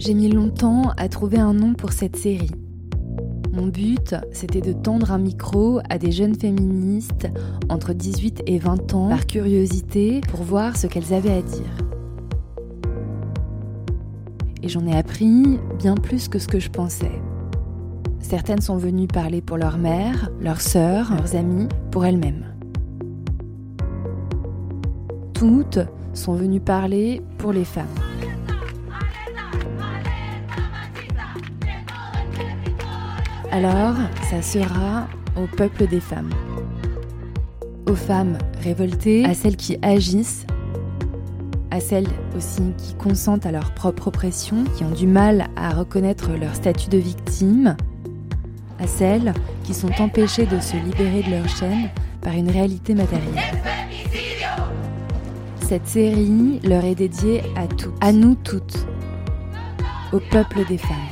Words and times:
J'ai 0.00 0.14
mis 0.14 0.30
longtemps 0.30 0.92
à 0.96 1.10
trouver 1.10 1.38
un 1.38 1.52
nom 1.52 1.74
pour 1.74 1.92
cette 1.92 2.16
série. 2.16 2.50
Mon 3.52 3.66
but, 3.66 4.16
c'était 4.32 4.62
de 4.62 4.72
tendre 4.72 5.12
un 5.12 5.18
micro 5.18 5.80
à 5.90 5.98
des 5.98 6.10
jeunes 6.10 6.34
féministes 6.34 7.28
entre 7.68 7.92
18 7.92 8.44
et 8.46 8.58
20 8.58 8.94
ans 8.94 9.10
par 9.10 9.26
curiosité 9.26 10.22
pour 10.30 10.42
voir 10.42 10.78
ce 10.78 10.86
qu'elles 10.86 11.12
avaient 11.12 11.34
à 11.34 11.42
dire. 11.42 11.76
Et 14.62 14.70
j'en 14.70 14.86
ai 14.86 14.96
appris 14.96 15.58
bien 15.78 15.96
plus 15.96 16.28
que 16.28 16.38
ce 16.38 16.48
que 16.48 16.60
je 16.60 16.70
pensais. 16.70 17.20
Certaines 18.20 18.62
sont 18.62 18.78
venues 18.78 19.06
parler 19.06 19.42
pour 19.42 19.58
leur 19.58 19.76
mère, 19.76 20.30
leurs 20.40 20.62
sœurs, 20.62 21.14
leurs 21.14 21.36
amis, 21.36 21.68
pour 21.90 22.06
elles-mêmes. 22.06 22.46
Toutes 25.34 25.80
sont 26.14 26.32
venues 26.32 26.60
parler 26.60 27.20
pour 27.36 27.52
les 27.52 27.66
femmes. 27.66 28.09
Alors, 33.52 33.96
ça 34.30 34.42
sera 34.42 35.08
au 35.36 35.46
peuple 35.56 35.88
des 35.88 35.98
femmes. 35.98 36.30
Aux 37.88 37.96
femmes 37.96 38.38
révoltées, 38.62 39.24
à 39.24 39.34
celles 39.34 39.56
qui 39.56 39.76
agissent, 39.82 40.46
à 41.72 41.80
celles 41.80 42.06
aussi 42.36 42.72
qui 42.78 42.94
consentent 42.94 43.46
à 43.46 43.52
leur 43.52 43.72
propre 43.72 44.08
oppression, 44.08 44.64
qui 44.76 44.84
ont 44.84 44.90
du 44.90 45.08
mal 45.08 45.48
à 45.56 45.70
reconnaître 45.70 46.30
leur 46.40 46.54
statut 46.54 46.90
de 46.90 46.98
victime, 46.98 47.76
à 48.78 48.86
celles 48.86 49.34
qui 49.64 49.74
sont 49.74 50.00
empêchées 50.00 50.46
de 50.46 50.60
se 50.60 50.76
libérer 50.76 51.24
de 51.24 51.30
leur 51.30 51.48
chaîne 51.48 51.90
par 52.22 52.34
une 52.34 52.50
réalité 52.50 52.94
matérielle. 52.94 53.34
Cette 55.60 55.88
série 55.88 56.60
leur 56.62 56.84
est 56.84 56.94
dédiée 56.94 57.42
à 57.56 57.66
toutes, 57.66 57.94
à 58.00 58.12
nous 58.12 58.36
toutes, 58.36 58.86
au 60.12 60.20
peuple 60.30 60.64
des 60.68 60.78
femmes. 60.78 61.09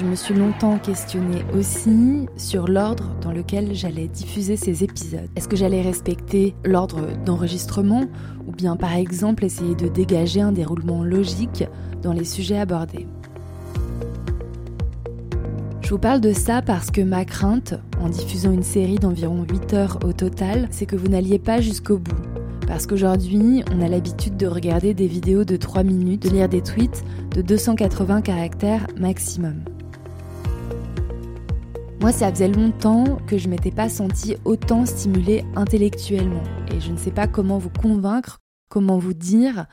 Je 0.00 0.06
me 0.06 0.14
suis 0.14 0.32
longtemps 0.32 0.78
questionnée 0.78 1.44
aussi 1.54 2.26
sur 2.38 2.68
l'ordre 2.68 3.14
dans 3.20 3.32
lequel 3.32 3.74
j'allais 3.74 4.08
diffuser 4.08 4.56
ces 4.56 4.82
épisodes. 4.82 5.28
Est-ce 5.36 5.46
que 5.46 5.56
j'allais 5.56 5.82
respecter 5.82 6.54
l'ordre 6.64 7.08
d'enregistrement 7.26 8.06
ou 8.46 8.52
bien 8.52 8.76
par 8.76 8.94
exemple 8.94 9.44
essayer 9.44 9.74
de 9.74 9.88
dégager 9.88 10.40
un 10.40 10.52
déroulement 10.52 11.04
logique 11.04 11.64
dans 12.02 12.14
les 12.14 12.24
sujets 12.24 12.56
abordés? 12.56 13.06
Je 15.82 15.90
vous 15.90 15.98
parle 15.98 16.22
de 16.22 16.32
ça 16.32 16.62
parce 16.62 16.90
que 16.90 17.02
ma 17.02 17.26
crainte, 17.26 17.74
en 18.00 18.08
diffusant 18.08 18.52
une 18.52 18.62
série 18.62 18.98
d'environ 18.98 19.44
8 19.50 19.74
heures 19.74 19.98
au 20.02 20.14
total, 20.14 20.68
c'est 20.70 20.86
que 20.86 20.96
vous 20.96 21.08
n'alliez 21.08 21.38
pas 21.38 21.60
jusqu'au 21.60 21.98
bout. 21.98 22.16
Parce 22.66 22.86
qu'aujourd'hui, 22.86 23.64
on 23.70 23.82
a 23.82 23.88
l'habitude 23.88 24.38
de 24.38 24.46
regarder 24.46 24.94
des 24.94 25.08
vidéos 25.08 25.44
de 25.44 25.56
3 25.56 25.82
minutes, 25.82 26.22
de 26.22 26.30
lire 26.30 26.48
des 26.48 26.62
tweets 26.62 27.04
de 27.34 27.42
280 27.42 28.22
caractères 28.22 28.86
maximum. 28.96 29.56
Moi, 32.00 32.12
ça 32.12 32.30
faisait 32.30 32.48
longtemps 32.48 33.18
que 33.26 33.36
je 33.36 33.46
m'étais 33.46 33.70
pas 33.70 33.90
sentie 33.90 34.34
autant 34.46 34.86
stimulée 34.86 35.44
intellectuellement. 35.54 36.42
Et 36.72 36.80
je 36.80 36.92
ne 36.92 36.96
sais 36.96 37.10
pas 37.10 37.26
comment 37.26 37.58
vous 37.58 37.68
convaincre, 37.68 38.38
comment 38.70 38.96
vous 38.96 39.12
dire. 39.12 39.66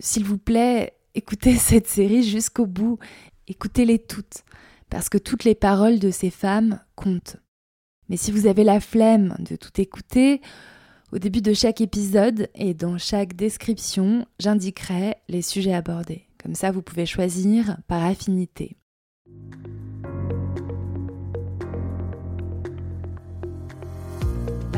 S'il 0.00 0.24
vous 0.24 0.38
plaît, 0.38 0.94
écoutez 1.14 1.54
cette 1.58 1.86
série 1.86 2.22
jusqu'au 2.22 2.64
bout. 2.64 2.98
Écoutez-les 3.46 3.98
toutes. 3.98 4.42
Parce 4.88 5.10
que 5.10 5.18
toutes 5.18 5.44
les 5.44 5.54
paroles 5.54 5.98
de 5.98 6.10
ces 6.10 6.30
femmes 6.30 6.80
comptent. 6.96 7.36
Mais 8.08 8.16
si 8.16 8.32
vous 8.32 8.46
avez 8.46 8.64
la 8.64 8.80
flemme 8.80 9.36
de 9.38 9.56
tout 9.56 9.82
écouter, 9.82 10.40
au 11.12 11.18
début 11.18 11.42
de 11.42 11.52
chaque 11.52 11.82
épisode 11.82 12.48
et 12.54 12.72
dans 12.72 12.96
chaque 12.96 13.36
description, 13.36 14.26
j'indiquerai 14.38 15.16
les 15.28 15.42
sujets 15.42 15.74
abordés. 15.74 16.26
Comme 16.42 16.54
ça, 16.54 16.70
vous 16.70 16.80
pouvez 16.80 17.04
choisir 17.04 17.76
par 17.86 18.02
affinité. 18.02 18.76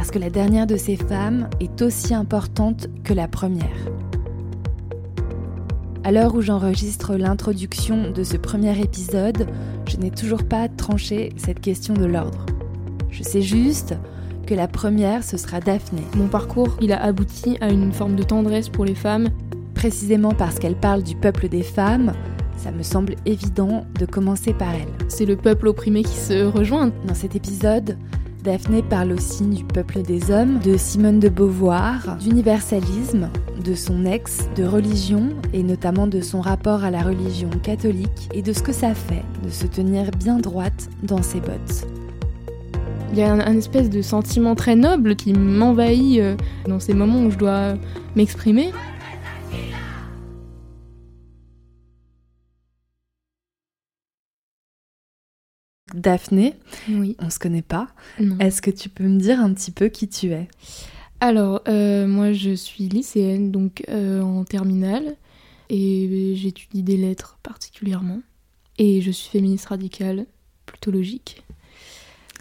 Parce 0.05 0.13
que 0.13 0.19
la 0.19 0.29
dernière 0.29 0.67
de 0.67 0.77
ces 0.77 0.97
femmes 0.97 1.49
est 1.61 1.81
aussi 1.81 2.13
importante 2.13 2.89
que 3.05 3.15
la 3.15 3.27
première. 3.27 3.89
À 6.05 6.13
l'heure 6.13 6.35
où 6.35 6.43
j'enregistre 6.43 7.15
l'introduction 7.15 8.11
de 8.11 8.23
ce 8.23 8.37
premier 8.37 8.79
épisode, 8.79 9.47
je 9.89 9.97
n'ai 9.97 10.11
toujours 10.11 10.45
pas 10.45 10.69
tranché 10.69 11.33
cette 11.39 11.63
question 11.63 11.95
de 11.95 12.05
l'ordre. 12.05 12.45
Je 13.09 13.23
sais 13.23 13.41
juste 13.41 13.95
que 14.47 14.53
la 14.53 14.69
première, 14.69 15.25
ce 15.25 15.39
sera 15.39 15.61
Daphné. 15.61 16.03
Mon 16.17 16.29
parcours, 16.29 16.77
il 16.83 16.93
a 16.93 17.03
abouti 17.03 17.57
à 17.63 17.71
une 17.71 17.91
forme 17.91 18.15
de 18.15 18.25
tendresse 18.25 18.69
pour 18.69 18.85
les 18.85 18.95
femmes. 18.95 19.31
Précisément 19.73 20.33
parce 20.33 20.59
qu'elle 20.59 20.77
parle 20.77 21.03
du 21.03 21.17
peuple 21.17 21.49
des 21.49 21.63
femmes, 21.63 22.13
ça 22.59 22.73
me 22.73 22.83
semble 22.83 23.17
évident 23.25 23.87
de 23.99 24.05
commencer 24.05 24.53
par 24.53 24.75
elle. 24.75 25.09
C'est 25.09 25.25
le 25.25 25.37
peuple 25.37 25.67
opprimé 25.67 26.03
qui 26.03 26.19
se 26.19 26.45
rejoint. 26.45 26.93
Dans 27.09 27.15
cet 27.15 27.37
épisode, 27.37 27.97
Daphné 28.45 28.83
parle 28.83 29.13
aussi 29.13 29.43
du 29.45 29.65
peuple 29.65 30.03
des 30.03 30.31
hommes, 30.31 30.59
de 30.59 30.77
Simone 30.77 31.19
de 31.19 31.31
Beauvoir, 31.31 32.19
d'universalisme, 32.19 33.31
de 33.65 33.75
son 33.75 34.05
ex, 34.05 34.51
de 34.55 34.65
religion 34.65 35.31
et 35.55 35.63
notamment 35.63 36.07
de 36.07 36.21
son 36.21 36.43
rapport 36.43 36.85
à 36.85 36.91
la 36.91 37.01
religion 37.01 37.49
catholique 37.63 38.29
et 38.35 38.43
de 38.43 38.53
ce 38.53 38.63
que 38.63 38.73
ça 38.73 38.93
fait 38.93 39.25
de 39.43 39.49
se 39.49 39.67
tenir 39.67 40.11
bien 40.11 40.37
droite 40.37 40.91
dans 41.03 41.23
ses 41.23 41.41
bottes. 41.41 41.87
Il 43.13 43.19
y 43.19 43.23
a 43.23 43.33
un, 43.33 43.57
espèce 43.57 43.89
de 43.89 44.03
sentiment 44.03 44.55
très 44.55 44.77
noble 44.77 45.17
qui 45.17 45.33
m'envahit 45.33 46.21
euh, 46.21 46.37
dans 46.69 46.81
ces 46.81 46.93
moments 46.93 47.23
où 47.23 47.31
je 47.31 47.39
dois 47.39 47.75
m'exprimer. 48.15 48.73
Daphné, 55.95 56.55
oui. 56.89 57.17
on 57.21 57.31
se 57.31 57.39
connaît 57.39 57.63
pas. 57.63 57.89
Est-ce 58.41 58.61
que 58.61 58.71
tu 58.73 58.89
peux 58.89 59.05
me 59.05 59.19
dire 59.19 59.39
un 59.41 59.55
petit 59.55 59.71
peu 59.71 59.89
qui 59.89 60.09
tu 60.09 60.33
es? 60.33 60.49
Alors, 61.21 61.63
euh, 61.69 62.07
moi 62.09 62.33
je 62.33 62.51
suis 62.51 62.89
lycéenne, 62.89 63.53
donc 63.53 63.85
euh, 63.89 64.21
en 64.21 64.45
terminale, 64.45 65.15
et 65.71 66.35
j'étudie 66.35 66.83
des 66.83 66.97
lettres 66.97 67.39
particulièrement. 67.45 68.21
Et 68.79 69.01
je 69.01 69.13
suis 69.13 69.31
féministe 69.31 69.67
radicale, 69.67 70.27
plutôt 70.67 70.91
logique. 70.91 71.45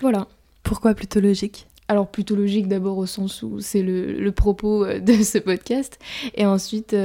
Voilà. 0.01 0.27
Pourquoi 0.63 0.93
plutôt 0.95 1.19
logique 1.19 1.67
alors 1.89 2.09
plutôt 2.09 2.37
logique 2.37 2.69
d'abord 2.69 2.97
au 2.97 3.05
sens 3.05 3.43
où 3.43 3.59
c'est 3.59 3.83
le, 3.83 4.31
propos 4.31 4.85
euh, 4.85 4.99
de 4.99 5.21
ce 5.21 5.37
podcast, 5.37 5.99
et 6.33 6.45
ensuite 6.45 6.95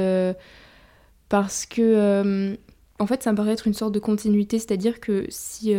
parce 1.27 1.65
que 1.65 2.57
en 2.97 3.05
fait 3.05 3.21
ça 3.21 3.33
me 3.33 3.37
paraît 3.37 3.51
être 3.51 3.67
une 3.67 3.73
sorte 3.73 3.93
de 3.93 3.99
continuité, 3.99 4.57
c'est-à-dire 4.57 5.01
que 5.01 5.25
si 5.27 5.75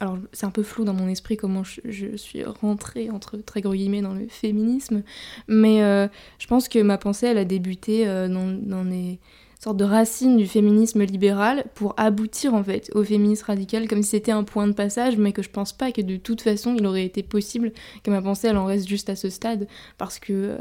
alors 0.00 0.16
c'est 0.32 0.46
un 0.46 0.50
peu 0.50 0.62
flou 0.62 0.84
dans 0.84 0.94
mon 0.94 1.08
esprit 1.08 1.36
comment 1.36 1.62
je, 1.62 2.16
suis 2.16 2.42
rentrée 2.42 3.10
entre 3.10 3.36
très 3.36 3.60
gros 3.60 3.74
guillemets 3.74 4.00
dans 4.00 4.14
le 4.14 4.26
féminisme, 4.28 5.02
mais 5.46 5.82
euh, 5.82 6.08
je 6.38 6.46
pense 6.46 6.68
que 6.68 6.78
ma 6.78 6.96
pensée 6.96 7.26
elle 7.26 7.38
a 7.38 7.44
débuté 7.44 8.08
euh, 8.08 8.26
dans, 8.26 8.48
dans, 8.48 8.84
des 8.84 9.18
sortes 9.62 9.76
de 9.76 9.84
racines 9.84 10.38
du 10.38 10.46
féminisme 10.46 11.02
libéral 11.02 11.66
pour 11.74 11.92
aboutir 11.98 12.54
en 12.54 12.64
fait 12.64 12.90
au 12.94 13.04
féminisme 13.04 13.44
radical 13.44 13.88
comme 13.88 14.02
si 14.02 14.10
c'était 14.10 14.32
un 14.32 14.42
point 14.42 14.66
de 14.66 14.72
passage, 14.72 15.18
mais 15.18 15.32
que 15.32 15.42
je 15.42 15.50
pense 15.50 15.74
pas 15.74 15.92
que 15.92 16.00
de 16.00 16.16
toute 16.16 16.40
façon 16.40 16.74
il 16.74 16.86
aurait 16.86 17.04
été 17.04 17.22
possible 17.22 17.70
que 18.02 18.10
ma 18.10 18.22
pensée 18.22 18.48
elle 18.48 18.56
en 18.56 18.64
reste 18.64 18.88
juste 18.88 19.10
à 19.10 19.16
ce 19.16 19.28
stade 19.28 19.68
parce 19.98 20.18
que 20.18 20.32
euh, 20.32 20.58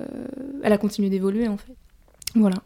elle 0.63 0.73
a 0.73 0.77
continué 0.77 1.09
d'évoluer 1.09 1.47
en 1.47 1.55
fait. 1.55 1.73
Voilà. 2.35 2.57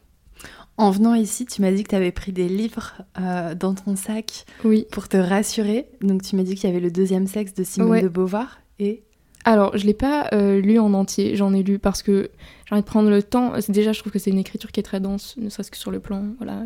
En 0.78 0.90
venant 0.90 1.14
ici, 1.14 1.46
tu 1.46 1.62
m'as 1.62 1.72
dit 1.72 1.84
que 1.84 1.90
tu 1.90 1.96
avais 1.96 2.12
pris 2.12 2.32
des 2.32 2.50
livres 2.50 2.94
euh, 3.20 3.54
dans 3.54 3.76
ton 3.76 3.96
sac 3.96 4.46
oui. 4.64 4.88
pour 4.92 5.08
te 5.08 5.18
rassurer. 5.18 5.88
Donc 6.02 6.24
tu 6.24 6.36
m'as 6.36 6.44
dit 6.44 6.56
qu'il 6.56 6.68
y 6.68 6.72
avait 6.72 6.82
le 6.82 6.92
deuxième 6.92 7.28
sexe 7.28 7.54
de 7.54 7.64
Simone 7.64 8.02
de 8.02 8.08
Beauvoir 8.08 8.60
et 8.80 9.04
alors, 9.46 9.78
je 9.78 9.86
l'ai 9.86 9.94
pas 9.94 10.30
euh, 10.32 10.62
lu 10.62 10.80
en 10.80 10.94
entier, 10.94 11.36
j'en 11.36 11.54
ai 11.54 11.64
lu 11.64 11.78
parce 11.78 12.02
que 12.02 12.32
j'ai 12.66 12.76
envie 12.76 12.82
de 12.82 12.88
prendre 12.88 13.10
le 13.10 13.22
temps. 13.22 13.52
Déjà, 13.68 13.92
je 13.92 14.00
trouve 14.00 14.14
que 14.14 14.18
c'est 14.18 14.30
une 14.30 14.38
écriture 14.38 14.72
qui 14.72 14.80
est 14.80 14.84
très 14.84 15.02
dense, 15.02 15.36
ne 15.36 15.50
serait-ce 15.50 15.70
que 15.70 15.76
sur 15.76 15.92
le 15.92 16.00
plan, 16.00 16.28
voilà, 16.38 16.64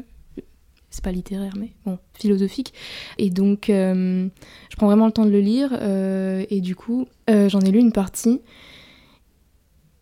c'est 0.92 1.04
pas 1.04 1.12
littéraire, 1.12 1.54
mais 1.58 1.72
bon, 1.88 1.98
philosophique. 2.14 2.76
Et 3.18 3.32
donc, 3.32 3.72
euh, 3.72 4.28
je 4.70 4.76
prends 4.76 4.86
vraiment 4.86 5.08
le 5.08 5.12
temps 5.12 5.26
de 5.26 5.32
le 5.32 5.40
lire, 5.40 5.74
et 6.52 6.62
du 6.62 6.76
coup, 6.76 7.08
j'en 7.28 7.62
ai 7.62 7.72
lu 7.72 7.80
une 7.80 7.92
partie. 7.92 8.42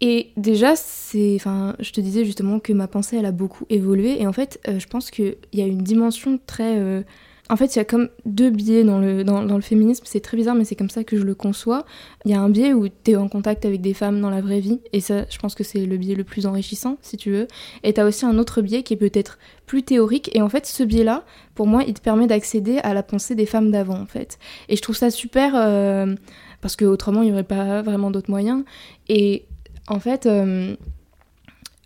Et 0.02 0.32
déjà, 0.36 0.76
c'est, 0.76 1.36
enfin, 1.36 1.76
je 1.80 1.92
te 1.92 2.02
disais 2.02 2.26
justement 2.26 2.60
que 2.60 2.74
ma 2.74 2.88
pensée, 2.88 3.18
elle 3.18 3.26
a 3.26 3.32
beaucoup 3.32 3.66
évolué. 3.70 4.22
Et 4.22 4.28
en 4.28 4.34
fait, 4.34 4.60
euh, 4.68 4.80
je 4.80 4.88
pense 4.88 5.10
qu'il 5.10 5.38
y 5.54 5.62
a 5.62 5.66
une 5.66 5.84
dimension 5.84 6.40
très. 6.46 6.78
Euh, 6.78 7.02
en 7.48 7.56
fait, 7.58 7.76
il 7.76 7.78
y 7.78 7.82
a 7.82 7.86
comme 7.86 8.10
deux 8.26 8.50
biais 8.50 8.84
dans 8.84 9.00
le, 9.00 9.24
dans, 9.24 9.42
le 9.42 9.62
féminisme. 9.62 10.04
C'est 10.08 10.20
très 10.20 10.36
bizarre, 10.36 10.56
mais 10.56 10.66
c'est 10.66 10.76
comme 10.76 10.90
ça 10.90 11.04
que 11.04 11.16
je 11.16 11.24
le 11.24 11.36
conçois. 11.36 11.86
Il 12.26 12.32
y 12.32 12.34
a 12.34 12.42
un 12.42 12.50
biais 12.50 12.74
où 12.74 12.88
tu 12.90 13.12
es 13.12 13.16
en 13.16 13.30
contact 13.30 13.66
avec 13.66 13.82
des 13.82 13.94
femmes 13.94 14.20
dans 14.20 14.32
la 14.32 14.42
vraie 14.42 14.60
vie. 14.60 14.82
Et 14.94 15.00
ça, 15.00 15.26
je 15.30 15.38
pense 15.38 15.54
que 15.54 15.64
c'est 15.64 15.86
le 15.86 15.98
biais 15.98 16.16
le 16.16 16.24
plus 16.24 16.48
enrichissant, 16.48 16.98
si 17.02 17.18
tu 17.18 17.30
veux. 17.32 17.48
Et 17.84 17.94
tu 17.94 18.02
as 18.02 18.06
aussi 18.06 18.26
un 18.26 18.40
autre 18.40 18.62
biais 18.62 18.82
qui 18.82 18.96
est 18.96 18.98
peut-être 18.98 19.38
plus 19.68 19.84
théorique. 19.84 20.36
Et 20.36 20.42
en 20.42 20.50
fait, 20.50 20.66
ce 20.66 20.84
biais-là, 20.84 21.24
pour 21.54 21.68
moi, 21.68 21.84
il 21.88 21.94
te 21.94 22.02
permet 22.02 22.26
d'accéder 22.26 22.80
à 22.80 22.96
la 22.96 23.04
pensée 23.04 23.36
des 23.36 23.46
femmes 23.46 23.70
d'avant, 23.70 24.00
en 24.02 24.08
fait. 24.08 24.40
Et 24.68 24.76
je 24.76 24.82
trouve 24.82 24.96
ça 24.96 25.12
super. 25.12 25.54
Euh, 25.56 26.16
parce 26.62 26.76
qu'autrement, 26.76 27.22
il 27.22 27.28
n'y 27.28 27.32
aurait 27.32 27.44
pas 27.44 27.84
vraiment 27.84 28.10
d'autres 28.10 28.32
moyens. 28.32 28.64
Et 29.08 29.46
en 29.88 30.00
fait, 30.00 30.26
euh, 30.26 30.76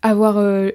avoir 0.02 0.38
euh, 0.38 0.70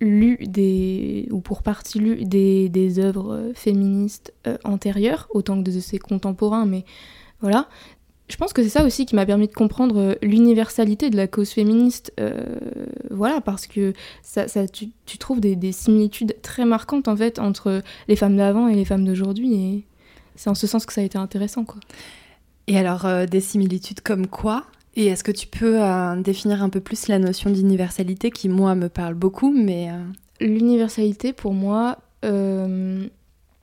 lu 0.00 0.38
des, 0.40 1.28
ou 1.30 1.40
pour 1.40 1.62
partie 1.62 1.98
lu 1.98 2.24
des, 2.24 2.68
des 2.68 2.98
œuvres 2.98 3.52
féministes 3.54 4.34
antérieures, 4.64 5.28
autant 5.30 5.62
que 5.62 5.70
de 5.70 5.80
ses 5.80 5.98
contemporains, 5.98 6.66
mais 6.66 6.84
voilà, 7.40 7.68
je 8.28 8.36
pense 8.36 8.54
que 8.54 8.62
c'est 8.62 8.70
ça 8.70 8.84
aussi 8.84 9.04
qui 9.04 9.14
m'a 9.14 9.26
permis 9.26 9.48
de 9.48 9.52
comprendre 9.52 9.98
euh, 9.98 10.14
l'universalité 10.22 11.10
de 11.10 11.16
la 11.16 11.26
cause 11.26 11.50
féministe. 11.50 12.12
Euh, 12.18 12.42
voilà, 13.10 13.40
parce 13.40 13.66
que 13.66 13.92
ça, 14.22 14.46
tu, 14.66 15.18
trouves 15.18 15.40
des, 15.40 15.72
similitudes 15.72 16.34
très 16.40 16.64
marquantes 16.64 17.08
en 17.08 17.16
fait 17.16 17.38
entre 17.38 17.82
les 18.08 18.16
femmes 18.16 18.36
d'avant 18.36 18.68
et 18.68 18.74
les 18.74 18.84
femmes 18.84 19.04
d'aujourd'hui. 19.04 19.54
Et 19.54 19.84
c'est 20.36 20.48
en 20.48 20.54
ce 20.54 20.66
sens 20.66 20.86
que 20.86 20.92
ça 20.92 21.02
a 21.02 21.04
été 21.04 21.18
intéressant. 21.18 21.64
Quoi. 21.64 21.80
Et 22.66 22.78
alors, 22.78 23.04
euh, 23.04 23.26
des 23.26 23.40
similitudes 23.40 24.00
comme 24.00 24.26
quoi? 24.26 24.64
Et 24.96 25.06
est-ce 25.06 25.24
que 25.24 25.32
tu 25.32 25.46
peux 25.46 25.80
définir 26.22 26.62
un 26.62 26.68
peu 26.68 26.80
plus 26.80 27.08
la 27.08 27.18
notion 27.18 27.50
d'universalité 27.50 28.30
qui, 28.30 28.48
moi, 28.48 28.74
me 28.74 28.88
parle 28.88 29.14
beaucoup 29.14 29.52
mais 29.52 29.88
L'universalité, 30.40 31.32
pour 31.32 31.52
moi, 31.52 31.98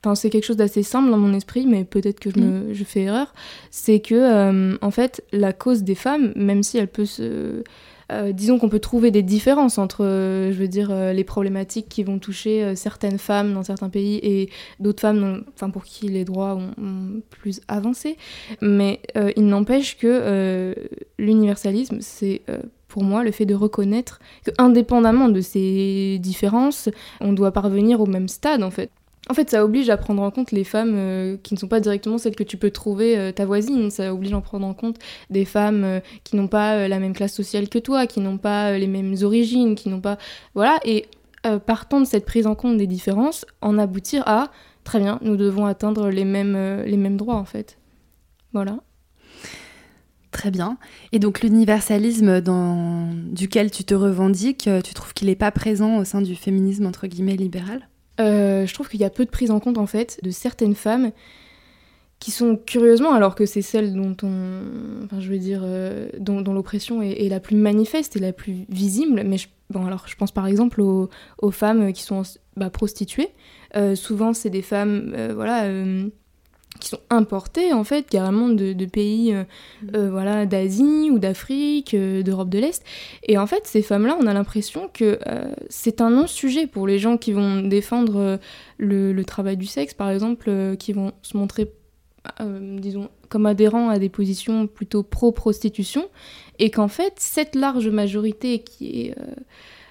Enfin, 0.04 0.16
c'est 0.16 0.30
quelque 0.30 0.44
chose 0.44 0.56
d'assez 0.56 0.82
simple 0.82 1.10
dans 1.10 1.18
mon 1.18 1.32
esprit, 1.32 1.64
mais 1.64 1.84
peut-être 1.84 2.18
que 2.18 2.30
je, 2.30 2.38
me, 2.40 2.70
mm. 2.70 2.74
je 2.74 2.84
fais 2.84 3.02
erreur. 3.02 3.32
C'est 3.70 4.00
que, 4.00 4.14
euh, 4.14 4.76
en 4.80 4.90
fait, 4.90 5.24
la 5.30 5.52
cause 5.52 5.84
des 5.84 5.94
femmes, 5.94 6.32
même 6.34 6.62
si 6.62 6.78
elle 6.78 6.88
peut 6.88 7.06
se. 7.06 7.62
Euh, 8.10 8.32
disons 8.32 8.58
qu'on 8.58 8.68
peut 8.68 8.80
trouver 8.80 9.10
des 9.10 9.22
différences 9.22 9.78
entre, 9.78 10.04
euh, 10.04 10.52
je 10.52 10.58
veux 10.58 10.68
dire, 10.68 10.94
les 11.12 11.24
problématiques 11.24 11.88
qui 11.88 12.02
vont 12.02 12.18
toucher 12.18 12.74
certaines 12.74 13.18
femmes 13.18 13.54
dans 13.54 13.62
certains 13.62 13.88
pays 13.88 14.18
et 14.22 14.50
d'autres 14.80 15.00
femmes, 15.00 15.44
pour 15.72 15.84
qui 15.84 16.08
les 16.08 16.24
droits 16.24 16.56
ont, 16.56 17.22
plus 17.30 17.60
avancé. 17.68 18.16
Mais 18.60 19.00
il 19.36 19.46
n'empêche 19.46 19.96
que 19.96 20.74
l'universalisme, 21.18 21.98
c'est 22.00 22.42
pour 22.88 23.04
moi 23.04 23.24
le 23.24 23.30
fait 23.30 23.46
de 23.46 23.54
reconnaître 23.54 24.20
que, 24.44 24.50
indépendamment 24.58 25.28
de 25.28 25.40
ces 25.40 26.18
différences, 26.20 26.88
on 27.20 27.32
doit 27.32 27.52
parvenir 27.52 28.00
au 28.00 28.06
même 28.06 28.28
stade 28.28 28.62
en 28.62 28.70
fait. 28.70 28.90
En 29.30 29.34
fait, 29.34 29.50
ça 29.50 29.64
oblige 29.64 29.88
à 29.88 29.96
prendre 29.96 30.20
en 30.22 30.30
compte 30.30 30.50
les 30.50 30.64
femmes 30.64 30.94
euh, 30.96 31.36
qui 31.42 31.54
ne 31.54 31.58
sont 31.58 31.68
pas 31.68 31.78
directement 31.78 32.18
celles 32.18 32.34
que 32.34 32.42
tu 32.42 32.56
peux 32.56 32.70
trouver 32.70 33.16
euh, 33.16 33.30
ta 33.30 33.46
voisine. 33.46 33.90
Ça 33.90 34.12
oblige 34.12 34.32
à 34.32 34.40
prendre 34.40 34.66
en 34.66 34.74
compte 34.74 34.96
des 35.30 35.44
femmes 35.44 35.84
euh, 35.84 36.00
qui 36.24 36.34
n'ont 36.34 36.48
pas 36.48 36.88
la 36.88 36.98
même 36.98 37.12
classe 37.12 37.32
sociale 37.32 37.68
que 37.68 37.78
toi, 37.78 38.06
qui 38.06 38.20
n'ont 38.20 38.38
pas 38.38 38.76
les 38.76 38.88
mêmes 38.88 39.14
origines, 39.22 39.76
qui 39.76 39.88
n'ont 39.88 40.00
pas. 40.00 40.18
Voilà. 40.54 40.80
Et 40.84 41.06
partant 41.66 42.00
de 42.00 42.04
cette 42.04 42.24
prise 42.24 42.46
en 42.46 42.54
compte 42.54 42.76
des 42.76 42.86
différences, 42.86 43.44
en 43.62 43.76
aboutir 43.76 44.22
à 44.26 44.52
très 44.84 45.00
bien, 45.00 45.18
nous 45.22 45.36
devons 45.36 45.66
atteindre 45.66 46.08
les 46.08 46.24
mêmes, 46.24 46.82
les 46.84 46.96
mêmes 46.96 47.16
droits, 47.16 47.34
en 47.34 47.44
fait. 47.44 47.78
Voilà. 48.52 48.78
Très 50.30 50.52
bien. 50.52 50.78
Et 51.10 51.18
donc 51.18 51.42
l'universalisme 51.42 52.40
dans... 52.40 53.10
duquel 53.12 53.72
tu 53.72 53.82
te 53.82 53.94
revendiques, 53.94 54.70
tu 54.84 54.94
trouves 54.94 55.14
qu'il 55.14 55.28
n'est 55.28 55.34
pas 55.34 55.50
présent 55.50 55.98
au 55.98 56.04
sein 56.04 56.22
du 56.22 56.36
féminisme 56.36 56.86
entre 56.86 57.08
guillemets 57.08 57.36
libéral? 57.36 57.88
Euh, 58.22 58.66
je 58.66 58.74
trouve 58.74 58.88
qu'il 58.88 59.00
y 59.00 59.04
a 59.04 59.10
peu 59.10 59.24
de 59.24 59.30
prise 59.30 59.50
en 59.50 59.60
compte 59.60 59.78
en 59.78 59.86
fait 59.86 60.18
de 60.22 60.30
certaines 60.30 60.74
femmes 60.74 61.12
qui 62.18 62.30
sont 62.30 62.56
curieusement, 62.56 63.12
alors 63.12 63.34
que 63.34 63.46
c'est 63.46 63.62
celles 63.62 63.94
dont 63.94 64.16
on, 64.22 65.04
enfin 65.04 65.18
je 65.18 65.28
veux 65.28 65.38
dire, 65.38 65.62
euh, 65.64 66.08
dont, 66.18 66.40
l'oppression 66.52 67.02
est, 67.02 67.28
la 67.28 67.40
plus 67.40 67.56
manifeste 67.56 68.14
et 68.16 68.20
la 68.20 68.32
plus 68.32 68.64
visible. 68.68 69.22
Mais 69.24 69.38
je, 69.38 69.48
bon 69.70 69.86
alors 69.86 70.06
je 70.06 70.14
pense 70.14 70.30
par 70.30 70.46
exemple 70.46 70.80
aux, 70.80 71.10
femmes 71.50 71.92
qui 71.92 72.02
sont 72.02 72.22
bah, 72.56 72.70
prostituées. 72.70 73.30
Euh, 73.74 73.96
souvent 73.96 74.34
c'est 74.34 74.50
des 74.50 74.62
femmes, 74.62 75.16
voilà 75.34 75.64
qui 76.80 76.88
sont 76.88 77.00
importés 77.10 77.72
en 77.72 77.84
fait 77.84 78.08
carrément 78.08 78.48
de, 78.48 78.84
pays 78.86 79.32
euh, 79.32 79.44
mm. 79.82 79.88
euh, 79.96 80.10
voilà 80.10 80.46
d'Asie 80.46 81.10
ou 81.10 81.18
d'Afrique, 81.18 81.94
euh, 81.94 82.22
d'Europe 82.22 82.48
de 82.48 82.58
l'Est. 82.58 82.82
Et 83.24 83.38
en 83.38 83.46
fait, 83.46 83.66
ces 83.66 83.82
femmes-là, 83.82 84.16
on 84.20 84.26
a 84.26 84.34
l'impression 84.34 84.88
que 84.92 85.18
c'est 85.68 86.00
un 86.00 86.10
non-sujet 86.10 86.66
pour 86.66 86.86
les 86.86 86.98
gens 86.98 87.16
qui 87.16 87.32
vont 87.32 87.62
défendre 87.62 88.38
le, 88.78 89.22
travail 89.22 89.56
du 89.56 89.66
sexe, 89.66 89.94
par 89.94 90.10
exemple, 90.10 90.76
qui 90.78 90.92
vont 90.92 91.12
se 91.22 91.36
montrer, 91.36 91.70
disons, 92.40 93.08
comme 93.28 93.46
adhérents 93.46 93.88
à 93.88 93.98
des 93.98 94.08
positions 94.08 94.66
plutôt 94.66 95.02
pro-prostitution, 95.02 96.08
et 96.58 96.70
qu'en 96.70 96.88
fait, 96.88 97.14
cette 97.16 97.54
large 97.54 97.88
majorité 97.88 98.60
qui 98.60 99.00
est 99.00 99.14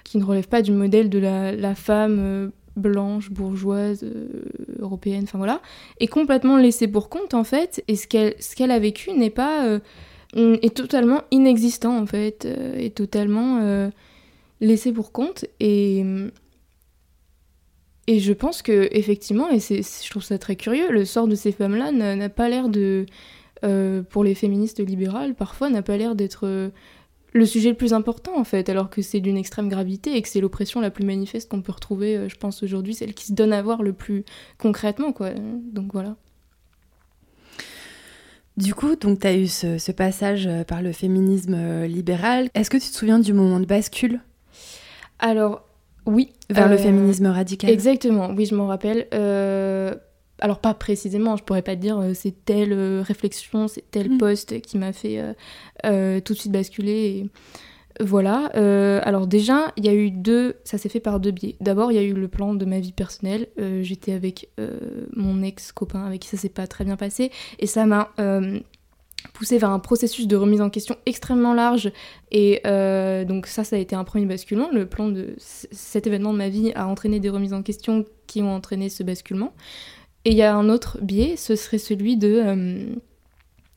qui 0.04 0.18
ne 0.18 0.24
relève 0.24 0.48
pas 0.48 0.60
du 0.60 0.72
modèle 0.72 1.08
de 1.08 1.18
la, 1.18 1.52
la 1.52 1.74
femme 1.74 2.50
blanche, 2.76 3.30
bourgeoise, 3.30 4.04
euh, 4.04 4.44
européenne, 4.78 5.24
enfin 5.24 5.38
voilà, 5.38 5.60
est 6.00 6.06
complètement 6.06 6.56
laissée 6.56 6.88
pour 6.88 7.08
compte 7.08 7.34
en 7.34 7.44
fait, 7.44 7.82
et 7.88 7.96
ce 7.96 8.06
qu'elle 8.06 8.70
a 8.70 8.78
vécu 8.78 9.12
n'est 9.12 9.30
pas 9.30 9.66
euh, 9.66 9.80
est 10.34 10.74
totalement 10.74 11.22
inexistant 11.30 11.98
en 11.98 12.06
fait, 12.06 12.46
euh, 12.46 12.76
est 12.76 12.94
totalement 12.94 13.90
laissé 14.60 14.92
pour 14.92 15.12
compte 15.12 15.44
et 15.60 16.04
et 18.08 18.18
je 18.18 18.32
pense 18.32 18.62
que 18.62 18.88
effectivement, 18.90 19.48
et 19.48 19.60
c'est 19.60 19.82
je 19.82 20.10
trouve 20.10 20.24
ça 20.24 20.38
très 20.38 20.56
curieux, 20.56 20.90
le 20.90 21.04
sort 21.04 21.28
de 21.28 21.34
ces 21.34 21.52
femmes-là 21.52 21.92
n'a 21.92 22.28
pas 22.28 22.48
l'air 22.48 22.68
de 22.68 23.06
pour 24.10 24.24
les 24.24 24.34
féministes 24.34 24.80
libérales 24.80 25.34
parfois 25.34 25.70
n'a 25.70 25.82
pas 25.82 25.96
l'air 25.96 26.14
d'être 26.14 26.72
le 27.32 27.46
sujet 27.46 27.70
le 27.70 27.76
plus 27.76 27.92
important 27.92 28.38
en 28.38 28.44
fait, 28.44 28.68
alors 28.68 28.90
que 28.90 29.02
c'est 29.02 29.20
d'une 29.20 29.36
extrême 29.36 29.68
gravité 29.68 30.16
et 30.16 30.22
que 30.22 30.28
c'est 30.28 30.40
l'oppression 30.40 30.80
la 30.80 30.90
plus 30.90 31.04
manifeste 31.04 31.50
qu'on 31.50 31.62
peut 31.62 31.72
retrouver, 31.72 32.16
euh, 32.16 32.28
je 32.28 32.36
pense, 32.36 32.62
aujourd'hui, 32.62 32.94
celle 32.94 33.14
qui 33.14 33.26
se 33.26 33.32
donne 33.32 33.52
à 33.52 33.62
voir 33.62 33.82
le 33.82 33.92
plus 33.92 34.24
concrètement, 34.58 35.12
quoi. 35.12 35.30
Donc 35.72 35.92
voilà. 35.92 36.16
Du 38.58 38.74
coup, 38.74 38.96
donc 38.96 39.20
tu 39.20 39.26
as 39.26 39.34
eu 39.34 39.46
ce, 39.46 39.92
passage 39.92 40.46
euh, 40.46 40.62
par 40.62 40.82
le 40.82 40.92
féminisme 40.92 41.54
euh, 41.54 41.86
libéral. 41.86 42.50
Est-ce 42.54 42.68
que 42.68 42.76
tu 42.76 42.90
te 42.90 42.94
souviens 42.94 43.18
du 43.18 43.32
moment 43.32 43.60
de 43.60 43.64
bascule? 43.64 44.20
Alors, 45.18 45.64
oui. 46.04 46.32
Vers 46.50 46.68
le 46.68 46.76
féminisme 46.76 47.26
radical 47.26 47.70
Exactement, 47.70 48.30
oui, 48.36 48.44
je 48.44 48.54
m'en 48.54 48.66
rappelle 48.66 49.06
alors 50.42 50.58
pas 50.58 50.74
précisément, 50.74 51.36
je 51.36 51.44
pourrais 51.44 51.62
pas 51.62 51.76
te 51.76 51.80
dire 51.80 51.98
euh, 51.98 52.14
c'est 52.14 52.44
telle 52.44 52.72
euh, 52.72 53.00
réflexion, 53.00 53.68
c'est 53.68 53.88
tel 53.92 54.10
mm. 54.10 54.18
poste 54.18 54.60
qui 54.60 54.76
m'a 54.76 54.92
fait 54.92 55.22
euh, 55.84 56.20
tout 56.20 56.34
de 56.34 56.38
suite 56.38 56.52
basculer. 56.52 57.30
Voilà. 58.00 58.46
alors 59.04 59.26
déjà, 59.26 59.70
il 59.76 59.84
y 59.84 59.88
a 59.88 59.94
eu 59.94 60.10
deux, 60.10 60.56
ça 60.64 60.78
s'est 60.78 60.88
fait 60.88 60.98
par 60.98 61.20
deux 61.20 61.30
biais. 61.30 61.56
D'abord, 61.60 61.92
il 61.92 61.94
y 61.94 61.98
a 61.98 62.02
eu 62.02 62.14
le 62.14 62.26
plan 62.26 62.54
de 62.54 62.64
ma 62.64 62.80
vie 62.80 62.90
personnelle. 62.92 63.48
J'étais 63.82 64.12
avec 64.12 64.48
mon 65.14 65.42
ex-copain 65.42 66.04
avec 66.06 66.22
qui 66.22 66.28
ça 66.28 66.38
s'est 66.38 66.48
pas 66.48 66.66
très 66.66 66.84
bien 66.84 66.96
passé 66.96 67.30
et 67.58 67.66
ça 67.66 67.84
m'a 67.84 68.10
poussé 69.34 69.58
vers 69.58 69.70
un 69.70 69.78
processus 69.78 70.26
de 70.26 70.36
remise 70.36 70.62
en 70.62 70.70
question 70.70 70.96
extrêmement 71.04 71.52
large 71.52 71.92
et 72.30 72.62
donc 73.28 73.46
ça 73.46 73.62
ça 73.62 73.76
a 73.76 73.78
été 73.78 73.94
un 73.94 74.04
premier 74.04 74.24
basculement 74.24 74.70
le 74.72 74.86
plan 74.86 75.10
de 75.10 75.34
cet 75.36 76.06
événement 76.06 76.32
de 76.32 76.38
ma 76.38 76.48
vie 76.48 76.72
a 76.74 76.88
entraîné 76.88 77.20
des 77.20 77.28
remises 77.28 77.52
en 77.52 77.62
question 77.62 78.06
qui 78.26 78.40
ont 78.40 78.54
entraîné 78.54 78.88
ce 78.88 79.02
basculement 79.02 79.52
et 80.24 80.30
il 80.30 80.36
y 80.36 80.42
a 80.42 80.54
un 80.54 80.68
autre 80.68 80.98
biais, 81.00 81.36
ce 81.36 81.56
serait 81.56 81.78
celui 81.78 82.16
de... 82.16 82.40
Euh, 82.44 82.94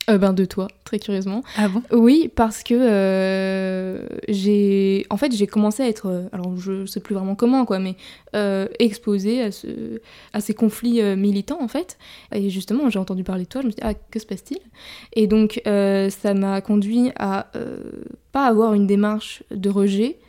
euh, 0.08 0.20
ben 0.20 0.34
de 0.34 0.46
toi, 0.46 0.68
très 0.84 1.00
curieusement. 1.00 1.42
Ah 1.58 1.68
bon? 1.68 1.82
Oui, 1.92 2.30
parce 2.36 2.62
que 2.62 2.75
euh, 2.75 4.08
j'ai, 4.28 5.04
en 5.10 5.18
fait, 5.18 5.32
j'ai 5.36 5.48
commencé 5.48 5.82
à 5.82 5.88
être, 5.88 6.30
alors 6.32 6.56
je 6.58 6.86
sais 6.86 7.00
plus 7.00 7.16
vraiment 7.16 7.34
comment 7.34 7.66
quoi, 7.66 7.80
mais 7.80 7.96
exposée 8.78 9.42
à, 9.42 9.52
ce, 9.52 10.02
à 10.34 10.42
ces 10.42 10.54
conflits 10.54 11.02
militants 11.16 11.58
en 11.60 11.68
fait. 11.68 11.98
Et 12.32 12.52
justement, 12.52 12.88
j'ai 12.92 13.00
entendu 13.00 13.24
parler 13.24 13.46
de 13.46 13.50
toi, 13.50 13.62
je 13.62 13.66
me 13.66 13.72
suis 13.72 13.82
dit 13.82 13.88
ah 13.88 13.96
que 13.96 14.20
se 14.20 14.28
passe-t-il? 14.28 14.60
Et 15.14 15.25
donc 15.25 15.62
ça 15.66 16.34
m'a 16.36 16.62
conduit 16.62 17.12
à 17.16 17.48
pas 18.32 18.46
avoir 18.46 18.75
une 18.75 18.86
démarche 18.86 19.42
de 19.50 19.72
rejet, 19.72 20.20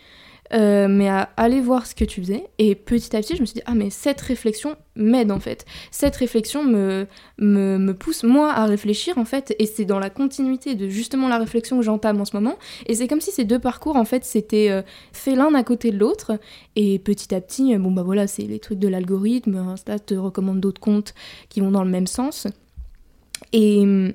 euh, 0.53 0.87
mais 0.89 1.09
à 1.09 1.31
aller 1.37 1.61
voir 1.61 1.87
ce 1.87 1.95
que 1.95 2.05
tu 2.05 2.21
faisais. 2.21 2.45
Et 2.59 2.75
petit 2.75 3.17
à 3.17 3.21
petit, 3.21 3.37
je 3.37 3.41
me 3.41 3.47
suis 3.47 3.55
dit, 3.55 3.63
ah, 3.67 3.75
mais 3.75 3.91
cette 3.91 4.21
réflexion 4.21 4.77
m'aide 4.95 5.31
en 5.31 5.41
fait. 5.41 5.65
Cette 5.91 6.17
réflexion 6.17 6.65
me, 6.65 7.07
me, 7.39 7.79
me, 7.79 7.95
pousse 7.95 8.23
moi 8.23 8.53
à 8.53 8.67
réfléchir 8.67 9.19
en 9.19 9.25
fait. 9.25 9.55
Et 9.59 9.67
c'est 9.67 9.85
dans 9.85 9.99
la 9.99 10.11
continuité 10.11 10.75
de 10.75 10.89
justement 10.89 11.29
la 11.29 11.39
réflexion 11.39 11.79
que 11.79 11.83
j'entame 11.83 12.21
en 12.21 12.25
ce 12.25 12.37
moment. 12.37 12.57
Et 12.87 12.95
c'est 12.95 13.09
comme 13.09 13.21
si 13.21 13.33
ces 13.33 13.45
deux 13.45 13.59
parcours 13.59 13.97
en 13.97 14.05
fait 14.05 14.25
s'étaient 14.25 14.71
euh, 14.71 14.83
faits 15.13 15.37
l'un 15.37 15.55
à 15.55 15.65
côté 15.65 15.91
de 15.91 15.99
l'autre. 15.99 16.39
Et 16.77 16.99
petit 16.99 17.35
à 17.35 17.41
petit, 17.41 17.77
bon 17.77 17.91
bah 17.91 18.03
voilà, 18.03 18.27
c'est 18.27 18.43
les 18.43 18.59
trucs 18.59 18.79
de 18.79 18.89
l'algorithme. 18.89 19.57
Insta 19.57 19.99
te 19.99 20.15
recommande 20.15 20.61
d'autres 20.61 20.81
comptes 20.81 21.15
qui 21.49 21.61
vont 21.61 21.71
dans 21.71 21.85
le 21.85 21.91
même 21.91 22.07
sens. 22.07 22.47
Et 23.53 24.15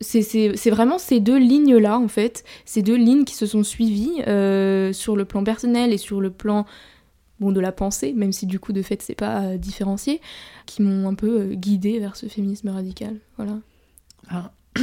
c'est 0.00 0.70
vraiment 0.70 0.98
ces 0.98 1.20
deux 1.20 1.38
lignes-là, 1.38 1.98
en 1.98 2.08
fait, 2.08 2.44
ces 2.64 2.82
deux 2.82 2.96
lignes 2.96 3.24
qui 3.24 3.34
se 3.34 3.46
sont 3.46 3.62
suivies 3.62 4.22
euh, 4.26 4.92
sur 4.92 5.14
le 5.14 5.24
plan 5.24 5.44
personnel 5.44 5.92
et 5.92 5.98
sur 5.98 6.20
le 6.20 6.30
plan 6.30 6.66
bon, 7.38 7.52
de 7.52 7.60
la 7.60 7.72
pensée, 7.72 8.12
même 8.14 8.32
si 8.32 8.46
du 8.46 8.58
coup, 8.58 8.72
de 8.72 8.82
fait, 8.82 9.02
c'est 9.02 9.14
pas 9.14 9.42
euh, 9.42 9.56
différencié, 9.58 10.20
qui 10.64 10.82
m'ont 10.82 11.08
un 11.08 11.14
peu 11.14 11.40
euh, 11.40 11.54
guidée 11.54 11.98
vers 11.98 12.16
ce 12.16 12.26
féminisme 12.26 12.70
radical. 12.70 13.16
Voilà. 13.36 13.60
je 14.76 14.82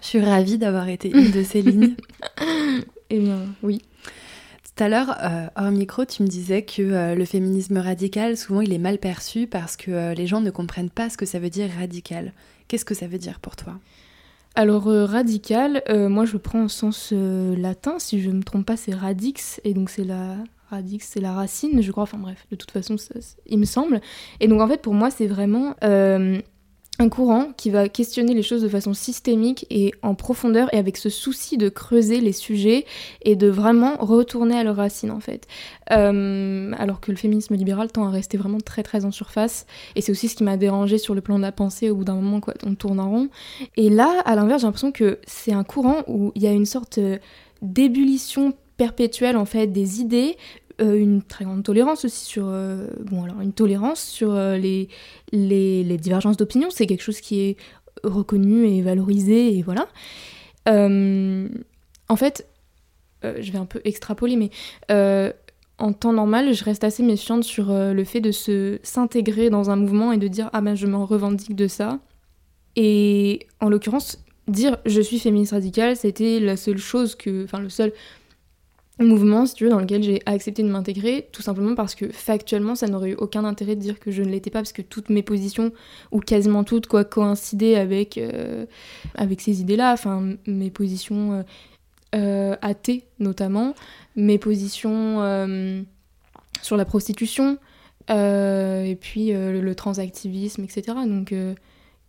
suis 0.00 0.20
ravie 0.20 0.56
d'avoir 0.56 0.88
été 0.88 1.10
une 1.10 1.30
de 1.30 1.42
ces 1.42 1.62
lignes. 1.62 1.94
Eh 3.10 3.20
bien, 3.20 3.38
oui. 3.62 3.80
Tout 4.62 4.84
à 4.84 4.90
l'heure, 4.90 5.16
hors 5.56 5.70
micro, 5.70 6.04
tu 6.04 6.22
me 6.22 6.28
disais 6.28 6.60
que 6.60 7.14
le 7.14 7.24
féminisme 7.24 7.78
radical, 7.78 8.36
souvent, 8.36 8.60
il 8.60 8.70
est 8.74 8.78
mal 8.78 8.98
perçu 8.98 9.46
parce 9.46 9.78
que 9.78 10.12
les 10.14 10.26
gens 10.26 10.42
ne 10.42 10.50
comprennent 10.50 10.90
pas 10.90 11.08
ce 11.08 11.16
que 11.16 11.24
ça 11.24 11.38
veut 11.38 11.48
dire 11.48 11.70
radical. 11.78 12.34
Qu'est-ce 12.68 12.84
que 12.84 12.94
ça 12.94 13.06
veut 13.06 13.18
dire 13.18 13.40
pour 13.40 13.56
toi? 13.56 13.74
Alors 14.54 14.88
euh, 14.88 15.04
radical, 15.04 15.82
euh, 15.88 16.08
moi 16.08 16.24
je 16.24 16.36
prends 16.36 16.64
au 16.64 16.68
sens 16.68 17.10
euh, 17.12 17.56
latin, 17.56 17.98
si 17.98 18.20
je 18.20 18.28
ne 18.30 18.36
me 18.36 18.42
trompe 18.42 18.66
pas, 18.66 18.76
c'est 18.76 18.94
radix, 18.94 19.60
et 19.64 19.72
donc 19.72 19.88
c'est 19.88 20.04
la 20.04 20.36
radix, 20.70 21.00
c'est 21.00 21.20
la 21.20 21.32
racine, 21.32 21.80
je 21.80 21.92
crois. 21.92 22.02
Enfin 22.02 22.18
bref, 22.18 22.46
de 22.50 22.56
toute 22.56 22.70
façon, 22.70 22.96
il 23.46 23.58
me 23.58 23.64
semble. 23.64 24.00
Et 24.40 24.48
donc 24.48 24.60
en 24.60 24.68
fait, 24.68 24.82
pour 24.82 24.94
moi, 24.94 25.10
c'est 25.10 25.26
vraiment 25.26 25.74
un 27.00 27.08
courant 27.08 27.52
qui 27.56 27.70
va 27.70 27.88
questionner 27.88 28.34
les 28.34 28.42
choses 28.42 28.62
de 28.62 28.68
façon 28.68 28.92
systémique 28.92 29.66
et 29.70 29.92
en 30.02 30.14
profondeur 30.14 30.72
et 30.74 30.78
avec 30.78 30.96
ce 30.96 31.08
souci 31.08 31.56
de 31.56 31.68
creuser 31.68 32.20
les 32.20 32.32
sujets 32.32 32.86
et 33.22 33.36
de 33.36 33.46
vraiment 33.46 33.96
retourner 33.98 34.58
à 34.58 34.64
leurs 34.64 34.76
racines 34.76 35.12
en 35.12 35.20
fait. 35.20 35.46
Euh, 35.92 36.72
alors 36.76 37.00
que 37.00 37.12
le 37.12 37.16
féminisme 37.16 37.54
libéral 37.54 37.92
tend 37.92 38.06
à 38.06 38.10
rester 38.10 38.36
vraiment 38.36 38.58
très 38.58 38.82
très 38.82 39.04
en 39.04 39.12
surface 39.12 39.66
et 39.94 40.00
c'est 40.00 40.10
aussi 40.10 40.28
ce 40.28 40.34
qui 40.34 40.44
m'a 40.44 40.56
dérangé 40.56 40.98
sur 40.98 41.14
le 41.14 41.20
plan 41.20 41.36
de 41.36 41.42
la 41.42 41.52
pensée 41.52 41.90
au 41.90 41.96
bout 41.96 42.04
d'un 42.04 42.16
moment 42.16 42.40
quoi, 42.40 42.54
on 42.66 42.74
tourne 42.74 42.98
en 42.98 43.10
rond. 43.10 43.28
Et 43.76 43.90
là, 43.90 44.20
à 44.24 44.34
l'inverse, 44.34 44.62
j'ai 44.62 44.66
l'impression 44.66 44.92
que 44.92 45.18
c'est 45.26 45.52
un 45.52 45.64
courant 45.64 46.02
où 46.08 46.32
il 46.34 46.42
y 46.42 46.46
a 46.48 46.52
une 46.52 46.66
sorte 46.66 46.98
d'ébullition 47.62 48.54
perpétuelle 48.76 49.36
en 49.36 49.44
fait 49.44 49.66
des 49.66 50.00
idées, 50.00 50.36
euh, 50.67 50.67
une 50.78 51.22
très 51.22 51.44
grande 51.44 51.62
tolérance 51.62 52.04
aussi 52.04 52.24
sur 52.24 52.46
euh, 52.46 52.86
bon 53.04 53.24
alors 53.24 53.40
une 53.40 53.52
tolérance 53.52 54.00
sur 54.00 54.32
euh, 54.32 54.56
les, 54.56 54.88
les, 55.32 55.98
divergences 55.98 56.36
d'opinion 56.36 56.70
c'est 56.70 56.86
quelque 56.86 57.02
chose 57.02 57.20
qui 57.20 57.40
est 57.40 57.56
reconnu 58.04 58.66
et 58.66 58.82
valorisé 58.82 59.56
et 59.56 59.62
voilà 59.62 59.88
en 60.66 62.16
fait 62.16 62.46
je 63.22 63.50
vais 63.50 63.58
un 63.58 63.66
peu 63.66 63.80
extrapoler 63.84 64.36
mais 64.36 64.50
en 65.80 65.92
temps 65.92 66.12
normal, 66.12 66.52
je 66.52 66.64
reste 66.64 66.82
assez 66.82 67.04
méfiante 67.04 67.44
sur 67.44 67.72
le 67.72 68.04
fait 68.04 68.20
de 68.20 68.32
se 68.32 68.80
s'intégrer 68.82 69.48
dans 69.48 69.70
un 69.70 69.76
mouvement 69.76 70.12
et 70.12 70.18
de 70.18 70.26
dire 70.26 70.50
ah 70.52 70.60
ben 70.60 70.74
je 70.74 70.86
m'en 70.86 71.06
revendique 71.06 71.54
de 71.54 71.68
ça. 71.68 72.00
Et 72.74 73.46
en 73.60 73.68
l'occurrence, 73.68 74.18
dire 74.48 74.78
je 74.86 75.00
suis 75.00 75.18
féministe 75.18 75.52
radicale, 75.52 75.96
c'était 75.96 76.40
la 76.40 76.56
seule 76.56 76.78
chose 76.78 77.14
que, 77.14 77.44
enfin 77.44 77.60
le 77.60 77.68
seul 77.68 77.92
mouvement, 79.04 79.46
si 79.46 79.54
tu 79.54 79.64
veux, 79.64 79.70
dans 79.70 79.80
lequel 79.80 80.02
j'ai 80.02 80.20
accepté 80.26 80.62
de 80.62 80.68
m'intégrer, 80.68 81.28
tout 81.32 81.42
simplement 81.42 81.74
parce 81.74 81.94
que 81.94 82.08
factuellement, 82.08 82.74
ça 82.74 82.88
n'aurait 82.88 83.10
eu 83.10 83.14
aucun 83.14 83.44
intérêt 83.44 83.76
de 83.76 83.80
dire 83.80 84.00
que 84.00 84.10
je 84.10 84.22
ne 84.22 84.28
l'étais 84.28 84.50
pas, 84.50 84.58
parce 84.60 84.72
que 84.72 84.82
toutes 84.82 85.08
mes 85.10 85.22
positions, 85.22 85.72
ou 86.10 86.20
quasiment 86.20 86.64
toutes, 86.64 86.88
quoi, 86.88 87.04
coïncidaient 87.04 87.76
avec, 87.76 88.18
euh, 88.18 88.66
avec 89.14 89.40
ces 89.40 89.60
idées-là. 89.60 89.92
Enfin, 89.92 90.34
mes 90.46 90.70
positions 90.70 91.32
euh, 91.32 91.42
euh, 92.16 92.56
athées, 92.60 93.04
notamment, 93.20 93.74
mes 94.16 94.38
positions 94.38 95.18
sur 96.62 96.76
la 96.76 96.84
prostitution, 96.84 97.58
et 98.08 98.98
puis 99.00 99.30
le 99.32 99.72
transactivisme, 99.74 100.64
etc. 100.64 100.82
Donc, 101.06 101.32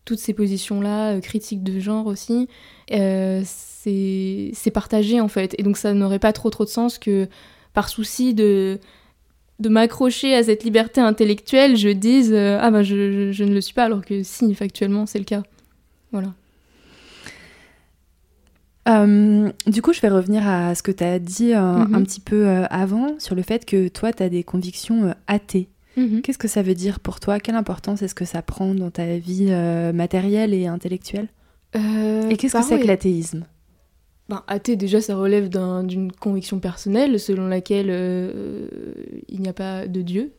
toutes 0.05 0.19
ces 0.19 0.33
positions-là, 0.33 1.19
critiques 1.21 1.63
de 1.63 1.79
genre 1.79 2.07
aussi, 2.07 2.47
c'est 2.89 4.71
partagé 4.73 5.21
en 5.21 5.27
fait. 5.27 5.55
Et 5.57 5.63
donc 5.63 5.77
ça 5.77 5.93
n'aurait 5.93 6.19
pas 6.19 6.33
trop 6.33 6.49
trop 6.49 6.65
de 6.65 6.69
sens 6.69 6.97
que 6.97 7.27
par 7.73 7.89
souci 7.89 8.33
de, 8.33 8.79
de 9.59 9.69
m'accrocher 9.69 10.33
à 10.35 10.43
cette 10.43 10.63
liberté 10.63 11.01
intellectuelle, 11.01 11.75
je 11.75 11.89
dise 11.89 12.31
euh, 12.33 12.57
ah 12.61 12.71
bah 12.71 12.83
je, 12.83 13.31
je, 13.31 13.43
ne 13.43 13.53
le 13.53 13.61
suis 13.61 13.73
pas, 13.73 13.85
alors 13.85 14.03
que 14.03 14.23
si, 14.23 14.53
factuellement, 14.55 15.05
c'est 15.05 15.19
le 15.19 15.25
cas. 15.25 15.43
Voilà. 16.11 16.33
Euh, 18.87 19.51
du 19.67 19.81
coup, 19.81 19.93
je 19.93 20.01
vais 20.01 20.09
revenir 20.09 20.47
à 20.47 20.73
ce 20.73 20.81
que 20.81 20.91
tu 20.91 21.03
as 21.03 21.19
dit 21.19 21.53
euh, 21.53 21.61
mhm. 21.61 21.93
un 21.93 22.03
petit 22.03 22.21
peu 22.21 22.47
avant 22.69 23.19
sur 23.19 23.35
le 23.35 23.43
fait 23.43 23.65
que 23.65 23.87
toi, 23.87 24.13
tu 24.13 24.23
as 24.23 24.29
des 24.29 24.43
convictions 24.43 25.13
athées. 25.27 25.69
Mhm. 25.97 26.21
Qu'est-ce 26.21 26.37
que 26.37 26.47
ça 26.47 26.61
veut 26.61 26.75
dire 26.75 26.99
pour 26.99 27.19
toi? 27.19 27.39
Quelle 27.39 27.55
importance 27.55 28.01
est-ce 28.01 28.15
que 28.15 28.25
ça 28.25 28.41
prend 28.41 28.73
dans 28.73 28.91
ta 28.91 29.17
vie 29.17 29.51
matérielle 29.93 30.53
et 30.53 30.67
intellectuelle? 30.67 31.27
Et 31.73 32.37
qu'est-ce 32.37 32.57
que 32.57 32.63
c'est 32.63 32.79
que 32.79 32.87
l'athéisme? 32.87 33.45
Ben, 34.29 34.43
athée, 34.47 34.75
déjà, 34.75 35.01
ça 35.01 35.15
relève 35.15 35.49
d'une 35.49 36.11
conviction 36.11 36.59
personnelle 36.59 37.19
selon 37.19 37.47
laquelle 37.47 37.87
euh, 37.89 38.67
il 39.27 39.41
n'y 39.41 39.49
a 39.49 39.53
pas 39.53 39.87
de 39.87 40.03
Dieu. 40.03 40.33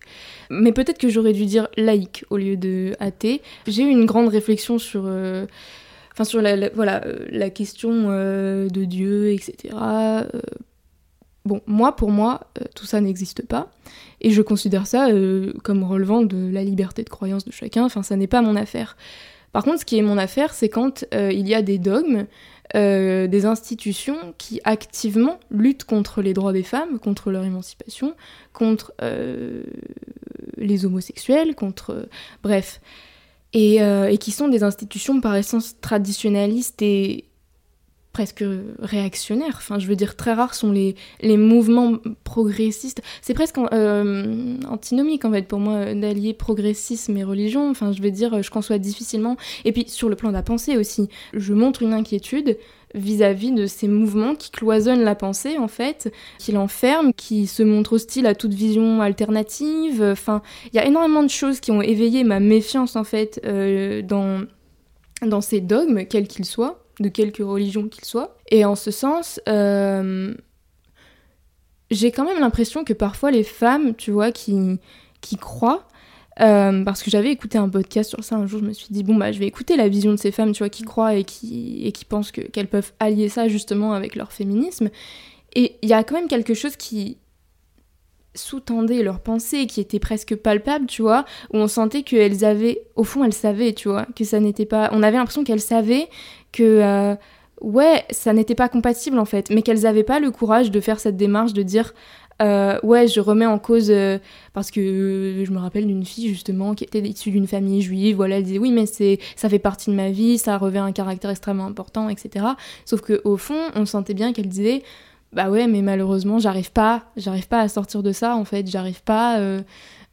Mais 0.48 0.70
peut-être 0.70 0.98
que 0.98 1.08
j'aurais 1.08 1.32
dû 1.32 1.44
dire 1.44 1.66
laïque 1.76 2.24
au 2.30 2.36
lieu 2.36 2.56
de 2.56 2.94
athée. 3.00 3.42
J'ai 3.66 3.82
eu 3.82 3.88
une 3.88 4.06
grande 4.06 4.28
réflexion 4.28 4.78
sur, 4.78 5.02
euh, 5.06 5.44
enfin, 6.12 6.22
sur 6.22 6.40
la, 6.40 6.68
voilà, 6.68 7.04
euh, 7.04 7.26
la 7.32 7.50
question 7.50 8.10
de 8.10 8.84
Dieu, 8.84 9.32
etc. 9.32 9.74
Bon, 11.44 11.60
moi, 11.66 11.96
pour 11.96 12.12
moi, 12.12 12.42
tout 12.76 12.86
ça 12.86 13.00
n'existe 13.00 13.44
pas. 13.44 13.72
Et 14.20 14.30
je 14.30 14.42
considère 14.42 14.86
ça 14.86 15.08
comme 15.62 15.82
relevant 15.82 16.22
de 16.22 16.50
la 16.52 16.62
liberté 16.62 17.02
de 17.02 17.08
croyance 17.08 17.44
de 17.44 17.52
chacun. 17.52 17.84
Enfin, 17.84 18.02
ça 18.02 18.16
n'est 18.16 18.26
pas 18.26 18.42
mon 18.42 18.56
affaire. 18.56 18.96
Par 19.52 19.64
contre, 19.64 19.80
ce 19.80 19.84
qui 19.84 19.98
est 19.98 20.02
mon 20.02 20.18
affaire, 20.18 20.52
c'est 20.54 20.68
quand 20.68 21.04
il 21.12 21.48
y 21.48 21.54
a 21.54 21.62
des 21.62 21.78
dogmes 21.78 22.26
euh, 22.76 23.26
des 23.26 23.46
institutions 23.46 24.32
qui 24.38 24.60
activement 24.62 25.40
luttent 25.50 25.82
contre 25.82 26.22
les 26.22 26.34
droits 26.34 26.52
des 26.52 26.62
femmes, 26.62 27.00
contre 27.00 27.32
leur 27.32 27.44
émancipation, 27.44 28.14
contre 28.52 28.92
euh, 29.02 29.64
les 30.56 30.86
homosexuels, 30.86 31.56
contre... 31.56 32.08
bref. 32.44 32.80
Euh, 33.56 34.06
et, 34.06 34.18
qui 34.18 34.30
sont 34.30 34.46
des 34.46 34.62
institutions 34.62 35.20
par 35.20 35.34
essence 35.34 35.80
traditionnalistes 35.80 36.80
et 36.82 37.24
presque 38.12 38.44
réactionnaires. 38.80 39.56
Enfin, 39.58 39.78
je 39.78 39.86
veux 39.86 39.96
dire, 39.96 40.16
très 40.16 40.32
rares 40.32 40.54
sont 40.54 40.72
les, 40.72 40.96
les 41.20 41.36
mouvements 41.36 41.98
progressistes. 42.24 43.02
C'est 43.22 43.34
presque 43.34 43.58
euh, 43.58 44.56
antinomique, 44.68 45.24
en 45.24 45.32
fait, 45.32 45.46
pour 45.46 45.60
moi, 45.60 45.94
d'allier 45.94 46.34
progressisme 46.34 47.16
et 47.16 47.24
religion. 47.24 47.70
Enfin, 47.70 47.92
je 47.92 48.02
veux 48.02 48.10
dire, 48.10 48.42
je 48.42 48.50
conçois 48.50 48.78
difficilement. 48.78 49.36
Et 49.64 49.72
puis, 49.72 49.84
sur 49.88 50.08
le 50.08 50.16
plan 50.16 50.30
de 50.30 50.34
la 50.34 50.42
pensée 50.42 50.76
aussi, 50.76 51.08
je 51.32 51.54
montre 51.54 51.82
une 51.82 51.92
inquiétude 51.92 52.58
vis-à-vis 52.94 53.52
de 53.52 53.66
ces 53.66 53.86
mouvements 53.86 54.34
qui 54.34 54.50
cloisonnent 54.50 55.04
la 55.04 55.14
pensée 55.14 55.58
en 55.58 55.68
fait, 55.68 56.12
qui 56.38 56.50
l'enferment, 56.50 57.12
qui 57.12 57.46
se 57.46 57.62
montrent 57.62 57.92
hostiles 57.92 58.26
à 58.26 58.34
toute 58.34 58.52
vision 58.52 59.00
alternative. 59.00 60.02
Enfin, 60.02 60.42
il 60.72 60.76
y 60.76 60.78
a 60.80 60.86
énormément 60.86 61.22
de 61.22 61.28
choses 61.30 61.60
qui 61.60 61.70
ont 61.70 61.82
éveillé 61.82 62.24
ma 62.24 62.40
méfiance 62.40 62.96
en 62.96 63.04
fait 63.04 63.40
euh, 63.44 64.02
dans, 64.02 64.42
dans 65.24 65.40
ces 65.40 65.60
dogmes, 65.60 66.04
quels 66.06 66.26
qu'ils 66.26 66.46
soient 66.46 66.79
de 67.00 67.08
quelque 67.08 67.42
religion 67.42 67.88
qu'il 67.88 68.04
soit. 68.04 68.36
Et 68.50 68.64
en 68.64 68.76
ce 68.76 68.90
sens, 68.90 69.40
euh, 69.48 70.34
j'ai 71.90 72.12
quand 72.12 72.24
même 72.24 72.38
l'impression 72.38 72.84
que 72.84 72.92
parfois 72.92 73.30
les 73.30 73.42
femmes, 73.42 73.94
tu 73.96 74.10
vois, 74.10 74.30
qui, 74.30 74.78
qui 75.20 75.36
croient, 75.36 75.88
euh, 76.40 76.84
parce 76.84 77.02
que 77.02 77.10
j'avais 77.10 77.30
écouté 77.30 77.58
un 77.58 77.68
podcast 77.68 78.10
sur 78.10 78.22
ça 78.22 78.36
un 78.36 78.46
jour, 78.46 78.60
je 78.60 78.66
me 78.66 78.72
suis 78.72 78.88
dit, 78.90 79.02
bon, 79.02 79.16
bah, 79.16 79.32
je 79.32 79.38
vais 79.38 79.46
écouter 79.46 79.76
la 79.76 79.88
vision 79.88 80.12
de 80.12 80.16
ces 80.16 80.30
femmes, 80.30 80.52
tu 80.52 80.58
vois, 80.58 80.68
qui 80.68 80.84
croient 80.84 81.14
et 81.14 81.24
qui, 81.24 81.82
et 81.84 81.92
qui 81.92 82.04
pensent 82.04 82.30
qu'elles 82.30 82.68
peuvent 82.68 82.92
allier 83.00 83.28
ça 83.28 83.48
justement 83.48 83.92
avec 83.92 84.14
leur 84.14 84.32
féminisme. 84.32 84.90
Et 85.56 85.76
il 85.82 85.88
y 85.88 85.92
a 85.92 86.04
quand 86.04 86.14
même 86.14 86.28
quelque 86.28 86.54
chose 86.54 86.76
qui, 86.76 87.16
sous-tendaient 88.34 89.02
leurs 89.02 89.20
pensées, 89.20 89.66
qui 89.66 89.80
étaient 89.80 89.98
presque 89.98 90.36
palpables, 90.36 90.86
tu 90.86 91.02
vois, 91.02 91.24
où 91.52 91.58
on 91.58 91.68
sentait 91.68 92.02
qu'elles 92.02 92.44
avaient, 92.44 92.82
au 92.94 93.04
fond, 93.04 93.24
elles 93.24 93.32
savaient, 93.32 93.72
tu 93.72 93.88
vois, 93.88 94.06
que 94.16 94.24
ça 94.24 94.40
n'était 94.40 94.66
pas. 94.66 94.90
On 94.92 95.02
avait 95.02 95.16
l'impression 95.16 95.44
qu'elles 95.44 95.60
savaient 95.60 96.08
que. 96.52 96.80
Euh, 96.82 97.16
ouais, 97.60 98.04
ça 98.10 98.32
n'était 98.32 98.54
pas 98.54 98.68
compatible 98.68 99.18
en 99.18 99.24
fait, 99.24 99.50
mais 99.50 99.62
qu'elles 99.62 99.82
n'avaient 99.82 100.04
pas 100.04 100.20
le 100.20 100.30
courage 100.30 100.70
de 100.70 100.80
faire 100.80 101.00
cette 101.00 101.16
démarche 101.16 101.52
de 101.52 101.62
dire 101.62 101.94
euh, 102.42 102.78
ouais, 102.82 103.06
je 103.06 103.20
remets 103.20 103.46
en 103.46 103.58
cause 103.58 103.90
euh, 103.90 104.18
parce 104.54 104.70
que 104.70 105.42
je 105.44 105.50
me 105.52 105.58
rappelle 105.58 105.86
d'une 105.86 106.06
fille 106.06 106.28
justement 106.28 106.74
qui 106.74 106.84
était 106.84 107.00
issue 107.00 107.30
d'une 107.30 107.46
famille 107.46 107.82
juive. 107.82 108.16
Voilà, 108.16 108.38
elle 108.38 108.44
disait 108.44 108.58
oui, 108.58 108.72
mais 108.72 108.86
c'est 108.86 109.18
ça 109.36 109.48
fait 109.48 109.58
partie 109.58 109.90
de 109.90 109.94
ma 109.94 110.10
vie, 110.10 110.38
ça 110.38 110.56
revêt 110.56 110.78
un 110.78 110.92
caractère 110.92 111.30
extrêmement 111.30 111.66
important, 111.66 112.08
etc. 112.08 112.46
Sauf 112.86 113.02
que 113.02 113.20
au 113.24 113.36
fond, 113.36 113.60
on 113.74 113.84
sentait 113.84 114.14
bien 114.14 114.32
qu'elle 114.32 114.48
disait 114.48 114.82
bah 115.32 115.50
ouais, 115.50 115.68
mais 115.68 115.82
malheureusement, 115.82 116.38
j'arrive 116.38 116.72
pas, 116.72 117.04
j'arrive 117.16 117.46
pas 117.46 117.60
à 117.60 117.68
sortir 117.68 118.02
de 118.02 118.12
ça 118.12 118.36
en 118.36 118.44
fait, 118.44 118.66
j'arrive 118.68 119.02
pas. 119.02 119.38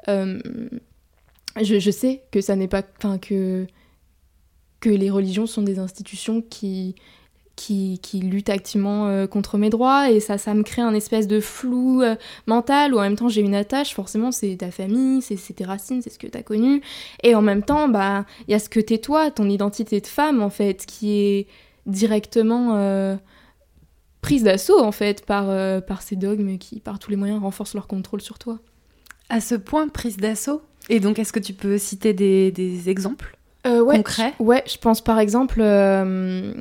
Je, 0.07 1.79
je, 1.79 1.91
sais 1.91 2.21
que 2.31 2.39
ça 2.39 2.55
n'est 2.55 2.67
pas, 2.67 2.83
enfin 2.97 3.17
que 3.17 3.65
que 4.79 4.89
les 4.89 5.09
religions 5.09 5.47
sont 5.47 5.61
des 5.61 5.79
institutions 5.79 6.41
qui 6.41 6.95
qui, 7.55 7.97
qui 8.03 8.19
luttent 8.19 8.51
activement 8.51 9.07
euh, 9.07 9.25
contre 9.25 9.57
mes 9.57 9.71
droits 9.71 10.11
et 10.11 10.19
ça, 10.19 10.37
ça 10.37 10.53
me 10.53 10.61
crée 10.61 10.83
un 10.83 10.93
espèce 10.93 11.25
de 11.25 11.39
flou 11.39 12.03
mental 12.45 12.93
où 12.93 12.99
en 12.99 13.01
même 13.01 13.15
temps 13.15 13.29
j'ai 13.29 13.41
une 13.41 13.55
attache, 13.55 13.95
forcément 13.95 14.31
c'est 14.31 14.57
ta 14.57 14.69
famille, 14.69 15.23
c'est 15.23 15.53
tes 15.53 15.65
racines, 15.65 16.03
c'est 16.03 16.11
ce 16.11 16.19
que 16.19 16.27
t'as 16.27 16.43
connu 16.43 16.83
et 17.23 17.33
en 17.33 17.41
même 17.41 17.63
temps 17.63 17.89
bah 17.89 18.25
il 18.47 18.51
y 18.51 18.53
a 18.53 18.59
ce 18.59 18.69
que 18.69 18.79
t'es 18.79 18.99
toi, 18.99 19.31
ton 19.31 19.49
identité 19.49 19.99
de 19.99 20.05
femme 20.05 20.43
en 20.43 20.51
fait 20.51 20.85
qui 20.85 21.19
est 21.19 21.47
directement 21.87 23.17
prise 24.27 24.43
d'assaut 24.43 24.81
en 24.81 24.91
fait 24.91 25.25
par, 25.25 25.49
euh, 25.49 25.79
par 25.79 26.01
ces 26.01 26.17
dogmes 26.17 26.57
qui 26.57 26.81
par 26.81 26.99
tous 26.99 27.09
les 27.09 27.15
moyens 27.15 27.41
renforcent 27.41 27.75
leur 27.75 27.87
contrôle 27.87 28.19
sur 28.19 28.37
toi. 28.37 28.59
À 29.29 29.39
ce 29.39 29.55
point 29.55 29.87
prise 29.87 30.17
d'assaut 30.17 30.61
Et 30.89 30.99
donc 30.99 31.17
est-ce 31.17 31.31
que 31.31 31.39
tu 31.39 31.53
peux 31.53 31.77
citer 31.77 32.13
des, 32.13 32.51
des 32.51 32.89
exemples? 32.89 33.36
Euh, 33.67 33.81
ouais, 33.81 33.97
concrets 33.97 34.33
Ouais, 34.39 34.63
je 34.67 34.77
pense 34.77 35.01
par 35.01 35.19
exemple... 35.19 35.59
Euh, 35.61 36.53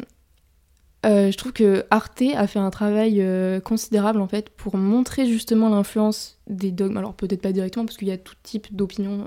je 1.05 1.37
trouve 1.37 1.53
que 1.53 1.85
Arte 1.91 2.25
a 2.35 2.49
fait 2.49 2.59
un 2.59 2.71
travail 2.71 3.25
considérable 3.65 4.21
en 4.21 4.27
fait 4.27 4.51
pour 4.51 4.77
montrer 4.77 5.25
justement 5.27 5.69
l'influence 5.69 6.41
des 6.49 6.73
dogmes. 6.73 6.97
Alors 6.97 7.15
peut-être 7.15 7.41
pas 7.41 7.53
directement 7.53 7.85
parce 7.85 7.97
qu'il 7.97 8.09
y 8.09 8.13
a 8.13 8.19
tout 8.19 8.35
type 8.43 8.75
d'opinions 8.75 9.25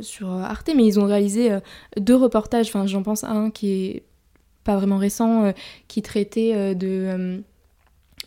sur 0.00 0.30
Arte, 0.30 0.70
mais 0.76 0.86
ils 0.86 1.00
ont 1.00 1.06
réalisé 1.06 1.58
deux 1.96 2.14
reportages. 2.14 2.68
Enfin, 2.68 2.86
j'en 2.86 3.02
pense 3.02 3.24
à 3.24 3.30
un 3.30 3.50
qui 3.50 3.72
est 3.72 4.04
pas 4.64 4.76
vraiment 4.76 4.98
récent, 4.98 5.44
euh, 5.44 5.52
qui 5.88 6.02
traitait 6.02 6.52
euh, 6.54 6.74
de 6.74 6.88
euh, 6.88 7.38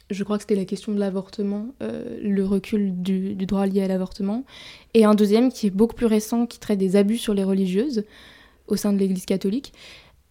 je 0.09 0.23
crois 0.23 0.37
que 0.37 0.43
c'était 0.43 0.55
la 0.55 0.65
question 0.65 0.91
de 0.91 0.99
l'avortement, 0.99 1.67
euh, 1.81 2.17
le 2.21 2.45
recul 2.45 3.01
du, 3.01 3.35
droit 3.35 3.65
lié 3.65 3.81
à 3.81 3.87
l'avortement, 3.87 4.43
et 4.93 5.05
un 5.05 5.15
deuxième 5.15 5.51
qui 5.51 5.67
est 5.67 5.71
beaucoup 5.71 5.95
plus 5.95 6.05
récent, 6.05 6.45
qui 6.45 6.59
traite 6.59 6.77
des 6.77 6.95
abus 6.95 7.17
sur 7.17 7.33
les 7.33 7.43
religieuses 7.43 8.03
au 8.67 8.75
sein 8.75 8.93
de 8.93 8.97
l'Église 8.97 9.25
catholique. 9.25 9.73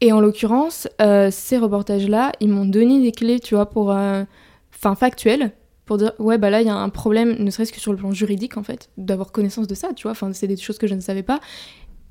Et 0.00 0.12
en 0.12 0.20
l'occurrence, 0.20 0.88
euh, 1.00 1.30
ces 1.30 1.58
reportages-là, 1.58 2.32
ils 2.40 2.48
m'ont 2.48 2.64
donné 2.64 3.00
des 3.00 3.12
clés, 3.12 3.38
tu 3.38 3.54
vois, 3.54 3.66
pour, 3.66 3.90
enfin, 3.90 4.94
factuelles, 4.96 5.52
pour 5.84 5.98
dire 5.98 6.12
ouais 6.18 6.38
bah 6.38 6.50
là 6.50 6.60
il 6.60 6.66
y 6.66 6.70
a 6.70 6.76
un 6.76 6.88
problème, 6.88 7.36
ne 7.38 7.50
serait-ce 7.50 7.72
que 7.72 7.80
sur 7.80 7.92
le 7.92 7.98
plan 7.98 8.12
juridique 8.12 8.56
en 8.56 8.62
fait, 8.62 8.90
d'avoir 8.96 9.32
connaissance 9.32 9.66
de 9.66 9.74
ça, 9.74 9.92
tu 9.94 10.04
vois. 10.04 10.12
Enfin, 10.12 10.32
c'est 10.32 10.46
des 10.46 10.56
choses 10.56 10.78
que 10.78 10.86
je 10.86 10.94
ne 10.94 11.00
savais 11.00 11.22
pas. 11.22 11.40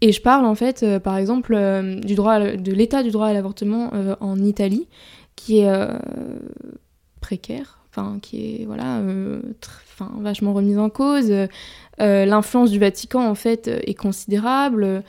Et 0.01 0.11
je 0.11 0.21
parle 0.21 0.45
en 0.45 0.55
fait, 0.55 0.81
euh, 0.81 0.99
par 0.99 1.17
exemple, 1.17 1.53
euh, 1.53 1.99
du 1.99 2.15
droit, 2.15 2.39
de 2.39 2.71
l'état 2.71 3.03
du 3.03 3.11
droit 3.11 3.27
à 3.27 3.33
l'avortement 3.33 3.91
euh, 3.93 4.15
en 4.19 4.39
Italie, 4.39 4.87
qui 5.35 5.59
est 5.59 5.71
précaire, 7.21 7.79
enfin 7.89 8.19
qui 8.21 8.61
est 8.61 8.65
voilà, 8.65 9.01
enfin 9.93 10.11
vachement 10.19 10.53
remise 10.53 10.77
en 10.77 10.89
cause. 10.89 11.33
L'influence 11.97 12.69
du 12.69 12.77
Vatican 12.77 13.27
en 13.27 13.35
fait 13.35 13.67
est 13.67 13.95
considérable. 13.95 15.03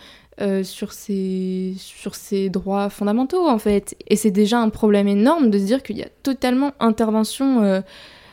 Sur 0.63 0.93
ces 0.93 1.75
sur 1.77 2.15
ces 2.15 2.51
droits 2.51 2.91
fondamentaux 2.91 3.49
en 3.49 3.59
fait. 3.59 3.97
Et 4.09 4.17
c'est 4.17 4.31
déjà 4.31 4.59
un 4.59 4.71
problème 4.71 5.09
énorme 5.09 5.51
de 5.51 5.59
se 5.59 5.65
dire 5.65 5.83
qu'il 5.83 5.99
y 5.99 6.03
a 6.03 6.09
totalement 6.23 6.73
intervention 6.81 7.83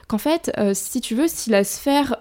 qu'en 0.08 0.18
fait 0.18 0.52
si 0.74 1.02
tu 1.02 1.16
veux 1.16 1.28
si 1.28 1.50
la 1.50 1.64
sphère 1.64 2.16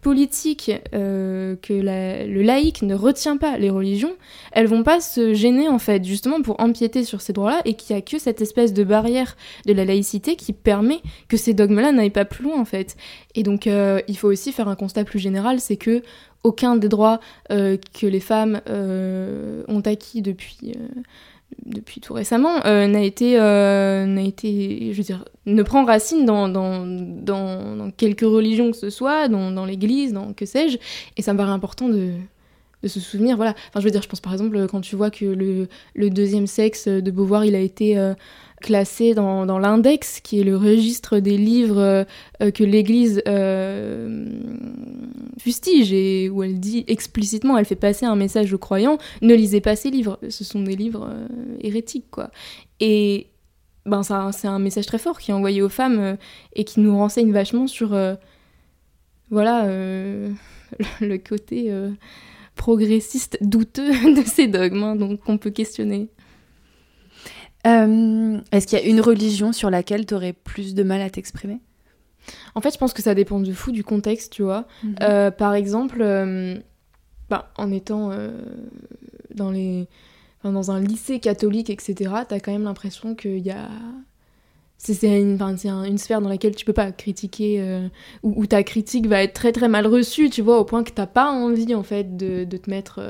politique 0.00 0.70
euh, 0.94 1.56
que 1.56 1.72
le 1.72 2.42
laïc 2.42 2.82
ne 2.82 2.94
retient 2.94 3.36
pas 3.36 3.58
les 3.58 3.70
religions, 3.70 4.14
elles 4.52 4.66
vont 4.66 4.82
pas 4.82 5.00
se 5.00 5.34
gêner 5.34 5.68
en 5.68 5.78
fait 5.78 6.04
justement 6.04 6.40
pour 6.40 6.60
empiéter 6.60 7.04
sur 7.04 7.20
ces 7.20 7.32
droits-là 7.32 7.60
et 7.64 7.74
qu'il 7.74 7.96
y 7.96 7.98
a 7.98 8.02
que 8.02 8.18
cette 8.18 8.40
espèce 8.40 8.72
de 8.72 8.84
barrière 8.84 9.36
de 9.66 9.72
la 9.72 9.84
laïcité 9.84 10.36
qui 10.36 10.52
permet 10.52 11.00
que 11.28 11.36
ces 11.36 11.52
dogmes-là 11.52 11.92
n'aillent 11.92 12.10
pas 12.10 12.24
plus 12.24 12.44
loin 12.44 12.60
en 12.60 12.64
fait. 12.64 12.96
Et 13.34 13.42
donc 13.42 13.66
euh, 13.66 14.00
il 14.06 14.16
faut 14.16 14.28
aussi 14.28 14.52
faire 14.52 14.68
un 14.68 14.76
constat 14.76 15.04
plus 15.04 15.18
général, 15.18 15.58
c'est 15.60 15.76
que 15.76 16.02
aucun 16.44 16.76
des 16.76 16.88
droits 16.88 17.18
euh, 17.50 17.76
que 18.00 18.06
les 18.06 18.20
femmes 18.20 18.60
ont 18.68 19.82
acquis 19.84 20.22
depuis 20.22 20.74
depuis 21.64 22.00
tout 22.00 22.12
récemment, 22.12 22.64
euh, 22.66 22.86
n'a 22.86 23.02
été, 23.02 23.38
euh, 23.38 24.16
été, 24.16 24.92
je 24.92 24.96
veux 24.96 25.02
dire, 25.02 25.24
ne 25.46 25.62
prend 25.62 25.84
racine 25.84 26.24
dans, 26.24 26.48
dans, 26.48 26.86
dans, 26.86 27.90
quelques 27.96 28.20
religions 28.20 28.70
que 28.70 28.76
ce 28.76 28.90
soit, 28.90 29.28
dans, 29.28 29.50
dans 29.50 29.64
l'Église, 29.64 30.12
dans 30.12 30.32
que 30.32 30.46
sais-je, 30.46 30.78
et 31.16 31.22
ça 31.22 31.32
me 31.32 31.38
paraît 31.38 31.52
important 31.52 31.88
de, 31.88 32.12
de 32.82 32.88
se 32.88 33.00
souvenir, 33.00 33.36
voilà. 33.36 33.54
Enfin, 33.68 33.80
je 33.80 33.84
veux 33.84 33.90
dire, 33.90 34.02
je 34.02 34.08
pense 34.08 34.20
par 34.20 34.32
exemple 34.32 34.66
quand 34.68 34.80
tu 34.80 34.96
vois 34.96 35.10
que 35.10 35.24
le, 35.24 35.68
le 35.94 36.10
deuxième 36.10 36.46
sexe 36.46 36.86
de 36.88 37.10
Beauvoir, 37.10 37.44
il 37.44 37.54
a 37.54 37.60
été 37.60 37.98
euh, 37.98 38.14
classé 38.60 39.14
dans, 39.14 39.46
dans 39.46 39.58
l'index, 39.58 40.20
qui 40.20 40.40
est 40.40 40.44
le 40.44 40.56
registre 40.56 41.18
des 41.18 41.36
livres 41.36 42.06
euh, 42.42 42.50
que 42.50 42.64
l'Église 42.64 43.22
euh, 43.28 44.28
fustige 45.38 45.92
et 45.92 46.28
où 46.28 46.42
elle 46.42 46.58
dit 46.58 46.84
explicitement, 46.88 47.56
elle 47.56 47.64
fait 47.64 47.76
passer 47.76 48.06
un 48.06 48.16
message 48.16 48.52
aux 48.52 48.58
croyants 48.58 48.98
ne 49.22 49.34
lisez 49.34 49.60
pas 49.60 49.76
ces 49.76 49.90
livres, 49.90 50.18
ce 50.28 50.44
sont 50.44 50.62
des 50.62 50.76
livres 50.76 51.08
euh, 51.10 51.26
hérétiques, 51.60 52.10
quoi. 52.10 52.30
Et 52.80 53.28
ben 53.86 54.02
c'est 54.02 54.48
un 54.48 54.58
message 54.58 54.86
très 54.86 54.98
fort 54.98 55.18
qui 55.18 55.30
est 55.30 55.34
envoyé 55.34 55.62
aux 55.62 55.70
femmes 55.70 56.18
et 56.54 56.64
qui 56.64 56.80
nous 56.80 56.96
renseigne 56.96 57.32
vachement 57.32 57.66
sur, 57.66 57.96
voilà, 59.30 59.66
le 61.00 61.16
côté 61.16 61.72
progressiste 62.54 63.38
douteux 63.40 63.90
de 64.14 64.22
ces 64.26 64.46
dogmes, 64.46 64.82
hein, 64.82 64.96
donc 64.96 65.20
qu'on 65.20 65.38
peut 65.38 65.50
questionner. 65.50 66.10
Euh, 67.66 68.40
est-ce 68.52 68.66
qu'il 68.66 68.78
y 68.78 68.82
a 68.82 68.84
une 68.84 69.00
religion 69.00 69.52
sur 69.52 69.70
laquelle 69.70 70.06
tu 70.06 70.14
aurais 70.14 70.32
plus 70.32 70.74
de 70.74 70.82
mal 70.82 71.00
à 71.00 71.10
t'exprimer? 71.10 71.60
En 72.54 72.60
fait, 72.60 72.72
je 72.72 72.78
pense 72.78 72.92
que 72.92 73.02
ça 73.02 73.14
dépend 73.14 73.40
de 73.40 73.52
fou 73.52 73.72
du 73.72 73.82
contexte, 73.84 74.32
tu 74.32 74.42
vois. 74.42 74.66
Mhm. 74.84 74.96
Euh, 75.02 75.30
par 75.30 75.54
exemple, 75.54 75.98
euh, 76.00 76.58
bah, 77.30 77.52
en 77.56 77.72
étant 77.72 78.12
dans, 79.34 79.50
les, 79.50 79.88
dans 80.44 80.70
un 80.70 80.80
lycée 80.80 81.20
catholique, 81.20 81.70
etc., 81.70 81.94
t'as 82.28 82.40
quand 82.40 82.52
même 82.52 82.64
l'impression 82.64 83.14
qu'il 83.14 83.38
y 83.38 83.50
a 83.50 83.68
c'est 84.80 85.20
une, 85.20 85.42
une, 85.42 85.98
sphère 85.98 86.20
dans 86.20 86.28
laquelle 86.28 86.54
tu 86.54 86.64
peux 86.64 86.72
pas 86.72 86.92
critiquer 86.92 87.88
où, 88.22 88.46
ta 88.46 88.62
critique 88.62 89.08
va 89.08 89.24
être 89.24 89.32
très 89.32 89.50
très 89.50 89.66
mal 89.66 89.88
reçue 89.88 90.30
tu 90.30 90.40
vois 90.40 90.60
au 90.60 90.64
point 90.64 90.84
que 90.84 90.92
t'as 90.92 91.08
pas 91.08 91.32
envie 91.32 91.74
en 91.74 91.82
fait 91.82 92.16
de, 92.16 92.44
de 92.44 92.56
te 92.56 92.70
mettre 92.70 93.00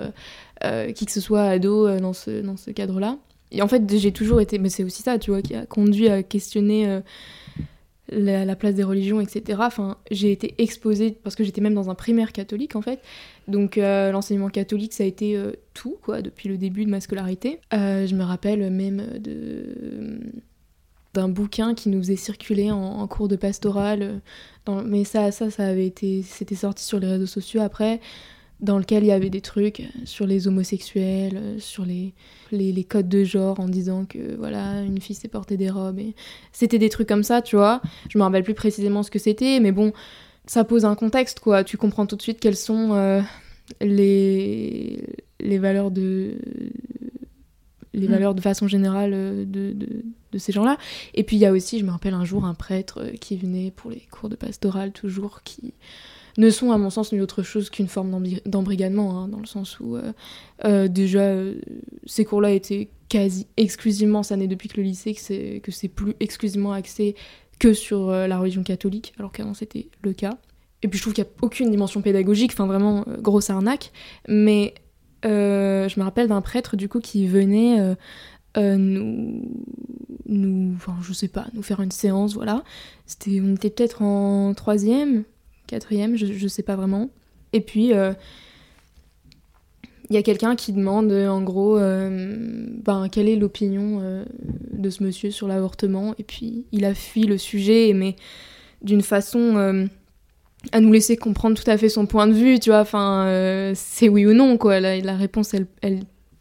qui 0.95 1.05
que 1.05 1.13
ce 1.13 1.21
soit 1.21 1.43
à 1.43 1.59
dos 1.59 1.99
dans 1.99 2.15
ce, 2.15 2.41
dans 2.41 2.57
ce 2.57 2.71
cadre 2.71 2.99
là 3.01 3.19
et 3.51 3.63
en 3.63 3.69
fait, 3.69 3.83
j'ai 3.97 4.13
toujours 4.13 4.41
été. 4.41 4.59
Mais 4.59 4.69
c'est 4.69 4.85
aussi 4.85 5.03
ça, 5.03 5.19
tu 5.19 5.31
vois, 5.31 5.43
qui 5.43 5.55
a 5.55 5.67
conduit 5.67 6.09
à 6.09 6.23
questionner 6.23 6.89
euh, 6.89 7.01
la, 8.11 8.57
place 8.57 8.75
des 8.75 8.85
religions, 8.85 9.21
etc. 9.21 9.61
Enfin, 9.63 9.97
j'ai 10.11 10.33
été 10.33 10.55
exposée, 10.59 11.19
parce 11.23 11.37
que 11.37 11.45
j'étais 11.45 11.61
même 11.61 11.75
dans 11.75 11.91
un 11.91 11.95
primaire 11.95 12.33
catholique, 12.33 12.77
en 12.77 12.83
fait. 12.83 13.01
Donc, 13.47 13.79
euh, 13.79 14.13
l'enseignement 14.13 14.49
catholique, 14.49 14.93
ça 14.93 15.05
a 15.05 15.07
été 15.07 15.37
euh, 15.37 15.53
tout, 15.75 15.97
quoi, 16.03 16.23
depuis 16.23 16.49
le 16.49 16.59
début 16.59 16.85
de 16.85 16.91
ma 16.91 17.01
scolarité. 17.01 17.61
je 17.73 18.15
me 18.15 18.23
rappelle 18.23 18.71
même 18.71 19.19
de 19.19 20.21
d'un 21.15 21.29
bouquin 21.29 21.75
qui 21.75 21.89
nous 21.89 21.99
faisait 22.01 22.17
circuler 22.17 22.71
en, 22.71 23.07
cours 23.09 23.29
de 23.29 23.37
pastoral. 23.37 24.21
Mais 24.85 25.05
ça, 25.05 25.33
ça, 25.33 25.51
ça 25.51 25.65
avait 25.65 25.87
été. 25.87 26.23
C'était 26.23 26.55
sorti 26.55 26.85
sur 26.85 27.01
les 27.01 27.09
réseaux 27.09 27.27
sociaux 27.27 27.63
après 27.63 27.99
dans 28.61 28.79
lequel 28.79 29.05
il 29.05 29.07
y 29.07 29.13
avait 29.13 29.31
des 29.31 29.41
trucs 29.41 29.83
sur 30.05 30.27
les 30.27 30.49
homosexuels, 30.49 31.57
sur 31.59 31.85
les, 31.85 32.13
les, 32.51 32.85
codes 32.85 33.09
de 33.09 33.23
genre 33.23 33.61
en 33.61 33.69
disant 33.69 34.05
que 34.05 34.35
voilà, 34.37 34.83
une 34.83 35.01
fille 35.01 35.15
s'est 35.15 35.29
porter 35.29 35.57
des 35.57 35.71
robes. 35.71 35.99
Et... 35.99 36.15
C'était 36.53 36.79
des 36.79 36.89
trucs 36.89 37.09
comme 37.09 37.23
ça, 37.23 37.41
tu 37.41 37.57
vois. 37.57 37.81
Je 38.09 38.19
me 38.19 38.25
rappelle 38.25 38.43
plus 38.43 38.55
précisément 38.55 39.03
ce 39.03 39.11
que 39.11 39.19
c'était, 39.19 39.61
mais 39.61 39.71
bon, 39.71 39.93
ça 40.47 40.65
pose 40.65 40.85
un 40.85 40.97
contexte, 40.97 41.41
quoi. 41.41 41.63
Tu 41.63 41.77
comprends 41.77 42.07
tout 42.07 42.17
de 42.17 42.23
suite 42.23 42.41
quelles 42.41 42.57
sont 42.57 42.95
euh, 42.95 43.21
les, 43.81 45.05
les 45.41 45.59
valeurs 45.59 45.91
de 45.91 46.35
les 47.95 48.09
mm. 48.09 48.11
valeurs 48.11 48.35
de 48.35 48.41
façon 48.41 48.67
générale 48.67 49.13
euh, 49.15 49.45
de, 49.45 49.73
de, 49.73 50.05
de 50.33 50.39
ces 50.39 50.53
gens-là. 50.53 50.79
Et 51.15 51.23
puis 51.23 51.37
il 51.37 51.41
y 51.41 51.47
a 51.47 51.53
aussi, 51.53 51.79
je 51.79 51.85
me 51.85 51.91
rappelle 51.91 52.15
un 52.15 52.25
jour, 52.25 52.45
un 52.45 52.55
prêtre 52.55 53.05
qui 53.21 53.37
venait 53.37 53.71
pour 53.71 53.91
les 53.91 54.07
cours 54.11 54.29
de 54.29 54.37
pastoral, 54.37 54.93
toujours, 54.93 55.43
qui 55.45 55.75
ne 56.39 56.51
sont 56.51 56.71
à 56.73 56.79
mon 56.79 56.89
sens 56.89 57.13
nulle 57.13 57.23
autre 57.23 57.43
chose 57.43 57.69
qu'une 57.69 57.89
forme 57.89 58.25
d'embrigadement, 58.47 59.19
hein, 59.19 59.29
dans 59.29 59.41
le 59.41 59.47
sens 59.47 59.79
où 59.81 59.97
euh, 59.97 60.13
euh, 60.65 60.89
déjà 60.89 61.21
euh, 61.21 61.57
ces 62.07 62.25
cours-là 62.25 62.53
étaient 62.53 62.89
quasi 63.09 63.49
exclusivement, 63.57 64.23
ça 64.23 64.37
n'est 64.37 64.47
depuis 64.47 64.69
que 64.69 64.77
le 64.77 64.85
lycée 64.85 65.15
que 65.15 65.71
c'est, 65.73 65.89
plus 65.89 66.15
exclusivement 66.21 66.73
axé 66.73 67.17
que 67.59 67.73
sur 67.73 68.11
la 68.11 68.39
religion 68.39 68.63
catholique, 68.63 69.15
alors 69.19 69.33
qu'avant 69.33 69.55
c'était 69.55 69.89
le 70.03 70.13
cas. 70.13 70.39
Et 70.83 70.89
puis 70.89 70.99
je 70.99 71.03
trouve 71.03 71.15
qu'il 71.15 71.25
n'y 71.25 71.29
a 71.29 71.33
aucune 71.43 71.71
dimension 71.71 72.03
pédagogique, 72.03 72.53
enfin 72.53 72.67
vraiment 72.67 73.05
grosse 73.21 73.51
arnaque, 73.51 73.91
mais 74.29 74.75
je 75.25 75.99
me 75.99 76.03
rappelle 76.05 76.29
d'un 76.29 76.43
prêtre 76.43 76.77
du 76.77 76.89
coup 76.89 77.01
qui 77.01 77.27
venait 77.27 77.97
nous, 80.29 80.77
je 81.03 81.13
sais 81.13 81.29
pas, 81.29 81.47
nous 81.55 81.63
faire 81.63 81.81
une 81.81 81.91
séance, 81.91 82.35
voilà. 82.35 82.63
C'était, 83.07 83.41
on 83.41 83.55
était 83.55 83.71
peut-être 83.71 84.03
en 84.03 84.55
troisième, 84.55 85.25
quatrième, 85.69 86.17
je, 86.17 86.27
je 86.27 86.49
sais 86.49 86.65
pas 86.65 86.75
vraiment. 86.75 87.11
Et 87.53 87.61
puis, 87.61 87.93
euh, 87.95 88.13
il 90.11 90.15
y 90.15 90.19
a 90.19 90.23
quelqu'un 90.23 90.57
qui 90.57 90.73
demande 90.73 91.13
en 91.13 91.43
gros 91.43 91.79
euh, 91.79 92.67
ben, 92.85 93.09
quelle 93.11 93.29
est 93.29 93.37
l'opinion 93.37 94.01
euh, 94.03 94.25
de 94.73 94.91
ce 94.91 95.03
monsieur 95.03 95.31
sur 95.31 95.49
l'avortement. 95.49 96.15
Et 96.19 96.25
puis, 96.25 96.67
il 96.73 96.85
a 96.85 96.95
fui 96.95 97.23
le 97.23 97.39
sujet, 97.39 97.93
mais 97.95 98.17
d'une 98.83 99.03
façon 99.03 99.89
à 100.73 100.81
nous 100.81 100.93
laisser 100.93 101.17
comprendre 101.17 101.61
tout 101.61 101.71
à 101.71 101.77
fait 101.77 101.89
son 101.89 102.07
point 102.07 102.27
de 102.27 102.33
vue, 102.33 102.59
tu 102.59 102.71
vois. 102.71 102.81
Enfin, 102.81 103.73
c'est 103.75 104.09
oui 104.09 104.27
ou 104.27 104.33
non, 104.33 104.57
quoi. 104.57 104.81
La, 104.81 104.99
la 104.99 105.17
réponse, 105.17 105.53
elle, 105.53 105.67
elle, 105.83 106.01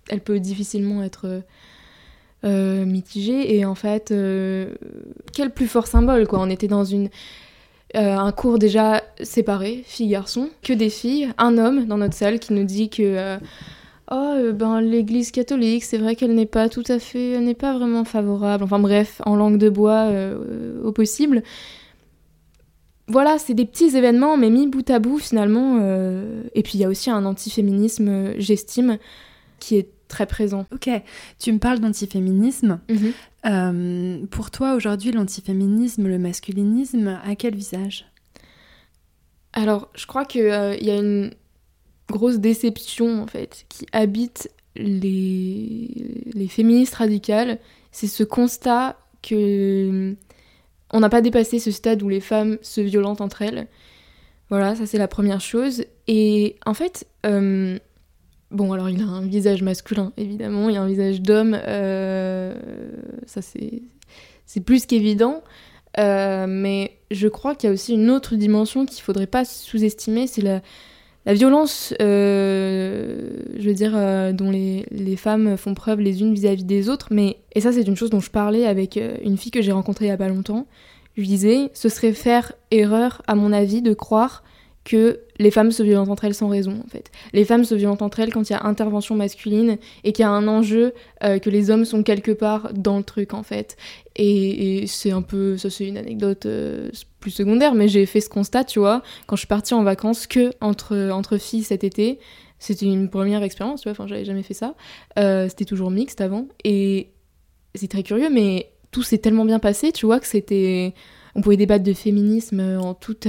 elle, 0.09 0.21
peut 0.21 0.39
difficilement 0.39 1.03
être. 1.03 1.41
mitigée 2.43 3.57
et 3.57 3.65
en 3.65 3.75
fait 3.75 4.13
quel 5.33 5.49
plus 5.53 5.67
fort 5.67 5.87
symbole 5.87 6.27
quoi 6.27 6.39
on 6.39 6.49
était 6.49 6.69
dans 6.69 6.85
une 6.85 7.09
euh, 7.95 8.17
un 8.17 8.31
cours 8.33 8.59
déjà 8.59 9.01
séparé, 9.21 9.83
filles-garçons, 9.85 10.49
que 10.61 10.73
des 10.73 10.89
filles, 10.89 11.29
un 11.37 11.57
homme 11.57 11.85
dans 11.85 11.97
notre 11.97 12.15
salle 12.15 12.39
qui 12.39 12.51
nous 12.53 12.65
dit 12.65 12.89
que 12.89 13.01
euh, 13.01 13.37
oh 14.11 14.15
euh, 14.15 14.51
ben 14.51 14.81
l'Église 14.81 15.31
catholique, 15.31 15.85
c'est 15.85 15.97
vrai 15.97 16.15
qu'elle 16.15 16.35
n'est 16.35 16.45
pas 16.45 16.67
tout 16.67 16.83
à 16.89 16.99
fait, 16.99 17.39
n'est 17.39 17.53
pas 17.53 17.77
vraiment 17.77 18.03
favorable. 18.03 18.65
Enfin 18.65 18.79
bref, 18.79 19.21
en 19.25 19.37
langue 19.37 19.57
de 19.57 19.69
bois 19.69 20.09
au 20.83 20.91
possible. 20.91 21.43
Voilà, 23.07 23.37
c'est 23.37 23.53
des 23.53 23.65
petits 23.65 23.95
événements, 23.95 24.35
mais 24.35 24.49
mis 24.49 24.67
bout 24.67 24.89
à 24.89 24.99
bout 24.99 25.19
finalement. 25.19 25.79
Et 26.53 26.63
puis 26.63 26.73
il 26.77 26.81
y 26.81 26.83
a 26.83 26.89
aussi 26.89 27.09
un 27.09 27.23
antiféminisme, 27.23 28.33
j'estime, 28.37 28.97
qui 29.59 29.77
est 29.77 29.87
très 30.09 30.25
présent. 30.25 30.65
Ok, 30.73 30.89
tu 31.39 31.51
me 31.53 31.59
parles 31.59 31.79
d'antiféminisme. 31.79 32.79
Mhm. 32.89 33.13
Euh, 33.47 34.25
pour 34.29 34.51
toi, 34.51 34.75
aujourd'hui, 34.75 35.11
l'antiféminisme, 35.11 36.07
le 36.07 36.17
masculinisme, 36.17 37.19
à 37.23 37.35
quel 37.35 37.55
visage? 37.55 38.05
Alors, 39.53 39.89
je 39.95 40.05
crois 40.05 40.25
qu'il 40.25 40.41
euh, 40.41 40.75
y 40.75 40.89
a 40.89 40.95
une 40.95 41.31
grosse 42.09 42.39
déception, 42.39 43.21
en 43.21 43.27
fait, 43.27 43.65
qui 43.69 43.85
habite 43.91 44.49
les, 44.75 46.47
féministes 46.49 46.95
radicales. 46.95 47.59
C'est 47.91 48.07
ce 48.07 48.23
constat 48.23 48.97
que 49.21 50.15
on 50.91 50.99
n'a 50.99 51.09
pas 51.09 51.21
dépassé 51.21 51.59
ce 51.59 51.71
stade 51.71 52.01
où 52.01 52.09
les 52.09 52.21
femmes 52.21 52.57
se 52.61 52.81
violentent 52.81 53.21
entre 53.21 53.41
elles. 53.41 53.67
Voilà, 54.49 54.75
ça 54.75 54.85
c'est 54.85 54.97
la 54.97 55.09
première 55.09 55.41
chose. 55.41 55.83
Et 56.07 56.55
en 56.65 56.73
fait, 56.73 57.07
euh, 57.25 57.77
bon, 58.51 58.73
alors 58.73 58.89
il 58.89 59.01
a 59.01 59.05
un 59.05 59.25
visage 59.25 59.61
masculin, 59.61 60.11
évidemment, 60.17 60.69
il 60.69 60.77
a 60.77 60.81
un 60.81 60.87
visage 60.87 61.21
d'homme, 61.21 61.57
euh, 61.67 62.55
ça 63.25 63.41
c'est, 63.41 63.81
plus 64.65 64.85
qu'évident. 64.85 65.43
Euh, 65.99 66.45
mais 66.47 66.97
je 67.09 67.27
crois 67.27 67.55
qu'il 67.55 67.67
y 67.67 67.71
a 67.71 67.73
aussi 67.73 67.93
une 67.93 68.11
autre 68.11 68.35
dimension 68.35 68.85
qu'il 68.85 69.01
faudrait 69.01 69.27
pas 69.27 69.45
sous-estimer, 69.45 70.27
c'est 70.27 70.43
la, 70.43 70.61
la 71.25 71.33
violence, 71.33 71.93
je 71.99 73.41
veux 73.57 73.73
dire, 73.73 73.93
dont 74.33 74.51
les, 74.51 74.85
les, 74.91 75.15
femmes 75.15 75.57
font 75.57 75.73
preuve 75.73 75.99
les 76.01 76.21
unes 76.21 76.33
vis-à-vis 76.33 76.63
des 76.63 76.89
autres. 76.89 77.07
Mais, 77.11 77.37
et 77.53 77.61
ça, 77.61 77.71
c'est 77.71 77.81
une 77.81 77.95
chose 77.95 78.11
dont 78.11 78.19
je 78.19 78.29
parlais 78.29 78.65
avec 78.65 78.99
une 79.23 79.37
fille 79.37 79.51
que 79.51 79.61
j'ai 79.61 79.71
rencontrée 79.71 80.05
il 80.05 80.09
y 80.09 80.11
a 80.11 80.17
pas 80.17 80.29
longtemps. 80.29 80.67
Je 81.17 81.23
disais, 81.23 81.71
ce 81.73 81.89
serait 81.89 82.13
faire 82.13 82.53
erreur, 82.69 83.23
à 83.25 83.33
mon 83.33 83.51
avis, 83.51 83.81
de 83.81 83.93
croire 83.93 84.43
que 84.87 85.19
les 85.37 85.51
femmes 85.51 85.71
se 85.71 85.83
violentent 85.83 86.07
entre 86.07 86.23
elles 86.23 86.33
sans 86.33 86.47
raison, 86.47 86.81
en 86.81 86.87
fait. 86.87 87.11
Les 87.33 87.43
femmes 87.43 87.65
se 87.65 87.75
violentent 87.75 88.01
entre 88.01 88.21
elles 88.21 88.31
quand 88.31 88.49
il 88.49 88.53
y 88.53 88.55
a 88.55 88.63
intervention 88.63 89.15
masculine 89.15 89.77
et 90.05 90.13
qu'il 90.13 90.23
y 90.23 90.25
a 90.25 90.29
un 90.29 90.47
enjeu 90.47 90.93
euh, 91.25 91.39
que 91.39 91.49
les 91.49 91.69
hommes 91.69 91.83
sont 91.83 92.03
quelque 92.03 92.31
part 92.31 92.71
dans 92.73 92.97
le 92.97 93.03
truc, 93.03 93.33
en 93.33 93.43
fait. 93.43 93.75
Et, 94.15 94.85
c'est 94.87 95.11
un 95.11 95.21
peu, 95.21 95.57
ça 95.57 95.69
c'est 95.69 95.85
une 95.85 95.97
anecdote 95.97 96.45
euh, 96.45 96.89
plus 97.19 97.31
secondaire, 97.31 97.75
mais 97.75 97.89
j'ai 97.89 98.05
fait 98.05 98.21
ce 98.21 98.29
constat, 98.29 98.63
tu 98.63 98.79
vois, 98.79 99.03
quand 99.25 99.35
je 99.35 99.41
suis 99.41 99.47
partie 99.47 99.73
en 99.73 99.83
vacances 99.83 100.25
que 100.25 100.51
entre, 100.61 101.09
entre 101.11 101.37
filles 101.37 101.63
cet 101.63 101.83
été. 101.83 102.19
C'était 102.57 102.85
une 102.85 103.09
première 103.09 103.43
expérience, 103.43 103.81
tu 103.81 103.89
vois, 103.89 103.91
enfin 103.91 104.07
j'avais 104.07 104.23
jamais 104.23 104.41
fait 104.41 104.53
ça. 104.53 104.75
Euh, 105.19 105.49
c'était 105.49 105.65
toujours 105.65 105.91
mixte 105.91 106.21
avant. 106.21 106.47
Et 106.63 107.09
c'est 107.75 107.89
très 107.89 108.03
curieux, 108.03 108.29
mais 108.29 108.71
tout 108.91 109.03
s'est 109.03 109.17
tellement 109.17 109.43
bien 109.43 109.59
passé, 109.59 109.91
tu 109.91 110.05
vois, 110.05 110.21
que 110.21 110.27
c'était. 110.27 110.93
On 111.35 111.41
pouvait 111.41 111.57
débattre 111.57 111.83
de 111.83 111.93
féminisme 111.93 112.61
en 112.81 112.93
toute. 112.93 113.27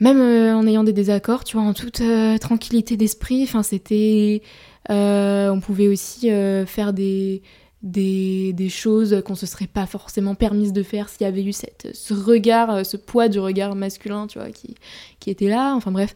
Euh, 0.00 0.04
même 0.04 0.20
euh, 0.20 0.54
en 0.54 0.66
ayant 0.66 0.84
des 0.84 0.92
désaccords, 0.92 1.44
tu 1.44 1.56
vois, 1.56 1.66
en 1.66 1.74
toute 1.74 2.00
euh, 2.00 2.38
tranquillité 2.38 2.96
d'esprit. 2.96 3.42
Enfin, 3.42 3.62
c'était. 3.62 4.42
on 4.88 5.60
pouvait 5.62 5.88
aussi 5.88 6.30
faire 6.66 6.92
des, 6.92 7.42
des, 7.82 8.52
des 8.52 8.68
choses 8.68 9.22
qu'on 9.24 9.34
se 9.34 9.46
serait 9.46 9.66
pas 9.66 9.86
forcément 9.86 10.34
permise 10.34 10.72
de 10.72 10.82
faire 10.82 11.08
s'il 11.08 11.22
y 11.22 11.24
avait 11.24 11.44
eu 11.44 11.52
ce 11.52 12.14
regard, 12.14 12.84
ce 12.84 12.96
poids 12.96 13.28
du 13.28 13.38
regard 13.38 13.74
masculin, 13.74 14.26
tu 14.26 14.38
vois, 14.38 14.50
qui, 14.50 14.74
qui 15.20 15.30
était 15.30 15.48
là. 15.48 15.74
Enfin, 15.74 15.92
bref. 15.92 16.14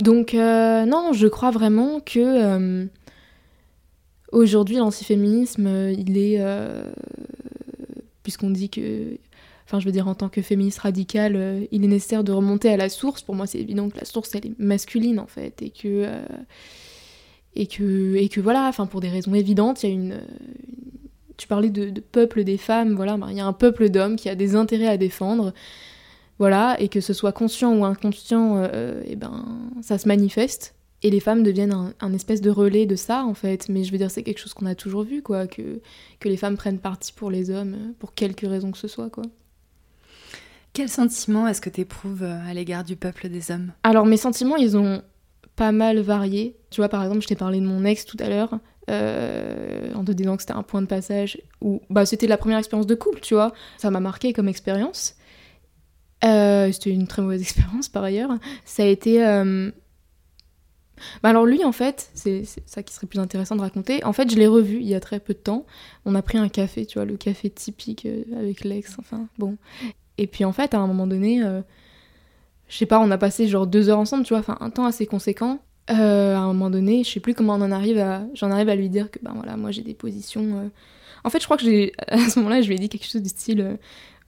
donc, 0.00 0.34
non, 0.34 1.12
je 1.12 1.26
crois 1.26 1.50
vraiment 1.50 2.00
que 2.00 2.88
Aujourd'hui, 4.32 4.76
l'antiféminisme, 4.76 5.66
euh, 5.66 5.92
il 5.92 6.18
est. 6.18 6.36
Euh, 6.40 6.84
puisqu'on 8.22 8.50
dit 8.50 8.68
que. 8.68 9.16
Enfin, 9.66 9.80
je 9.80 9.86
veux 9.86 9.92
dire, 9.92 10.08
en 10.08 10.14
tant 10.14 10.28
que 10.28 10.42
féministe 10.42 10.78
radicale, 10.78 11.36
euh, 11.36 11.66
il 11.72 11.84
est 11.84 11.88
nécessaire 11.88 12.24
de 12.24 12.32
remonter 12.32 12.70
à 12.70 12.76
la 12.76 12.88
source. 12.88 13.22
Pour 13.22 13.34
moi, 13.34 13.46
c'est 13.46 13.58
évident 13.58 13.88
que 13.88 13.98
la 13.98 14.04
source, 14.04 14.34
elle 14.34 14.46
est 14.46 14.58
masculine, 14.58 15.18
en 15.18 15.26
fait. 15.26 15.60
Et 15.60 15.70
que. 15.70 16.06
et, 17.54 17.66
que 17.66 18.14
et 18.14 18.28
que 18.28 18.40
voilà, 18.40 18.68
enfin, 18.68 18.86
pour 18.86 19.00
des 19.00 19.08
raisons 19.08 19.34
évidentes, 19.34 19.82
il 19.82 19.88
y 19.88 19.90
a 19.90 19.94
une. 19.94 20.20
tu 21.36 21.48
parlais 21.48 21.70
de, 21.70 22.00
peuple 22.00 22.44
des 22.44 22.58
femmes, 22.58 22.94
voilà, 22.94 23.16
ben, 23.16 23.28
il 23.30 23.36
y 23.36 23.40
a 23.40 23.46
un 23.46 23.52
peuple 23.52 23.88
d'hommes 23.88 24.16
qui 24.16 24.28
a 24.28 24.34
des 24.34 24.54
intérêts 24.54 24.88
à 24.88 24.96
défendre. 24.96 25.52
Voilà, 26.38 26.76
et 26.80 26.88
que 26.88 27.00
ce 27.00 27.14
soit 27.14 27.32
conscient 27.32 27.74
ou 27.78 27.84
inconscient, 27.84 28.62
et 29.06 29.16
ben, 29.16 29.44
ça 29.80 29.96
se 29.96 30.06
manifeste 30.06 30.76
et 31.02 31.10
les 31.10 31.20
femmes 31.20 31.42
deviennent 31.42 31.92
un, 32.00 32.12
espèce 32.12 32.40
de 32.40 32.50
relais 32.50 32.86
de 32.86 32.96
ça 32.96 33.24
en 33.24 33.34
fait 33.34 33.68
mais 33.68 33.84
je 33.84 33.92
veux 33.92 33.98
dire 33.98 34.10
c'est 34.10 34.22
quelque 34.22 34.38
chose 34.38 34.54
qu'on 34.54 34.66
a 34.66 34.74
toujours 34.74 35.02
vu 35.02 35.22
quoi 35.22 35.46
que, 35.46 35.80
que 36.20 36.28
les 36.28 36.36
femmes 36.36 36.56
prennent 36.56 36.78
parti 36.78 37.12
pour 37.12 37.30
les 37.30 37.50
hommes 37.50 37.94
pour 37.98 38.14
quelque 38.14 38.46
raison 38.46 38.72
que 38.72 38.78
ce 38.78 38.88
soit 38.88 39.10
quoi 39.10 39.24
quel 40.76 40.90
sentiment 40.90 41.48
est-ce 41.48 41.62
que 41.62 41.70
tu 41.70 41.80
éprouves 41.80 42.22
euh, 42.22 42.38
à 42.46 42.52
l'égard 42.52 42.84
du 42.84 42.96
peuple 42.96 43.30
des 43.30 43.50
hommes? 43.50 43.72
Alors 43.82 44.04
mes 44.04 44.18
sentiments 44.18 44.56
ils 44.56 44.76
ont 44.76 45.02
pas 45.56 45.72
mal 45.72 46.00
varié 46.00 46.54
tu 46.68 46.82
vois 46.82 46.90
par 46.90 47.02
exemple 47.02 47.22
je 47.22 47.28
t'ai 47.28 47.34
parlé 47.34 47.60
de 47.60 47.64
mon 47.64 47.82
ex 47.86 48.04
tout 48.04 48.18
à 48.20 48.28
l'heure 48.28 48.58
euh, 48.90 49.90
en 49.94 50.04
te 50.04 50.12
disant 50.12 50.36
que 50.36 50.42
c'était 50.42 50.52
un 50.52 50.62
point 50.62 50.82
de 50.82 50.86
passage 50.86 51.40
où 51.62 51.80
bah 51.88 52.04
c'était 52.04 52.26
la 52.26 52.36
première 52.36 52.58
expérience 52.58 52.86
de 52.86 52.94
couple 52.94 53.20
tu 53.20 53.32
vois 53.32 53.54
ça 53.78 53.90
m'a 53.90 54.00
marqué 54.00 54.34
comme 54.34 54.48
expérience 54.48 55.16
euh, 56.24 56.70
c'était 56.70 56.90
une 56.90 57.06
très 57.06 57.22
mauvaise 57.22 57.40
expérience 57.48 57.88
par 57.88 58.04
ailleurs 58.04 58.32
ça 58.66 58.82
a 58.82 58.86
été 58.86 59.20
bah 61.22 61.28
alors 61.28 61.44
lui, 61.44 61.62
en 61.62 61.72
fait, 61.72 62.10
c'est 62.14 62.44
ça 62.64 62.82
qui 62.82 62.94
serait 62.94 63.06
plus 63.06 63.18
intéressant 63.18 63.54
de 63.54 63.60
raconter. 63.60 64.02
En 64.04 64.14
fait, 64.14 64.30
je 64.30 64.36
l'ai 64.36 64.46
revu 64.46 64.76
il 64.76 64.88
y 64.88 64.94
a 64.94 65.00
très 65.00 65.20
peu 65.20 65.34
de 65.34 65.38
temps. 65.38 65.66
On 66.06 66.14
a 66.14 66.22
pris 66.22 66.38
un 66.38 66.48
café, 66.48 66.86
tu 66.86 66.94
vois, 66.94 67.04
le 67.04 67.18
café 67.18 67.50
typique 67.50 68.08
avec 68.34 68.64
l'ex, 68.64 68.96
enfin, 68.98 69.28
bon. 69.36 69.58
Et 70.18 70.26
puis 70.26 70.44
en 70.44 70.52
fait, 70.52 70.74
à 70.74 70.78
un 70.78 70.86
moment 70.86 71.06
donné, 71.06 71.42
euh, 71.42 71.60
je 72.68 72.76
sais 72.76 72.86
pas, 72.86 73.00
on 73.00 73.10
a 73.10 73.18
passé 73.18 73.48
genre 73.48 73.66
deux 73.66 73.88
heures 73.88 73.98
ensemble, 73.98 74.24
tu 74.24 74.34
vois, 74.34 74.40
enfin 74.40 74.56
un 74.60 74.70
temps 74.70 74.86
assez 74.86 75.06
conséquent. 75.06 75.60
Euh, 75.90 76.34
à 76.34 76.38
un 76.38 76.46
moment 76.48 76.70
donné, 76.70 77.04
je 77.04 77.10
sais 77.10 77.20
plus 77.20 77.34
comment 77.34 77.54
on 77.54 77.62
en 77.62 77.70
arrive 77.70 77.98
à, 77.98 78.22
j'en 78.34 78.50
arrive 78.50 78.68
à 78.68 78.74
lui 78.74 78.88
dire 78.88 79.10
que 79.10 79.18
ben 79.22 79.32
voilà, 79.34 79.56
moi 79.56 79.70
j'ai 79.70 79.82
des 79.82 79.94
positions. 79.94 80.70
En 81.24 81.30
fait, 81.30 81.40
je 81.40 81.44
crois 81.44 81.56
que 81.56 81.64
j'ai, 81.64 81.92
à 82.08 82.28
ce 82.28 82.38
moment-là, 82.40 82.62
je 82.62 82.68
lui 82.68 82.74
ai 82.76 82.78
dit 82.78 82.88
quelque 82.88 83.06
chose 83.06 83.22
du 83.22 83.28
style, 83.28 83.78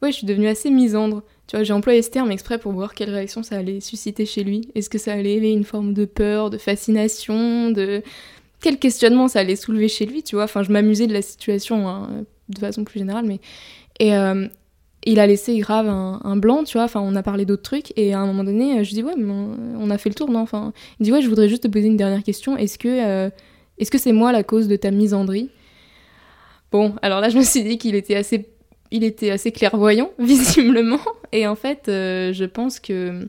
ouais, 0.03 0.11
je 0.13 0.17
suis 0.17 0.27
devenue 0.27 0.49
assez 0.49 0.71
misandre. 0.71 1.23
Tu 1.47 1.57
vois, 1.57 1.65
j'ai 1.65 1.73
employé 1.73 2.03
ce 2.03 2.11
terme 2.11 2.31
exprès 2.31 2.59
pour 2.59 2.73
voir 2.73 2.95
quelle 2.95 3.11
réaction 3.11 3.43
ça 3.43 3.57
allait 3.57 3.81
susciter 3.81 4.27
chez 4.27 4.45
lui. 4.45 4.69
Est-ce 4.75 4.91
que 4.91 4.99
ça 4.99 5.13
allait 5.13 5.35
élever 5.35 5.53
une 5.53 5.65
forme 5.65 5.95
de 5.95 6.05
peur, 6.05 6.51
de 6.51 6.59
fascination, 6.59 7.71
de... 7.71 8.03
Quel 8.61 8.79
questionnement 8.79 9.29
ça 9.29 9.41
allait 9.41 9.57
soulever 9.57 9.89
chez 9.89 10.05
lui, 10.05 10.23
tu 10.23 10.35
vois? 10.35 10.45
Enfin, 10.45 10.63
je 10.63 10.73
m'amusais 10.73 11.07
de 11.07 11.13
la 11.13 11.23
situation, 11.23 11.89
hein, 11.89 12.25
de 12.49 12.59
façon 12.59 12.85
plus 12.85 12.99
générale, 12.99 13.25
mais... 13.25 13.41
Et 14.01 14.15
euh, 14.15 14.47
il 15.05 15.21
a 15.21 15.27
laissé 15.27 15.57
grave 15.59 15.89
un, 15.89 16.37
blanc, 16.37 16.65
tu 16.65 16.77
vois, 16.77 16.85
enfin, 16.85 17.01
on 17.01 17.15
a 17.15 17.23
parlé 17.23 17.45
d'autres 17.45 17.63
trucs, 17.63 17.93
et 17.97 18.15
à 18.15 18.21
un 18.21 18.27
moment 18.27 18.45
donné, 18.45 18.85
je 18.85 18.91
dis, 18.91 19.03
ouais, 19.03 19.15
on 19.17 19.91
a 19.91 19.99
fait 19.99 20.09
le 20.09 20.15
tour, 20.15 20.31
non 20.31 20.41
Enfin, 20.41 20.73
il 20.99 21.05
dit, 21.05 21.13
ouais, 21.13 21.23
je 21.23 21.29
voudrais 21.29 21.49
juste 21.49 21.63
te 21.63 21.69
poser 21.69 21.87
une 21.87 21.97
dernière 21.97 22.23
question. 22.23 22.57
Est-ce 22.57 22.79
que 22.79 22.89
euh, 22.89 23.31
que 23.91 23.99
c'est 23.99 24.13
moi 24.13 24.33
la 24.33 24.43
cause 24.43 24.69
de 24.69 24.77
ta 24.77 24.91
misandrie? 24.91 25.51
Bon, 26.73 26.95
alors 27.01 27.21
là, 27.21 27.29
je 27.29 27.39
me 27.39 27.43
suis 27.43 27.63
dit 27.63 27.79
qu'il 27.79 27.95
était 27.95 28.17
assez 28.17 28.49
il 28.91 29.05
était 29.05 29.31
assez 29.31 29.53
clairvoyant, 29.53 30.11
visiblement. 30.19 31.01
Et 31.33 31.47
en 31.47 31.55
fait, 31.55 31.89
euh, 31.89 32.33
je 32.33 32.45
pense 32.45 32.81
que. 32.81 33.29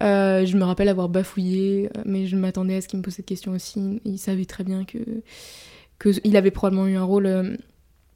Euh, 0.00 0.46
je 0.46 0.56
me 0.56 0.62
rappelle 0.62 0.88
avoir 0.88 1.08
bafouillé, 1.08 1.90
mais 2.04 2.28
je 2.28 2.36
m'attendais 2.36 2.76
à 2.76 2.80
ce 2.80 2.86
qu'il 2.86 3.00
me 3.00 3.02
pose 3.02 3.14
cette 3.14 3.26
question 3.26 3.50
aussi. 3.50 4.00
Il 4.04 4.18
savait 4.18 4.44
très 4.44 4.62
bien 4.62 4.84
que, 4.84 4.98
que 5.98 6.10
il 6.22 6.36
avait 6.36 6.52
probablement 6.52 6.86
eu 6.86 6.94
un 6.94 7.02
rôle 7.02 7.58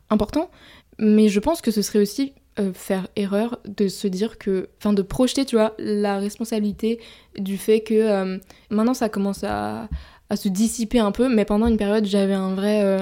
important. 0.08 0.48
Mais 0.98 1.28
je 1.28 1.40
pense 1.40 1.60
que 1.60 1.70
ce 1.70 1.82
serait 1.82 2.00
aussi 2.00 2.32
faire 2.74 3.08
erreur 3.16 3.58
de 3.66 3.88
se 3.88 4.06
dire 4.06 4.36
que. 4.38 4.68
Enfin, 4.78 4.92
de 4.92 5.02
projeter, 5.02 5.44
tu 5.44 5.56
vois, 5.56 5.74
la 5.78 6.18
responsabilité 6.18 7.00
du 7.38 7.56
fait 7.56 7.80
que 7.80 8.38
maintenant 8.70 8.94
ça 8.94 9.08
commence 9.08 9.42
à, 9.42 9.88
à, 10.28 10.36
se 10.36 10.48
dissiper 10.48 10.98
un 10.98 11.12
peu, 11.12 11.34
mais 11.34 11.46
pendant 11.46 11.66
une 11.66 11.78
période, 11.78 12.04
j'avais 12.04 12.34
un 12.34 12.54
vrai 12.54 13.00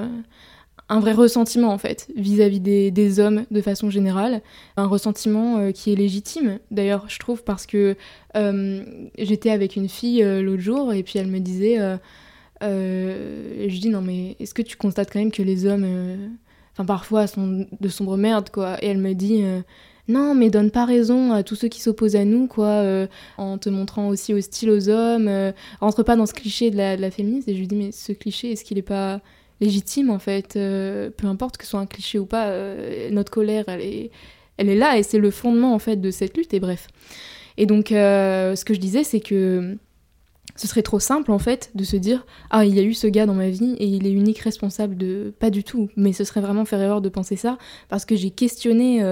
un 0.90 0.98
vrai 0.98 1.12
ressentiment 1.12 1.72
en 1.72 1.78
fait 1.78 2.08
vis-à-vis 2.16 2.60
des, 2.60 3.20
hommes 3.20 3.46
de 3.50 3.62
façon 3.62 3.88
générale, 3.90 4.42
un 4.76 4.86
ressentiment 4.86 5.58
euh, 5.58 5.70
qui 5.70 5.92
est 5.92 5.96
légitime 5.96 6.58
d'ailleurs 6.70 7.08
je 7.08 7.18
trouve 7.18 7.44
parce 7.44 7.64
que 7.64 7.96
euh, 8.36 8.84
j'étais 9.16 9.50
avec 9.50 9.76
une 9.76 9.88
fille 9.88 10.22
euh, 10.22 10.42
l'autre 10.42 10.62
jour 10.62 10.92
et 10.92 11.02
puis 11.02 11.18
elle 11.18 11.28
me 11.28 11.38
disait, 11.38 11.78
je 12.60 13.80
dis 13.80 13.88
non 13.88 14.02
mais 14.02 14.36
est-ce 14.40 14.52
que 14.52 14.62
tu 14.62 14.76
constates 14.76 15.12
quand 15.12 15.20
même 15.20 15.30
que 15.30 15.42
les 15.42 15.64
hommes, 15.64 16.36
enfin 16.72 16.84
parfois 16.84 17.26
de 17.36 17.88
sombres 17.88 18.16
merdes 18.16 18.50
quoi 18.50 18.82
et 18.82 18.88
elle 18.88 18.98
me 18.98 19.12
dit 19.14 19.42
non, 20.08 20.34
mais 20.34 20.50
donne 20.50 20.70
pas 20.72 20.84
raison 20.84 21.32
à 21.32 21.42
tous 21.44 21.54
ceux 21.54 21.68
qui 21.68 21.80
s'opposent 21.80 22.16
à 22.16 22.24
nous, 22.24 22.48
quoi, 22.48 22.84
en 23.38 23.58
te 23.58 23.68
montrant 23.68 24.08
aussi 24.08 24.34
hostile 24.34 24.70
aux 24.70 24.88
hommes. 24.88 25.52
rentre 25.80 26.02
pas 26.02 26.16
dans 26.16 26.26
ce 26.26 26.34
cliché 26.34 26.72
de 26.72 26.76
la, 26.76 27.10
féministe. 27.12 27.46
Et 27.46 27.54
je 27.54 27.60
lui 27.60 27.68
dis, 27.68 27.76
mais 27.76 27.92
ce 27.92 28.10
cliché, 28.10 28.50
est-ce 28.50 28.64
qu'il 28.64 28.76
est 28.76 28.82
pas 28.82 29.20
légitime 29.60 30.10
en 30.10 30.18
fait, 30.18 30.56
euh, 30.56 31.10
peu 31.10 31.26
importe 31.26 31.56
que 31.56 31.64
ce 31.64 31.70
soit 31.70 31.80
un 31.80 31.86
cliché 31.86 32.18
ou 32.18 32.26
pas, 32.26 32.48
euh, 32.48 33.10
notre 33.10 33.30
colère 33.30 33.64
elle 33.68 33.80
est, 33.80 34.10
elle 34.56 34.68
est 34.68 34.76
là 34.76 34.98
et 34.98 35.02
c'est 35.02 35.18
le 35.18 35.30
fondement 35.30 35.74
en 35.74 35.78
fait 35.78 35.96
de 35.96 36.10
cette 36.10 36.36
lutte 36.36 36.52
et 36.54 36.60
bref. 36.60 36.88
Et 37.56 37.66
donc 37.66 37.92
euh, 37.92 38.56
ce 38.56 38.64
que 38.64 38.74
je 38.74 38.80
disais 38.80 39.04
c'est 39.04 39.20
que 39.20 39.76
ce 40.56 40.66
serait 40.66 40.82
trop 40.82 41.00
simple 41.00 41.32
en 41.32 41.38
fait 41.38 41.70
de 41.74 41.84
se 41.84 41.96
dire 41.96 42.26
ah 42.50 42.64
il 42.64 42.74
y 42.74 42.78
a 42.78 42.82
eu 42.82 42.94
ce 42.94 43.06
gars 43.06 43.26
dans 43.26 43.34
ma 43.34 43.50
vie 43.50 43.74
et 43.78 43.86
il 43.86 44.06
est 44.06 44.12
unique 44.12 44.38
responsable 44.38 44.96
de 44.96 45.32
pas 45.38 45.50
du 45.50 45.64
tout, 45.64 45.88
mais 45.96 46.12
ce 46.12 46.24
serait 46.24 46.40
vraiment 46.40 46.64
faire 46.64 46.80
erreur 46.80 47.00
de 47.00 47.08
penser 47.08 47.36
ça 47.36 47.58
parce 47.88 48.04
que 48.04 48.16
j'ai 48.16 48.30
questionné 48.30 49.02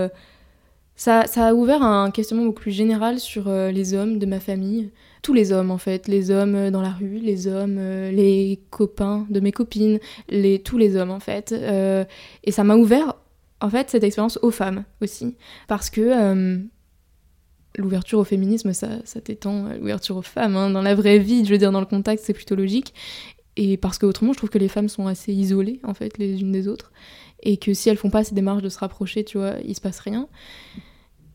ça, 0.96 1.26
ça, 1.26 1.46
a 1.46 1.54
ouvert 1.54 1.82
un 1.82 2.10
questionnement 2.10 2.46
beaucoup 2.46 2.62
plus 2.62 2.72
général 2.72 3.20
sur 3.20 3.48
les 3.48 3.94
hommes 3.94 4.18
de 4.18 4.26
ma 4.26 4.40
famille, 4.40 4.90
tous 5.22 5.34
les 5.34 5.52
hommes 5.52 5.70
en 5.70 5.78
fait, 5.78 6.08
les 6.08 6.30
hommes 6.30 6.54
euh, 6.54 6.70
dans 6.70 6.82
la 6.82 6.90
rue, 6.90 7.18
les 7.18 7.46
hommes, 7.46 7.76
euh, 7.78 8.10
les 8.10 8.60
copains 8.70 9.26
de 9.30 9.40
mes 9.40 9.52
copines, 9.52 9.98
les, 10.28 10.60
tous 10.60 10.78
les 10.78 10.96
hommes 10.96 11.10
en 11.10 11.20
fait. 11.20 11.52
Euh, 11.52 12.04
et 12.44 12.52
ça 12.52 12.64
m'a 12.64 12.76
ouvert 12.76 13.14
en 13.60 13.70
fait 13.70 13.90
cette 13.90 14.04
expérience 14.04 14.38
aux 14.42 14.50
femmes 14.50 14.84
aussi, 15.02 15.36
parce 15.66 15.90
que 15.90 16.60
l'ouverture 17.80 18.18
au 18.18 18.24
féminisme, 18.24 18.72
ça, 18.72 18.88
ça 19.04 19.20
t'étend 19.20 19.68
l'ouverture 19.74 20.16
aux 20.16 20.22
femmes. 20.22 20.56
Hein. 20.56 20.70
Dans 20.70 20.82
la 20.82 20.94
vraie 20.94 21.18
vie, 21.18 21.44
je 21.44 21.50
veux 21.50 21.58
dire 21.58 21.72
dans 21.72 21.80
le 21.80 21.86
contact, 21.86 22.22
c'est 22.24 22.34
plutôt 22.34 22.54
logique. 22.54 22.94
et 23.56 23.76
parce 23.76 23.98
qu'autrement, 23.98 24.32
je 24.32 24.38
trouve 24.38 24.50
que 24.50 24.58
les 24.58 24.68
femmes 24.68 24.88
sont 24.88 25.06
assez 25.06 25.32
isolées, 25.32 25.80
en 25.84 25.94
fait, 25.94 26.18
les 26.18 26.40
unes 26.40 26.52
des 26.52 26.68
autres. 26.68 26.92
Et 27.42 27.56
que 27.56 27.74
si 27.74 27.88
elles 27.88 27.96
font 27.96 28.10
pas 28.10 28.24
ces 28.24 28.34
démarches 28.34 28.62
de 28.62 28.68
se 28.68 28.78
rapprocher, 28.78 29.24
tu 29.24 29.38
vois, 29.38 29.54
il 29.64 29.74
se 29.74 29.80
passe 29.80 30.00
rien. 30.00 30.28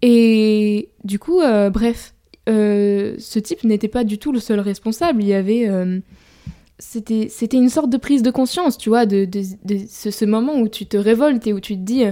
Et 0.02 0.90
du 1.04 1.18
coup, 1.18 1.40
euh, 1.40 1.70
bref, 1.70 2.14
euh, 2.50 3.16
ce 3.20 3.40
type 3.40 3.64
n'était 3.64 3.88
pas 3.88 4.04
du 4.04 4.18
tout 4.18 4.34
le 4.34 4.40
seul 4.40 4.60
responsable. 4.60 5.24
Il 5.24 5.30
y 5.30 5.34
avait. 5.34 5.68
Euh, 5.70 6.00
c'était, 6.78 7.30
une 7.54 7.70
sorte 7.70 7.90
de 7.90 7.98
prise 7.98 8.24
de 8.24 8.32
conscience, 8.32 8.78
tu 8.78 8.90
vois, 8.90 9.06
de, 9.06 9.24
de, 9.24 9.42
ce, 9.88 10.12
ce, 10.12 10.26
moment 10.26 10.60
où 10.60 10.68
tu 10.68 10.86
te 10.86 10.98
révoltes 10.98 11.48
et 11.48 11.54
où 11.54 11.62
tu 11.62 11.76
te 11.76 11.82
dis 11.82 12.04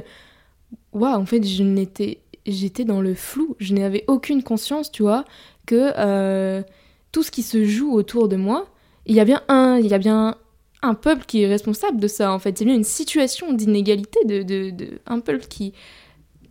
Waouh, 0.94 1.20
en 1.20 1.26
fait, 1.26 1.44
je 1.44 1.63
n'étais, 1.63 2.20
j'étais 2.45 2.86
dans 2.86 3.01
le 3.01 3.13
flou. 3.13 3.56
Je 3.60 3.73
n'avais 3.73 4.04
aucune 4.08 4.43
conscience, 4.43 4.91
tu 4.91 5.04
vois, 5.04 5.25
que 5.65 6.63
tout 7.12 7.23
ce 7.23 7.32
qui 7.32 7.43
se 7.43 7.65
joue 7.65 7.93
autour 7.93 8.27
de 8.27 8.36
moi, 8.36 8.67
il 9.06 9.15
y 9.15 9.19
a 9.19 9.25
bien 9.25 9.41
un, 9.47 9.77
il 9.77 9.88
y 9.88 9.93
a 9.93 9.97
bien 9.97 10.36
un 10.82 10.93
peuple 10.93 11.25
qui 11.25 11.43
est 11.43 11.47
responsable 11.47 11.99
de 11.99 12.08
ça 12.08 12.32
en 12.32 12.39
fait. 12.39 12.62
A 12.62 12.65
bien 12.65 12.75
une 12.75 12.84
situation 12.84 13.54
d'inégalité 13.54 14.19
de, 14.25 14.43
de, 14.43 14.69
de, 14.71 14.99
un 15.06 15.19
peuple 15.19 15.45
qui 15.47 15.73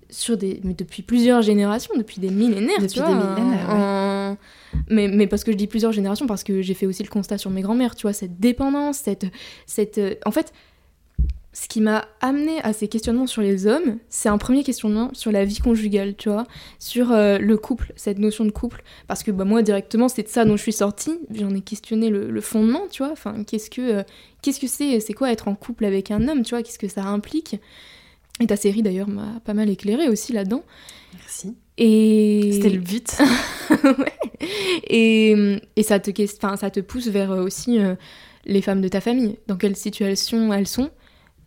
sur 0.08 0.36
des 0.36 0.60
mais 0.64 0.74
depuis 0.74 1.02
plusieurs 1.02 1.42
générations, 1.42 1.94
depuis 1.96 2.20
des 2.20 2.30
millénaires, 2.30 2.78
depuis 2.80 2.94
tu 2.94 3.00
vois, 3.00 3.08
des 3.08 3.14
millénaires, 3.14 4.36
mais, 4.88 5.08
mais 5.08 5.26
parce 5.26 5.44
que 5.44 5.52
je 5.52 5.56
dis 5.56 5.66
plusieurs 5.66 5.92
générations 5.92 6.26
parce 6.26 6.44
que 6.44 6.62
j'ai 6.62 6.74
fait 6.74 6.86
aussi 6.86 7.02
le 7.02 7.08
constat 7.08 7.38
sur 7.38 7.50
mes 7.50 7.62
grands-mères, 7.62 7.96
tu 7.96 8.02
vois, 8.02 8.12
cette 8.12 8.38
dépendance, 8.38 8.98
cette 8.98 9.26
cette 9.66 10.00
en 10.26 10.30
fait 10.30 10.52
ce 11.52 11.66
qui 11.66 11.80
m'a 11.80 12.06
amené 12.20 12.60
à 12.62 12.72
ces 12.72 12.86
questionnements 12.86 13.26
sur 13.26 13.42
les 13.42 13.66
hommes, 13.66 13.98
c'est 14.08 14.28
un 14.28 14.38
premier 14.38 14.62
questionnement 14.62 15.10
sur 15.14 15.32
la 15.32 15.44
vie 15.44 15.58
conjugale, 15.58 16.14
tu 16.14 16.28
vois, 16.28 16.46
sur 16.78 17.10
euh, 17.10 17.38
le 17.38 17.56
couple, 17.56 17.92
cette 17.96 18.18
notion 18.18 18.44
de 18.44 18.50
couple. 18.50 18.84
Parce 19.08 19.24
que 19.24 19.32
bah, 19.32 19.44
moi, 19.44 19.62
directement, 19.62 20.08
c'est 20.08 20.22
de 20.22 20.28
ça 20.28 20.44
dont 20.44 20.56
je 20.56 20.62
suis 20.62 20.72
sortie. 20.72 21.18
J'en 21.34 21.50
ai 21.50 21.60
questionné 21.60 22.08
le, 22.08 22.40
fondement, 22.40 22.82
tu 22.88 23.02
vois. 23.02 23.10
Enfin, 23.10 23.42
qu'est-ce 23.44 23.68
que 23.68 23.80
euh, 23.80 24.02
qu'est-ce 24.42 24.60
que 24.60 24.68
c'est 24.68 25.00
C'est 25.00 25.12
quoi 25.12 25.32
être 25.32 25.48
en 25.48 25.56
couple 25.56 25.84
avec 25.84 26.12
un 26.12 26.28
homme, 26.28 26.42
tu 26.42 26.50
vois 26.50 26.62
Qu'est-ce 26.62 26.78
que 26.78 26.88
ça 26.88 27.02
implique 27.04 27.56
Et 28.38 28.46
ta 28.46 28.56
série, 28.56 28.82
d'ailleurs, 28.82 29.08
m'a 29.08 29.40
pas 29.44 29.54
mal 29.54 29.68
éclairé 29.70 30.08
aussi 30.08 30.32
là-dedans. 30.32 30.62
Merci. 31.14 31.56
Et... 31.78 32.50
C'était 32.52 32.70
le 32.70 32.78
but. 32.78 33.18
ouais. 33.84 34.12
Et, 34.86 35.58
et 35.74 35.82
ça, 35.82 35.98
te, 35.98 36.12
ça 36.56 36.70
te 36.70 36.80
pousse 36.80 37.08
vers 37.08 37.32
euh, 37.32 37.42
aussi 37.42 37.80
les 38.46 38.62
femmes 38.62 38.82
de 38.82 38.88
ta 38.88 39.00
famille. 39.00 39.36
Dans 39.48 39.56
quelle 39.56 39.74
situation 39.74 40.52
elles 40.52 40.68
sont 40.68 40.90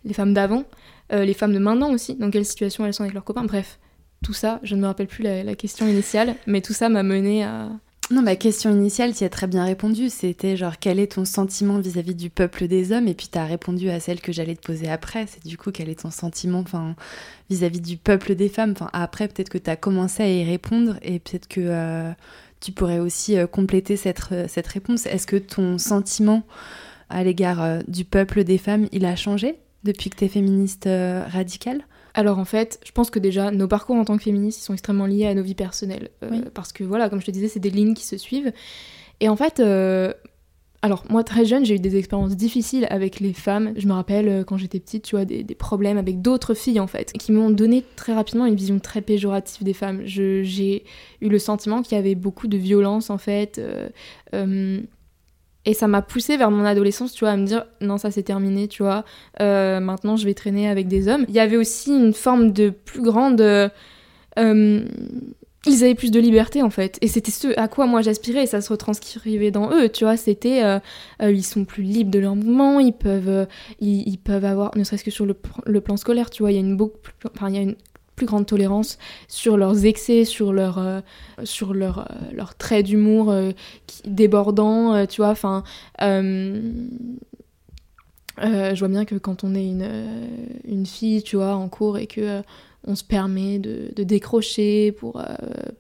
les 0.06 0.14
femmes 0.14 0.34
d'avant, 0.34 0.64
euh, 1.12 1.26
les 1.26 1.34
femmes 1.34 1.54
de 1.54 1.60
maintenant 1.60 1.92
aussi, 1.92 2.16
dans 2.16 2.30
quelle 2.30 2.46
situation 2.46 2.86
elles 2.86 2.94
sont 2.94 3.04
avec 3.04 3.14
leurs 3.14 3.24
copains. 3.24 3.46
Bref, 3.46 3.80
tout 4.24 4.34
ça, 4.34 4.60
je 4.64 4.76
ne 4.76 4.82
me 4.82 4.88
rappelle 4.88 5.08
plus 5.08 5.24
la, 5.24 5.56
question 5.56 5.88
initiale, 5.88 6.36
mais 6.48 6.62
tout 6.62 6.74
ça 6.74 6.90
m'a 6.90 7.04
mené 7.04 7.44
à. 7.44 7.70
Non, 8.12 8.22
ma 8.22 8.36
question 8.36 8.70
initiale, 8.72 9.14
tu 9.14 9.24
as 9.24 9.30
très 9.30 9.48
bien 9.48 9.64
répondu. 9.64 10.10
C'était 10.10 10.58
genre, 10.58 10.78
quel 10.78 11.00
est 11.00 11.14
ton 11.14 11.24
sentiment 11.24 11.80
vis-à-vis 11.80 12.16
du 12.16 12.30
peuple 12.30 12.68
des 12.68 12.92
hommes? 12.92 13.08
Et 13.08 13.14
puis, 13.14 13.30
tu 13.32 13.38
as 13.38 13.46
répondu 13.46 13.90
à 13.90 14.00
celle 14.02 14.20
que 14.20 14.34
j'allais 14.34 14.56
te 14.56 14.66
poser 14.66 14.90
après. 14.90 15.26
C'est 15.26 15.46
du 15.46 15.58
coup, 15.58 15.72
quel 15.72 15.88
est 15.88 16.02
ton 16.02 16.12
sentiment 16.12 16.66
vis-à-vis 17.50 17.80
du 17.80 17.96
peuple 17.96 18.36
des 18.36 18.50
femmes? 18.50 18.72
Enfin, 18.72 18.90
Après, 18.92 19.30
peut-être 19.30 19.50
que 19.50 19.58
tu 19.58 19.70
as 19.70 19.78
commencé 19.78 20.22
à 20.22 20.28
y 20.28 20.44
répondre 20.44 20.98
et 21.02 21.20
peut-être 21.20 21.48
que 21.48 21.62
euh, 21.62 22.12
tu 22.60 22.74
pourrais 22.74 23.00
aussi 23.00 23.38
euh, 23.38 23.48
compléter 23.48 23.96
cette, 23.96 24.22
cette 24.48 24.68
réponse. 24.68 25.06
Est-ce 25.06 25.26
que 25.26 25.38
ton 25.38 25.78
sentiment 25.78 26.44
à 27.10 27.24
l'égard 27.24 27.84
du 27.88 28.04
peuple 28.04 28.44
des 28.44 28.58
femmes, 28.58 28.88
il 28.92 29.06
a 29.06 29.16
changé? 29.16 29.63
Depuis 29.84 30.10
que 30.10 30.18
tu 30.18 30.26
es 30.26 30.28
féministe 30.28 30.88
euh, 30.88 31.24
radicale 31.28 31.86
alors 32.16 32.38
en 32.38 32.46
fait, 32.46 32.80
je 32.86 32.92
pense 32.92 33.10
que 33.10 33.18
déjà 33.18 33.50
nos 33.50 33.68
parcours 33.68 33.96
en 33.96 34.06
tant 34.06 34.18
que 34.18 34.24
féministes 34.24 34.60
ils 34.60 34.64
sont 34.64 34.74
extrêmement 34.74 35.08
liés 35.08 35.26
à 35.26 35.34
nos 35.34 35.42
vies 35.42 35.56
personnelles 35.56 36.10
euh, 36.24 36.42
parce 36.54 36.72
que 36.72 36.84
voilà, 36.84 37.10
comme 37.10 37.20
je 37.20 37.26
te 37.26 37.32
disais, 37.32 37.48
c'est 37.48 37.60
des 37.60 37.72
lignes 37.72 37.96
qui 37.96 38.06
se 38.06 38.18
suivent. 38.18 38.54
Et 39.20 39.30
en 39.30 39.36
fait, 39.36 39.60
euh, 39.60 40.14
alors 40.84 41.06
moi 41.10 41.24
très 41.24 41.44
jeune, 41.44 41.66
j'ai 41.66 41.74
eu 41.74 41.80
des 41.80 41.98
expériences 41.98 42.36
difficiles 42.36 42.86
avec 42.92 43.20
les 43.20 43.34
femmes. 43.34 43.74
Je 43.78 43.88
me 43.88 43.94
rappelle 43.94 44.46
quand 44.46 44.58
j'étais 44.58 44.80
petite, 44.80 45.06
tu 45.06 45.16
vois, 45.16 45.26
des, 45.26 45.44
problèmes 45.56 45.98
avec 45.98 46.22
d'autres 46.22 46.54
filles 46.54 46.80
en 46.80 46.86
fait, 46.86 47.14
qui 47.14 47.32
m'ont 47.32 47.50
donné 47.50 47.84
très 47.96 48.14
rapidement 48.14 48.46
une 48.46 48.56
vision 48.56 48.78
très 48.78 49.02
péjorative 49.02 49.64
des 49.64 49.74
femmes. 49.74 50.02
J'ai 50.06 50.84
eu 51.20 51.30
le 51.30 51.40
sentiment 51.40 51.82
qu'il 51.82 51.98
y 51.98 52.00
avait 52.00 52.14
beaucoup 52.14 52.48
de 52.48 52.58
violence 52.58 53.10
en 53.10 53.18
fait. 53.18 53.60
Et 55.66 55.74
ça 55.74 55.88
m'a 55.88 56.02
poussé 56.02 56.36
vers 56.36 56.52
mon 56.52 56.66
adolescence, 56.66 57.14
tu 57.14 57.24
vois, 57.24 57.32
à 57.32 57.38
me 57.38 57.46
dire 57.46 57.66
non, 57.80 57.98
ça 57.98 58.12
c'est 58.12 58.24
terminé, 58.24 58.68
tu 58.68 58.84
vois. 58.84 59.06
Euh, 59.42 59.80
maintenant, 59.80 60.18
je 60.18 60.26
vais 60.26 60.34
traîner 60.34 60.68
avec 60.68 60.88
des 60.88 61.08
hommes. 61.08 61.26
Il 61.30 61.36
y 61.36 61.40
avait 61.40 61.58
aussi 61.58 61.92
une 61.92 62.14
forme 62.14 62.52
de 62.52 62.70
plus 62.70 63.02
grande. 63.02 63.40
Euh, 63.42 64.86
ils 65.66 65.84
avaient 65.84 65.96
plus 65.96 66.12
de 66.12 66.20
liberté 66.20 66.62
en 66.62 66.70
fait. 66.70 66.98
Et 67.02 67.08
c'était 67.08 67.32
ce 67.32 67.58
à 67.58 67.70
quoi 67.70 67.86
moi 67.86 68.02
j'aspirais 68.02 68.44
et 68.44 68.48
ça 68.48 68.60
se 68.60 68.70
retranscrivait 68.70 69.52
dans 69.52 69.72
eux, 69.72 69.88
tu 69.88 70.04
vois. 70.04 70.18
C'était. 70.18 70.64
Euh, 70.64 70.80
ils 71.22 71.46
sont 71.46 71.64
plus 71.64 71.84
libres 71.84 72.12
de 72.12 72.20
leur 72.20 72.36
mouvement, 72.36 72.82
ils 72.82 72.92
peuvent, 72.92 73.48
ils, 73.80 74.18
peuvent 74.18 74.46
avoir, 74.46 74.76
ne 74.78 74.84
serait-ce 74.84 75.06
que 75.06 75.12
sur 75.12 75.26
le, 75.26 75.34
plan 75.82 75.96
scolaire, 75.96 76.30
tu 76.30 76.44
vois, 76.44 76.52
il 76.52 76.56
y 76.56 76.58
a 76.58 76.62
une 76.62 76.76
beaucoup 76.76 76.98
Enfin, 77.34 77.48
il 77.48 77.56
y 77.56 77.60
a 77.60 77.62
une 77.62 77.76
plus 78.16 78.26
grande 78.26 78.46
tolérance 78.46 78.98
sur 79.28 79.58
leurs 79.58 79.86
excès, 79.86 80.26
sur 80.26 80.54
leur, 80.54 80.78
euh, 80.78 81.02
sur 81.44 81.74
leur, 81.74 82.00
euh, 82.00 82.04
leur 82.34 82.56
trait 82.56 82.84
d'humour 82.84 83.32
euh, 83.32 83.52
débordant, 84.06 85.06
tu 85.08 85.22
vois. 85.22 85.30
Enfin, 85.30 85.64
je 86.00 86.70
vois 88.80 88.88
bien 88.88 89.06
que 89.06 89.16
quand 89.16 89.44
on 89.44 89.56
est 89.56 89.66
une, 89.66 89.90
une 90.66 90.86
fille, 90.86 91.24
tu 91.24 91.36
vois, 91.38 91.56
en 91.56 91.70
cours 91.70 91.98
et 91.98 92.08
que 92.08 92.42
on 92.86 92.96
se 92.96 93.04
permet 93.06 93.60
de, 93.60 93.94
de 93.96 94.04
décrocher 94.04 94.92
pour, 94.92 95.24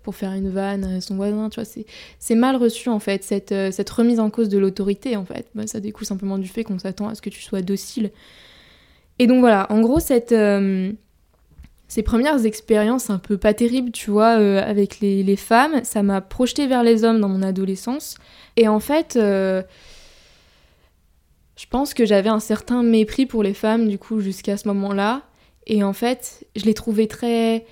pour 0.04 0.15
faire 0.15 0.32
une 0.32 0.50
vanne 0.50 0.86
à 0.86 1.02
son 1.02 1.17
voisin, 1.17 1.50
tu 1.50 1.60
vois, 1.60 1.69
c'est 2.17 2.36
mal 2.36 2.56
reçu 2.56 2.88
en 2.88 3.00
fait, 3.00 3.26
cette, 3.26 3.54
cette 3.74 3.89
remise 3.89 4.22
en 4.22 4.30
cause 4.30 4.48
de 4.48 4.58
l'autorité 4.58 5.17
en 5.17 5.26
fait. 5.26 5.50
Ça 5.65 5.82
découle 5.82 6.08
simplement 6.08 6.38
du 6.38 6.48
fait 6.48 6.63
qu'on 6.63 6.80
s'attend 6.80 7.10
à 7.10 7.15
ce 7.15 7.22
que 7.22 7.30
tu 7.30 7.41
sois 7.41 7.62
docile. 7.62 8.12
Et 9.19 9.28
donc 9.28 9.41
voilà, 9.41 9.69
en 9.69 9.82
gros, 9.82 10.00
cette 10.00 10.34
ces 11.88 12.04
premières 12.04 12.46
expériences 12.46 13.10
un 13.10 13.19
peu 13.19 13.38
pas 13.38 13.54
terribles, 13.54 13.91
tu 13.91 14.10
vois, 14.10 14.39
euh, 14.39 14.63
avec 14.63 15.00
les, 15.00 15.36
femmes, 15.36 15.84
ça 15.84 16.02
m'a 16.02 16.22
projeté 16.22 16.67
vers 16.67 16.84
les 16.84 17.04
hommes 17.04 17.19
dans 17.19 17.30
mon 17.30 17.43
adolescence. 17.43 18.15
Et 18.56 18.67
en 18.67 18.80
fait, 18.80 19.15
euh, 19.15 19.62
je 21.56 21.65
pense 21.67 21.93
que 21.93 22.06
j'avais 22.06 22.30
un 22.30 22.39
certain 22.39 22.82
mépris 22.84 23.26
pour 23.26 23.43
les 23.43 23.54
femmes, 23.54 23.88
du 23.88 24.00
coup, 24.00 24.22
jusqu'à 24.22 24.58
ce 24.58 24.67
moment-là. 24.69 25.22
Et 25.67 25.84
en 25.84 25.93
fait, 25.93 26.46
je 26.56 26.65
les 26.65 26.74
trouvais 26.74 27.08
très 27.08 27.65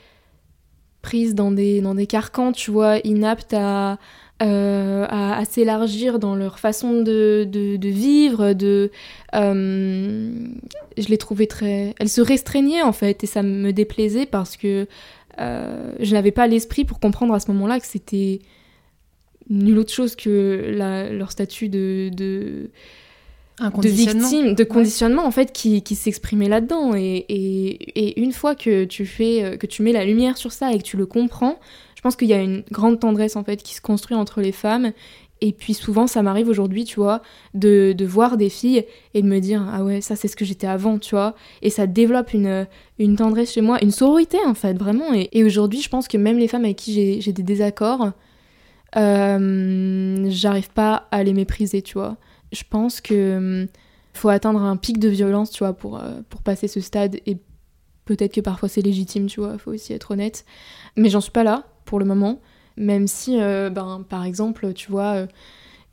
prises 1.01 1.33
dans 1.33 1.51
des, 1.51 1.81
dans 1.81 1.95
des 1.95 2.07
carcans, 2.07 2.51
tu 2.51 2.71
vois, 2.71 2.99
inaptes 2.99 3.53
à, 3.53 3.97
euh, 4.41 5.05
à, 5.07 5.45
s'élargir 5.45 6.17
dans 6.17 6.35
leur 6.35 6.57
façon 6.57 7.03
de, 7.03 7.45
de, 7.47 7.89
vivre, 7.89 8.53
de, 8.53 8.89
euh, 9.35 10.31
je 10.97 11.07
les 11.07 11.17
trouvais 11.17 11.45
très... 11.45 11.93
Elles 11.99 12.09
se 12.09 12.21
restreignaient 12.21 12.81
en 12.81 12.93
fait 12.93 13.23
et 13.23 13.27
ça 13.27 13.43
me 13.43 13.71
déplaisait 13.71 14.25
parce 14.25 14.57
que 14.57 14.87
euh, 15.39 15.93
je 15.99 16.13
n'avais 16.13 16.31
pas 16.31 16.47
l'esprit 16.47 16.85
pour 16.85 16.99
comprendre 16.99 17.35
à 17.35 17.39
ce 17.39 17.51
moment-là 17.51 17.79
que 17.79 17.85
c'était 17.85 18.39
nulle 19.49 19.77
autre 19.77 19.93
chose 19.93 20.15
que 20.15 20.75
leur 21.11 21.31
statut 21.31 21.69
de, 21.69 22.09
de, 22.11 22.71
de 23.59 23.89
victime, 23.89 24.55
de 24.55 24.63
conditionnement 24.63 25.25
en 25.25 25.31
fait 25.31 25.51
qui, 25.51 25.83
qui 25.83 25.95
s'exprimait 25.95 26.49
là-dedans. 26.49 26.95
Et, 26.95 27.25
et, 27.29 27.99
et, 27.99 28.21
une 28.21 28.31
fois 28.31 28.55
que 28.55 28.85
tu, 28.85 29.05
fais, 29.05 29.57
que 29.59 29.67
tu 29.67 29.83
mets 29.83 29.93
la 29.93 30.05
lumière 30.05 30.37
sur 30.37 30.51
ça 30.51 30.73
et 30.73 30.79
que 30.79 30.83
tu 30.83 30.97
le 30.97 31.05
comprends, 31.05 31.59
je 32.01 32.03
pense 32.03 32.15
qu'il 32.15 32.29
y 32.29 32.33
a 32.33 32.41
une 32.41 32.63
grande 32.71 32.99
tendresse 32.99 33.35
en 33.35 33.43
fait 33.43 33.61
qui 33.61 33.75
se 33.75 33.81
construit 33.81 34.17
entre 34.17 34.41
les 34.41 34.51
femmes. 34.51 34.91
Et 35.39 35.51
puis 35.51 35.75
souvent, 35.75 36.07
ça 36.07 36.23
m'arrive 36.23 36.49
aujourd'hui, 36.49 36.83
tu 36.83 36.95
vois, 36.95 37.21
de, 37.53 37.93
de, 37.95 38.05
voir 38.05 38.37
des 38.37 38.49
filles 38.49 38.85
et 39.13 39.21
de 39.21 39.27
me 39.27 39.37
dire 39.37 39.63
ah 39.71 39.83
ouais, 39.83 40.01
ça 40.01 40.15
c'est 40.15 40.27
ce 40.27 40.35
que 40.35 40.43
j'étais 40.43 40.65
avant, 40.65 40.97
tu 40.97 41.13
vois. 41.13 41.35
Et 41.61 41.69
ça 41.69 41.85
développe 41.85 42.33
une, 42.33 42.65
une 42.97 43.17
tendresse 43.17 43.51
chez 43.53 43.61
moi, 43.61 43.77
une 43.83 43.91
sororité 43.91 44.39
en 44.47 44.55
fait, 44.55 44.73
vraiment. 44.73 45.13
Et, 45.13 45.43
aujourd'hui, 45.43 45.79
je 45.79 45.89
pense 45.89 46.07
que 46.07 46.17
même 46.17 46.39
les 46.39 46.47
femmes 46.47 46.65
avec 46.65 46.77
qui 46.77 47.21
j'ai 47.21 47.33
des 47.33 47.43
désaccords, 47.43 48.13
euh, 48.95 50.25
j'arrive 50.31 50.71
pas 50.71 51.07
à 51.11 51.23
les 51.23 51.33
mépriser, 51.33 51.83
tu 51.83 51.99
vois. 51.99 52.17
Je 52.51 52.63
pense 52.67 52.99
que 52.99 53.37
hum, 53.37 53.67
faut 54.13 54.29
atteindre 54.29 54.63
un 54.63 54.75
pic 54.75 54.97
de 54.97 55.09
violence, 55.09 55.51
tu 55.51 55.59
vois, 55.59 55.73
pour, 55.73 55.99
euh, 55.99 56.21
pour 56.29 56.41
passer 56.41 56.67
ce 56.67 56.81
stade. 56.81 57.17
Et 57.27 57.37
peut-être 58.05 58.33
que 58.33 58.41
parfois 58.41 58.69
c'est 58.69 58.81
légitime, 58.81 59.27
tu 59.27 59.39
vois, 59.39 59.59
faut 59.59 59.71
aussi 59.71 59.93
être 59.93 60.09
honnête. 60.09 60.45
Mais 60.97 61.09
j'en 61.09 61.21
suis 61.21 61.31
pas 61.31 61.43
là 61.43 61.70
pour 61.91 61.99
le 61.99 62.05
moment, 62.05 62.39
même 62.77 63.05
si, 63.05 63.35
euh, 63.37 63.69
ben, 63.69 64.05
par 64.07 64.23
exemple, 64.23 64.71
tu 64.71 64.89
vois, 64.89 65.15
euh, 65.15 65.27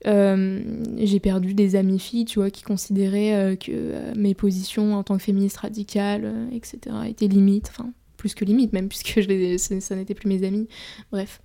euh, 0.06 0.60
j'ai 0.96 1.18
perdu 1.18 1.54
des 1.54 1.74
amies 1.74 1.98
filles, 1.98 2.24
tu 2.24 2.38
vois, 2.38 2.50
qui 2.50 2.62
considéraient 2.62 3.58
que 3.60 4.14
mes 4.16 4.32
positions 4.32 4.94
en 4.94 5.02
tant 5.02 5.16
que 5.16 5.24
féministe 5.24 5.56
radicale, 5.56 6.32
etc., 6.52 6.78
étaient 7.08 7.26
limites, 7.26 7.68
enfin, 7.70 7.90
plus 8.16 8.36
que 8.36 8.44
limites 8.44 8.72
même, 8.72 8.88
puisque 8.88 9.20
je 9.20 9.56
ça 9.80 9.96
n'était 9.96 10.14
plus 10.14 10.28
mes 10.28 10.46
amis, 10.46 10.68
bref. 11.10 11.42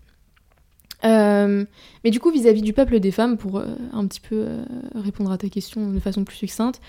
mais 1.03 2.11
du 2.11 2.19
coup, 2.19 2.29
vis-à-vis 2.29 2.61
du 2.61 2.73
peuple 2.73 2.99
des 2.99 3.09
femmes, 3.09 3.37
pour 3.37 3.59
un 3.59 4.05
petit 4.05 4.21
peu 4.21 4.45
répondre 4.93 5.31
à 5.31 5.39
ta 5.39 5.49
question 5.49 5.89
de 5.89 5.99
façon 5.99 6.23
plus 6.25 6.37
succincte, 6.37 6.79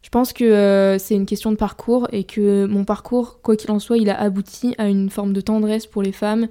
je 0.00 0.08
pense 0.08 0.32
que 0.32 0.96
c'est 0.98 1.14
une 1.14 1.26
question 1.26 1.52
de 1.52 1.56
parcours 1.56 2.08
et 2.10 2.24
que 2.24 2.64
mon 2.64 2.86
parcours, 2.86 3.42
quoi 3.42 3.54
qu'il 3.54 3.70
en 3.70 3.80
soit, 3.80 3.98
il 3.98 4.08
a 4.08 4.18
abouti 4.18 4.74
à 4.78 4.88
une 4.88 5.10
forme 5.10 5.34
de 5.34 5.42
tendresse 5.42 5.84
pour 5.86 6.02
les 6.02 6.12
femmes 6.12 6.48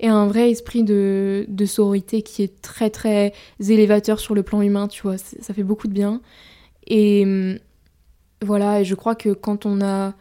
et 0.00 0.08
un 0.08 0.26
vrai 0.26 0.50
esprit 0.50 0.82
de, 0.82 1.46
sororité 1.66 2.22
qui 2.22 2.42
est 2.42 2.60
très 2.60 2.90
très 2.90 3.32
élévateur 3.60 4.20
sur 4.20 4.34
le 4.34 4.42
plan 4.42 4.62
humain, 4.62 4.88
tu 4.88 5.02
vois, 5.02 5.18
ça 5.18 5.54
fait 5.54 5.62
beaucoup 5.62 5.88
de 5.88 5.92
bien. 5.92 6.20
Et 6.86 7.24
hum, 7.24 7.58
voilà, 8.42 8.80
et 8.80 8.84
je 8.84 8.94
crois 8.94 9.14
que 9.14 9.30
quand 9.30 9.66
on 9.66 9.80
a 9.80 10.14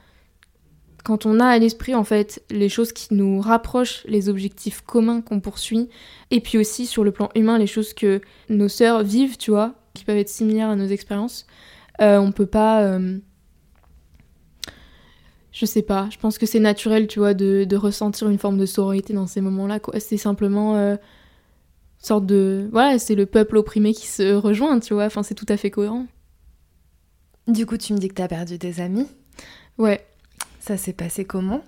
quand 1.03 1.25
on 1.25 1.41
a 1.41 1.47
à 1.47 1.57
l'esprit 1.59 1.95
en 1.95 2.05
fait 2.05 2.41
les 2.49 2.69
choses 2.69 2.93
qui 2.93 3.13
nous 3.13 3.41
rapprochent, 3.41 4.05
les 4.07 4.29
objectifs 4.29 4.81
communs 4.81 5.19
qu'on 5.21 5.41
poursuit, 5.41 5.89
et 6.31 6.39
puis 6.39 6.57
aussi 6.57 6.85
sur 6.85 7.03
le 7.03 7.11
plan 7.11 7.29
humain 7.35 7.57
les 7.57 7.67
choses 7.67 7.93
que 7.93 8.21
nos 8.49 8.69
sœurs 8.69 9.03
vivent, 9.03 9.37
tu 9.37 9.51
vois, 9.51 9.75
qui 9.93 10.05
peuvent 10.05 10.17
être 10.17 10.29
similaires 10.29 10.69
à 10.69 10.77
nos 10.77 10.87
expériences, 10.87 11.45
euh, 12.01 12.17
on 12.17 12.31
peut 12.31 12.45
pas. 12.45 12.83
Euh, 12.83 13.19
je 15.53 15.67
sais 15.67 15.83
pas, 15.83 16.07
je 16.11 16.17
pense 16.17 16.39
que 16.39 16.47
c'est 16.47 16.59
naturel, 16.59 17.07
tu 17.07 17.19
vois, 17.19 17.35
de, 17.35 17.75
ressentir 17.75 18.27
une 18.27 18.39
forme 18.39 18.57
de 18.57 18.65
sororité 18.65 19.13
dans 19.13 19.27
ces 19.27 19.39
moments-là. 19.39 19.79
C'est 19.99 20.17
simplement 20.17 20.75
euh, 20.75 20.95
sorte 21.99 22.25
de. 22.25 22.67
Voilà, 22.71 22.97
c'est 22.97 23.15
le 23.15 23.27
peuple 23.27 23.57
opprimé 23.57 23.93
qui 23.93 24.07
se 24.07 24.33
rejoint, 24.33 24.79
tu 24.79 24.95
vois, 24.95 25.05
enfin, 25.05 25.21
c'est 25.21 25.35
tout 25.35 25.45
à 25.47 25.55
fait 25.55 25.69
cohérent. 25.69 26.07
Du 27.47 27.67
coup, 27.67 27.77
tu 27.77 27.93
me 27.93 27.99
dis 27.99 28.07
que 28.07 28.15
t'as 28.15 28.27
perdu 28.27 28.57
des 28.57 28.81
amis 28.81 29.07
Ouais. 29.77 30.03
Ça 30.59 30.75
s'est 30.75 30.93
passé 30.93 31.23
comment? 31.23 31.63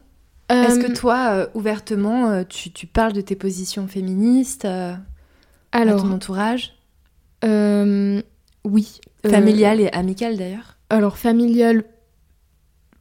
Est-ce 0.50 0.80
que 0.80 0.92
toi, 0.92 1.50
ouvertement, 1.54 2.44
tu, 2.46 2.88
parles 2.88 3.14
de 3.14 3.22
tes 3.22 3.36
positions 3.36 3.88
féministes 3.88 4.66
alors, 4.66 5.00
à 5.72 6.02
ton 6.02 6.12
entourage? 6.12 6.74
Oui. 7.44 9.00
Familiale 9.28 9.80
et 9.80 9.90
amicale 9.92 10.38
d'ailleurs? 10.38 10.78
Alors, 10.90 11.18
familiale, 11.18 11.84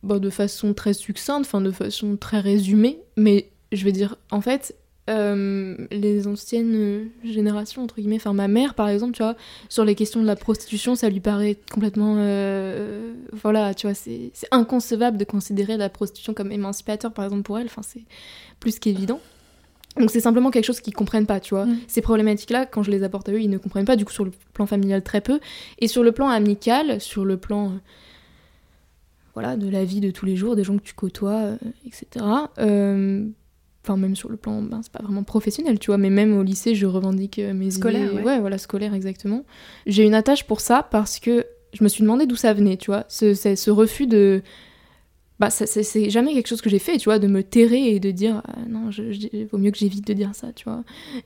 bon, 0.05 0.19
de 0.21 0.31
façon 0.31 0.75
très 0.75 0.93
succincte, 0.93 1.47
enfin 1.47 1.61
de 1.61 1.71
façon 1.71 2.17
très 2.17 2.41
résumée, 2.41 3.01
mais 3.17 3.49
je 3.73 3.85
vais 3.85 3.93
dire, 3.93 4.17
en 4.31 4.41
fait, 4.41 4.77
euh, 5.11 5.77
les 5.91 6.27
anciennes 6.27 7.11
générations, 7.25 7.83
entre 7.83 7.97
guillemets, 7.97 8.17
enfin 8.17 8.33
ma 8.33 8.49
mère 8.49 8.73
par 8.75 8.89
exemple, 8.89 9.13
tu 9.13 9.23
vois, 9.23 9.37
sur 9.69 9.85
les 9.85 9.95
questions 9.95 10.23
de 10.23 10.27
la 10.27 10.37
prostitution, 10.37 10.95
ça 10.95 11.11
lui 11.11 11.21
paraît 11.21 11.59
complètement. 11.71 12.17
Euh, 12.19 13.13
voilà, 13.33 13.75
tu 13.75 13.87
vois, 13.87 13.95
c'est 13.95 14.31
inconcevable 14.51 15.19
de 15.19 15.25
considérer 15.25 15.77
la 15.77 15.91
prostitution 15.91 16.33
comme 16.33 16.53
émancipateur 16.53 17.13
par 17.13 17.27
exemple 17.27 17.43
pour 17.43 17.59
elle, 17.59 17.67
enfin 17.67 17.83
c'est 17.83 18.05
plus 18.61 18.79
qu'évident. 18.79 19.21
Donc 19.99 20.11
c'est 20.11 20.21
simplement 20.21 20.51
quelque 20.51 20.65
chose 20.65 20.81
qu'ils 20.81 20.95
comprennent 20.95 21.27
pas, 21.27 21.39
tu 21.39 21.55
vois. 21.55 21.67
Mm. 21.67 21.79
Ces 21.87 22.01
problématiques-là, 22.01 22.67
quand 22.67 22.83
je 22.83 22.91
les 22.91 23.03
apporte 23.03 23.29
à 23.29 23.33
eux, 23.33 23.41
ils 23.41 23.51
ne 23.51 23.59
comprennent 23.59 23.85
pas, 23.85 23.97
du 23.97 24.05
coup 24.05 24.13
sur 24.13 24.25
le 24.25 24.33
plan 24.55 24.67
familial 24.67 25.03
très 25.03 25.21
peu. 25.21 25.39
Et 25.81 25.87
sur 25.87 26.03
le 26.03 26.13
plan 26.13 26.29
amical, 26.29 27.01
sur 27.01 27.25
le 27.27 27.37
plan 27.37 27.73
voilà, 29.35 29.57
de 29.57 29.69
la 29.69 29.85
vie 29.85 30.01
de 30.01 30.11
tous 30.11 30.27
les 30.27 30.37
jours, 30.37 30.57
des 30.57 30.65
gens 30.65 30.77
que 30.77 30.83
tu 30.83 30.95
côtoies, 30.95 31.57
etc. 31.87 32.25
Euh, 32.59 33.27
enfin 33.85 33.97
même 33.97 34.17
sur 34.17 34.31
le 34.31 34.37
plan 34.37 34.63
ben, 34.63 34.81
c'est 34.83 34.93
pas 34.93 35.03
vraiment 35.03 35.25
professionnel 35.25 35.79
tu 35.79 35.89
vois 35.89 35.99
mais 35.99 36.11
même 36.11 36.37
au 36.37 36.43
lycée 36.43 36.75
je 36.75 36.87
revendique 36.87 37.39
euh, 37.39 37.53
mes 37.53 37.71
scolaire 37.71 38.13
idées. 38.13 38.23
Ouais. 38.23 38.41
voilà 38.41 38.59
scolaire 38.59 38.95
exactement 38.95 39.45
j'ai 39.87 40.05
une 40.05 40.15
attache 40.15 40.45
pour 40.45 40.61
ça 40.61 40.83
parce 40.91 41.19
que 41.19 41.45
je 41.73 41.85
me 41.85 41.89
suis 41.89 42.03
demandé 42.03 42.27
d'où 42.27 42.37
ça 42.37 42.55
venait 42.55 42.77
tu 42.77 42.87
vois 42.87 43.05
ce, 43.09 43.35
ce 43.35 43.71
refus 43.71 44.07
de 44.07 44.43
bah 45.41 45.51
c'est 45.51 46.11
jamais 46.11 46.33
quelque 46.33 46.47
chose 46.47 46.63
que 46.63 46.71
j'ai 46.71 46.79
fait 46.79 46.97
tu 46.97 47.07
vois 47.07 47.19
de 47.19 47.27
me 47.27 47.43
terrer 47.43 47.89
et 47.95 48.01
de 48.01 48.11
dire 48.11 48.41
ah, 48.47 48.61
non 48.69 48.91
je, 48.91 49.03
vaut 49.51 49.59
mieux 49.59 49.73
que 49.73 49.79
j'évite 49.79 50.07
de 50.07 50.13
dire 50.13 50.31
ça 50.35 50.53
tu 50.53 50.65
vois 50.65 50.85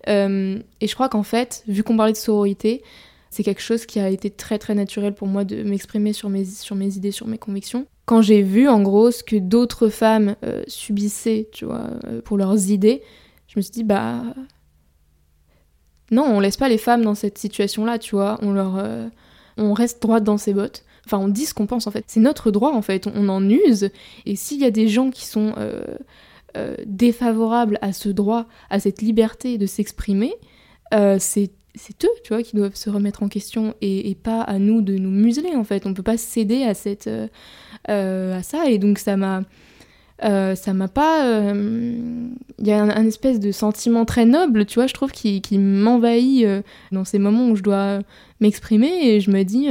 euh, 0.08 0.58
et 0.80 0.88
je 0.88 0.94
crois 0.94 1.08
qu'en 1.08 1.22
fait 1.22 1.62
vu 1.68 1.82
qu'on 1.82 1.96
parlait 1.96 2.12
de 2.12 2.18
sororité 2.18 2.82
c'est 3.30 3.42
quelque 3.42 3.60
chose 3.60 3.84
qui 3.84 4.00
a 4.00 4.08
été 4.08 4.30
très 4.30 4.58
très 4.58 4.74
naturel 4.74 5.14
pour 5.14 5.28
moi 5.28 5.44
de 5.44 5.62
m'exprimer 5.62 6.14
sur 6.14 6.30
mes, 6.30 6.46
sur 6.46 6.76
mes 6.76 6.96
idées, 6.96 7.12
sur 7.12 7.26
mes 7.26 7.36
convictions 7.36 7.86
quand 8.08 8.22
j'ai 8.22 8.40
vu 8.40 8.70
en 8.70 8.80
gros 8.80 9.10
ce 9.10 9.22
que 9.22 9.36
d'autres 9.36 9.90
femmes 9.90 10.34
euh, 10.42 10.62
subissaient, 10.66 11.50
tu 11.52 11.66
vois, 11.66 11.90
euh, 12.06 12.22
pour 12.22 12.38
leurs 12.38 12.70
idées, 12.70 13.02
je 13.48 13.58
me 13.58 13.60
suis 13.60 13.70
dit 13.70 13.84
bah 13.84 14.22
non, 16.10 16.24
on 16.24 16.40
laisse 16.40 16.56
pas 16.56 16.70
les 16.70 16.78
femmes 16.78 17.02
dans 17.02 17.14
cette 17.14 17.36
situation-là, 17.36 17.98
tu 17.98 18.16
vois, 18.16 18.38
on 18.40 18.52
leur 18.52 18.78
euh, 18.78 19.08
on 19.58 19.74
reste 19.74 20.00
droite 20.00 20.24
dans 20.24 20.38
ses 20.38 20.54
bottes. 20.54 20.86
Enfin, 21.04 21.18
on 21.18 21.28
dit 21.28 21.44
ce 21.44 21.52
qu'on 21.52 21.66
pense 21.66 21.86
en 21.86 21.90
fait. 21.90 22.04
C'est 22.06 22.20
notre 22.20 22.50
droit 22.50 22.72
en 22.72 22.80
fait, 22.80 23.06
on, 23.06 23.28
en 23.28 23.46
use. 23.46 23.90
Et 24.24 24.36
s'il 24.36 24.58
y 24.58 24.64
a 24.64 24.70
des 24.70 24.88
gens 24.88 25.10
qui 25.10 25.26
sont 25.26 25.54
défavorables 26.86 27.78
à 27.82 27.92
ce 27.92 28.08
droit, 28.08 28.46
à 28.70 28.80
cette 28.80 29.02
liberté 29.02 29.58
de 29.58 29.66
s'exprimer, 29.66 30.34
c'est 31.18 31.50
eux, 32.04 32.16
tu 32.24 32.28
vois, 32.28 32.42
qui 32.42 32.56
doivent 32.56 32.74
se 32.74 32.88
remettre 32.88 33.22
en 33.22 33.28
question 33.28 33.74
et, 33.80 34.14
pas 34.14 34.42
à 34.42 34.58
nous 34.58 34.80
de 34.80 34.96
nous 34.96 35.10
museler 35.10 35.54
en 35.54 35.64
fait. 35.64 35.86
On 35.86 35.94
peut 35.94 36.02
pas 36.02 36.18
céder 36.18 36.62
à 36.64 36.74
cette 36.74 37.08
à 37.88 38.42
ça. 38.42 38.66
Et 38.68 38.78
donc 38.78 38.98
ça 38.98 39.16
m'a... 39.16 39.42
Euh, 40.24 40.56
ça 40.56 40.74
m'a 40.74 40.88
pas. 40.88 41.20
Il 41.22 41.56
euh, 41.56 42.28
y 42.58 42.72
a 42.72 42.82
un, 42.82 43.06
espèce 43.06 43.38
de 43.38 43.52
sentiment 43.52 44.04
très 44.04 44.24
noble, 44.24 44.66
tu 44.66 44.74
vois, 44.74 44.88
je 44.88 44.94
trouve, 44.94 45.12
qui, 45.12 45.40
qui 45.40 45.58
m'envahit 45.58 46.44
dans 46.90 47.04
ces 47.04 47.18
moments 47.18 47.50
où 47.50 47.56
je 47.56 47.62
dois 47.62 48.00
m'exprimer 48.40 48.90
et 49.04 49.20
je 49.20 49.30
me 49.30 49.44
dis, 49.44 49.68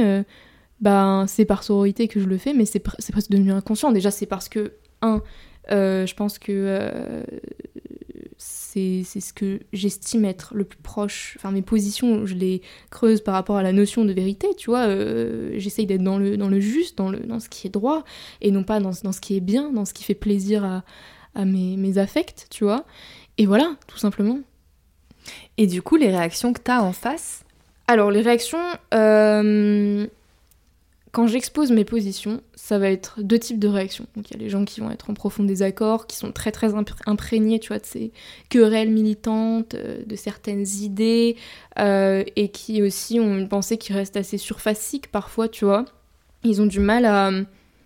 ben, 0.80 1.26
c'est 1.28 1.44
par 1.44 1.62
sororité 1.64 2.08
que 2.08 2.20
je 2.20 2.26
le 2.26 2.38
fais, 2.38 2.54
mais 2.54 2.64
c'est 2.64 2.80
presque 2.80 3.30
devenu 3.30 3.52
inconscient. 3.52 3.92
Déjà, 3.92 4.10
c'est 4.10 4.26
parce 4.26 4.48
que, 4.48 4.72
un, 5.02 5.22
je 5.70 6.14
pense 6.14 6.38
que 6.38 6.82
c'est 8.70 9.20
ce 9.20 9.32
que 9.32 9.60
j'estime 9.72 10.26
être 10.26 10.54
le 10.54 10.64
plus 10.64 10.78
proche. 10.78 11.36
Enfin, 11.38 11.50
mes 11.50 11.62
positions, 11.62 12.26
je 12.26 12.34
les 12.34 12.60
creuse 12.90 13.22
par 13.22 13.32
rapport 13.32 13.56
à 13.56 13.62
la 13.62 13.72
notion 13.72 14.04
de 14.04 14.12
vérité, 14.12 14.48
tu 14.56 14.68
vois. 14.68 14.86
Euh, 14.86 15.54
j'essaye 15.56 15.86
d'être 15.86 16.02
dans 16.02 16.18
le, 16.18 16.36
dans 16.36 16.48
le 16.48 16.60
juste, 16.60 16.98
dans, 16.98 17.08
le, 17.08 17.20
dans 17.20 17.40
ce 17.40 17.48
qui 17.48 17.66
est 17.66 17.70
droit, 17.70 18.04
et 18.42 18.50
non 18.50 18.64
pas 18.64 18.78
dans, 18.78 18.92
dans 19.02 19.12
ce 19.12 19.20
qui 19.20 19.36
est 19.36 19.40
bien, 19.40 19.72
dans 19.72 19.86
ce 19.86 19.94
qui 19.94 20.04
fait 20.04 20.14
plaisir 20.14 20.64
à, 20.64 20.84
à 21.34 21.44
mes, 21.46 21.76
mes 21.78 21.96
affects, 21.96 22.46
tu 22.50 22.64
vois. 22.64 22.84
Et 23.38 23.46
voilà, 23.46 23.76
tout 23.86 23.98
simplement. 23.98 24.40
Et 25.56 25.66
du 25.66 25.80
coup, 25.80 25.96
les 25.96 26.10
réactions 26.10 26.52
que 26.52 26.60
tu 26.62 26.70
as 26.70 26.82
en 26.82 26.92
face? 26.92 27.44
Alors, 27.86 28.10
les 28.10 28.20
réactions, 28.20 28.58
euh, 28.92 30.06
quand 31.12 31.26
j'expose 31.26 31.70
mes 31.70 31.84
positions, 31.84 32.42
ça 32.54 32.78
va 32.78 32.90
être 32.90 33.22
deux 33.22 33.38
types 33.38 33.58
de 33.58 33.68
réactions. 33.68 34.06
Il 34.16 34.22
y 34.30 34.34
a 34.34 34.38
les 34.38 34.50
gens 34.50 34.64
qui 34.64 34.80
vont 34.80 34.90
être 34.90 35.10
en 35.10 35.14
profond 35.14 35.42
désaccord, 35.42 36.06
qui 36.06 36.16
sont 36.16 36.32
très 36.32 36.52
très 36.52 36.72
imprégnés, 37.06 37.58
tu 37.58 37.68
vois, 37.68 37.78
de 37.78 37.86
ces 37.86 38.12
querelles 38.48 38.90
militantes, 38.90 39.74
euh, 39.74 40.02
de 40.04 40.16
certaines 40.16 40.66
idées, 40.66 41.36
euh, 41.78 42.24
et 42.36 42.48
qui 42.48 42.82
aussi 42.82 43.20
ont 43.20 43.36
une 43.38 43.48
pensée 43.48 43.78
qui 43.78 43.92
reste 43.92 44.16
assez 44.16 44.38
surfacique 44.38 45.10
parfois, 45.10 45.48
tu 45.48 45.64
vois. 45.64 45.84
Ils 46.44 46.60
ont 46.60 46.66
du 46.66 46.80
mal 46.80 47.04
à 47.04 47.30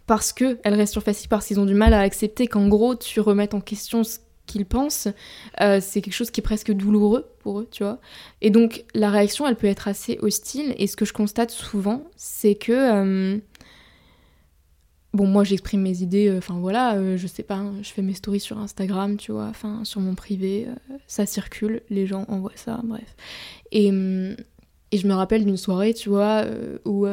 parce 0.07 0.33
que 0.33 0.59
elle 0.65 0.75
reste 0.75 0.93
surfacique 0.93 1.29
parce 1.29 1.47
qu'ils 1.47 1.61
ont 1.61 1.65
du 1.65 1.75
mal 1.75 1.95
à 1.95 2.01
accepter 2.01 2.47
qu'en 2.47 2.69
gros 2.69 2.95
tu 2.97 3.21
remettes 3.21 3.55
en 3.55 3.61
question 3.61 4.05
ce 4.05 4.19
qu'ils 4.53 4.67
pensent, 4.67 5.09
euh, 5.61 5.81
c'est 5.81 6.03
quelque 6.03 6.15
chose 6.15 6.31
qui 6.31 6.41
est 6.41 6.43
presque 6.43 6.73
douloureux 6.73 7.27
pour 7.41 7.61
eux, 7.61 7.69
tu 7.71 7.83
vois. 7.83 8.01
Et 8.41 8.51
donc 8.51 8.85
la 8.95 9.11
réaction, 9.11 9.47
elle 9.47 9.57
peut 9.57 9.67
être 9.67 9.89
assez 9.89 10.19
hostile. 10.21 10.75
Et 10.77 10.87
ce 10.87 10.97
que 10.97 11.05
je 11.05 11.13
constate 11.13 11.51
souvent, 11.51 12.05
c'est 12.17 12.55
que 12.55 12.73
euh, 12.73 13.39
bon, 15.15 15.27
moi 15.27 15.45
j'exprime 15.45 15.81
mes 15.81 16.03
idées. 16.03 16.29
Euh, 16.29 16.39
enfin 16.39 16.59
voilà, 16.59 17.17
je 17.17 17.27
sais 17.27 17.43
pas, 17.43 17.57
hein, 17.57 17.75
je 17.83 17.91
fais 17.91 18.03
mes 18.03 18.15
stories 18.15 18.41
sur 18.41 18.59
Instagram, 18.59 19.17
tu 19.17 19.33
vois, 19.33 19.47
enfin 19.47 19.85
sur 19.85 20.01
mon 20.01 20.15
privé, 20.15 20.67
ça 21.07 21.25
circule, 21.25 21.83
les 21.89 22.07
gens 22.07 22.27
envoient 22.29 22.53
ça, 22.55 22.81
bref. 22.85 23.17
Et, 23.71 23.89
et 23.89 24.99
je 24.99 25.07
me 25.07 25.15
rappelle 25.15 25.45
d'une 25.45 25.57
soirée, 25.57 25.95
tu 25.95 26.11
vois, 26.11 26.45
où 26.85 27.07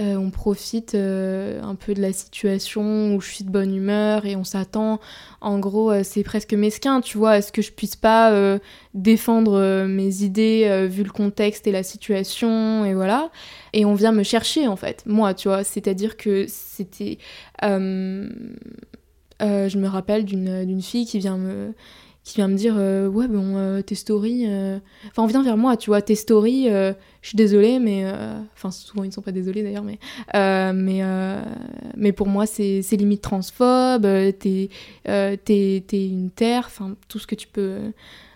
euh, 0.00 0.16
on 0.16 0.30
profite 0.30 0.94
euh, 0.94 1.60
un 1.62 1.74
peu 1.74 1.92
de 1.92 2.00
la 2.00 2.14
situation 2.14 3.14
où 3.14 3.20
je 3.20 3.30
suis 3.30 3.44
de 3.44 3.50
bonne 3.50 3.74
humeur 3.74 4.24
et 4.24 4.36
on 4.36 4.44
s'attend. 4.44 5.00
En 5.42 5.58
gros, 5.58 5.90
euh, 5.90 6.00
c'est 6.02 6.22
presque 6.22 6.54
mesquin, 6.54 7.02
tu 7.02 7.18
vois. 7.18 7.36
Est-ce 7.36 7.52
que 7.52 7.60
je 7.60 7.72
puisse 7.72 7.96
pas 7.96 8.32
défendre 8.94 9.84
mes 9.86 10.22
idées 10.22 10.86
vu 10.88 11.02
le 11.02 11.10
contexte 11.10 11.66
et 11.66 11.72
la 11.72 11.82
situation 11.82 12.84
et 12.86 12.94
voilà. 12.94 13.30
Et 13.74 13.84
on 13.84 13.94
vient 13.94 14.12
me 14.12 14.22
chercher 14.22 14.66
en 14.66 14.76
fait, 14.76 15.02
moi, 15.06 15.34
tu 15.34 15.48
vois. 15.48 15.62
C'est-à-dire 15.64 16.16
que 16.16 16.46
c'était. 16.48 17.18
je 17.62 18.28
me 19.40 19.86
rappelle 19.86 20.24
d'une 20.24 20.82
fille 20.82 21.04
qui 21.06 21.18
vient 21.18 21.36
me 21.36 21.74
qui 22.24 22.36
vient 22.36 22.48
me 22.48 22.54
dire 22.54 22.74
euh, 22.76 23.08
ouais 23.08 23.26
bon 23.26 23.56
euh, 23.56 23.82
tes 23.82 23.96
stories 23.96 24.44
euh, 24.46 24.78
enfin 25.08 25.22
on 25.22 25.26
vient 25.26 25.42
vers 25.42 25.56
moi 25.56 25.76
tu 25.76 25.90
vois 25.90 26.02
tes 26.02 26.14
stories 26.14 26.68
je 26.68 26.94
suis 27.22 27.36
désolée 27.36 27.78
mais 27.78 28.04
enfin 28.54 28.70
souvent 28.70 29.02
ils 29.02 29.08
ne 29.08 29.12
sont 29.12 29.22
pas 29.22 29.32
désolés 29.32 29.62
d'ailleurs 29.62 29.84
mais 29.84 29.98
mais 30.72 31.02
mais 31.96 32.12
pour 32.12 32.28
moi 32.28 32.46
c'est 32.46 32.82
limite 32.92 33.22
transphobe 33.22 34.02
t'es 34.38 34.68
t'es 35.04 36.06
une 36.08 36.30
terre 36.30 36.64
enfin 36.66 36.94
tout 37.08 37.18
ce 37.18 37.26
que 37.26 37.34
tu 37.34 37.48
peux 37.48 37.78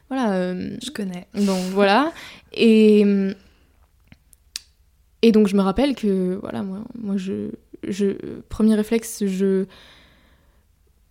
voilà 0.08 0.54
je 0.54 0.90
connais. 0.90 1.26
donc 1.34 1.62
voilà. 1.72 2.12
Et 2.52 3.04
et 5.22 5.32
donc 5.32 5.48
je 5.48 5.56
me 5.56 5.62
rappelle 5.62 5.94
que 5.94 6.38
voilà 6.40 6.62
moi 6.62 6.80
moi 6.96 7.16
je 7.16 7.50
je 7.88 8.40
premier 8.48 8.74
réflexe 8.74 9.24
je 9.26 9.66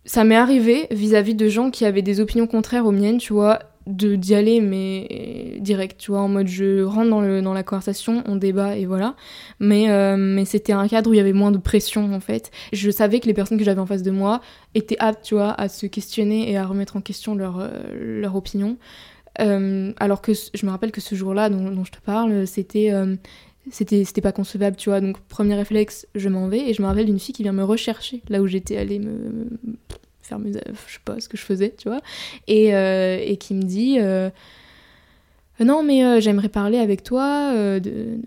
ça 0.06 0.24
m'est 0.24 0.36
arrivé 0.36 0.86
vis-à-vis 0.90 1.34
de 1.34 1.48
gens 1.48 1.70
qui 1.70 1.84
avaient 1.84 2.02
des 2.02 2.20
opinions 2.20 2.46
contraires 2.46 2.86
aux 2.86 2.92
miennes, 2.92 3.18
tu 3.18 3.32
vois, 3.32 3.58
de 3.86 4.16
d'y 4.16 4.34
aller 4.34 4.60
mais 4.60 5.58
direct, 5.60 5.98
tu 5.98 6.10
vois, 6.10 6.20
en 6.20 6.28
mode 6.28 6.48
je 6.48 6.82
rentre 6.82 7.10
dans, 7.10 7.20
le, 7.20 7.42
dans 7.42 7.52
la 7.52 7.62
conversation, 7.62 8.22
on 8.26 8.36
débat 8.36 8.76
et 8.76 8.86
voilà. 8.86 9.14
Mais, 9.60 9.90
euh, 9.90 10.16
mais 10.16 10.44
c'était 10.44 10.72
un 10.72 10.86
cadre 10.88 11.10
où 11.10 11.14
il 11.14 11.16
y 11.16 11.20
avait 11.20 11.32
moins 11.32 11.50
de 11.50 11.58
pression 11.58 12.14
en 12.14 12.20
fait. 12.20 12.50
Je 12.72 12.90
savais 12.90 13.20
que 13.20 13.26
les 13.26 13.34
personnes 13.34 13.58
que 13.58 13.64
j'avais 13.64 13.80
en 13.80 13.86
face 13.86 14.02
de 14.02 14.10
moi 14.10 14.40
étaient 14.74 14.98
aptes, 14.98 15.24
tu 15.24 15.34
vois, 15.34 15.52
à 15.60 15.68
se 15.68 15.86
questionner 15.86 16.50
et 16.50 16.56
à 16.56 16.64
remettre 16.64 16.96
en 16.96 17.00
question 17.00 17.34
leur, 17.34 17.58
euh, 17.60 18.20
leur 18.20 18.36
opinion. 18.36 18.76
Euh, 19.38 19.92
alors 19.98 20.22
que 20.22 20.32
je 20.32 20.64
me 20.64 20.70
rappelle 20.70 20.92
que 20.92 21.02
ce 21.02 21.14
jour-là 21.14 21.50
dont, 21.50 21.70
dont, 21.70 21.84
je 21.84 21.92
te 21.92 22.00
parle, 22.00 22.46
c'était 22.46 22.90
c'était 23.70 24.04
c'était 24.04 24.20
pas 24.20 24.32
concevable, 24.32 24.76
tu 24.76 24.90
vois. 24.90 25.00
Donc 25.00 25.18
premier 25.20 25.54
réflexe, 25.54 26.06
je 26.14 26.28
m'en 26.28 26.48
vais 26.48 26.68
et 26.68 26.74
je 26.74 26.82
me 26.82 26.86
rappelle 26.86 27.06
d'une 27.06 27.18
fille 27.18 27.34
qui 27.34 27.42
vient 27.42 27.52
me 27.52 27.64
rechercher 27.64 28.22
là 28.28 28.40
où 28.42 28.46
j'étais 28.46 28.76
allée 28.76 28.98
me, 28.98 29.48
faire 30.22 30.38
mes 30.38 30.52
je 30.52 30.92
sais 30.92 31.00
pas 31.04 31.20
ce 31.20 31.28
que 31.28 31.36
je 31.36 31.42
faisais, 31.42 31.74
tu 31.76 31.88
vois, 31.88 32.00
et, 32.46 32.74
euh, 32.74 33.18
et 33.20 33.36
qui 33.36 33.54
me 33.54 33.62
dit 33.62 33.98
euh, 33.98 34.30
non 35.60 35.82
mais 35.82 36.20
j'aimerais 36.20 36.48
parler 36.48 36.78
avec 36.78 37.02
toi 37.02 37.52
de, 37.54 37.78
de, 37.78 38.18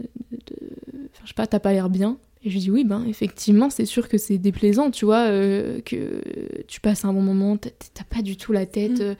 je 1.23 1.27
sais 1.27 1.33
pas, 1.35 1.47
t'as 1.47 1.59
pas 1.59 1.73
l'air 1.73 1.89
bien. 1.89 2.17
Et 2.43 2.49
je 2.49 2.57
dis 2.57 2.71
oui, 2.71 2.85
ben 2.85 3.03
effectivement, 3.07 3.69
c'est 3.69 3.85
sûr 3.85 4.07
que 4.07 4.17
c'est 4.17 4.37
déplaisant, 4.37 4.91
tu 4.91 5.03
vois, 5.03 5.27
que 5.27 6.21
tu 6.67 6.79
passes 6.79 7.03
un 7.03 7.11
bon 7.11 7.21
moment, 7.21 7.57
t'as 7.57 8.03
pas 8.09 8.21
du 8.21 8.37
tout 8.37 8.53
la 8.53 8.65
tête 8.65 9.01
mm. 9.01 9.15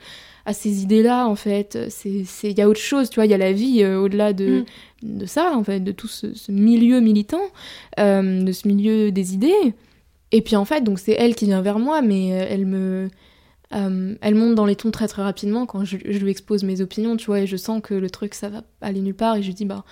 à 0.46 0.54
ces 0.54 0.82
idées-là, 0.82 1.26
en 1.28 1.36
fait. 1.36 1.78
Il 2.04 2.58
y 2.58 2.62
a 2.62 2.68
autre 2.68 2.80
chose, 2.80 3.10
tu 3.10 3.16
vois, 3.16 3.26
il 3.26 3.30
y 3.30 3.34
a 3.34 3.38
la 3.38 3.52
vie 3.52 3.84
au-delà 3.84 4.32
de, 4.32 4.60
mm 4.60 4.64
de 5.02 5.26
ça, 5.26 5.52
en 5.54 5.64
fait, 5.64 5.80
de 5.80 5.92
tout 5.92 6.08
ce, 6.08 6.50
milieu 6.50 7.00
militant, 7.00 7.42
euh, 7.98 8.42
de 8.42 8.52
ce 8.52 8.68
milieu 8.68 9.10
des 9.10 9.34
idées. 9.34 9.74
Et 10.32 10.42
puis 10.42 10.56
en 10.56 10.64
fait, 10.64 10.82
donc 10.82 10.98
c'est 10.98 11.12
elle 11.12 11.34
qui 11.34 11.46
vient 11.46 11.62
vers 11.62 11.78
moi, 11.78 12.02
mais 12.02 12.32
euh, 12.32 12.46
elle 12.48 12.66
me, 12.66 13.08
euh, 13.74 14.14
elle 14.20 14.34
monte 14.34 14.54
dans 14.54 14.66
les 14.66 14.76
tons 14.76 14.90
très 14.90 15.08
très 15.08 15.22
rapidement 15.22 15.66
quand 15.66 15.84
je, 15.84 15.96
lui 15.96 16.30
expose 16.30 16.62
mes 16.62 16.80
opinions, 16.80 17.16
tu 17.16 17.26
vois, 17.26 17.40
et 17.40 17.46
je 17.46 17.56
sens 17.56 17.80
que 17.82 17.94
le 17.94 18.10
truc 18.10 18.34
ça 18.34 18.48
va 18.48 18.62
aller 18.80 19.00
nulle 19.00 19.14
part, 19.14 19.36
et 19.36 19.42
je 19.42 19.48
lui 19.48 19.54
dis 19.54 19.64
bah, 19.64 19.84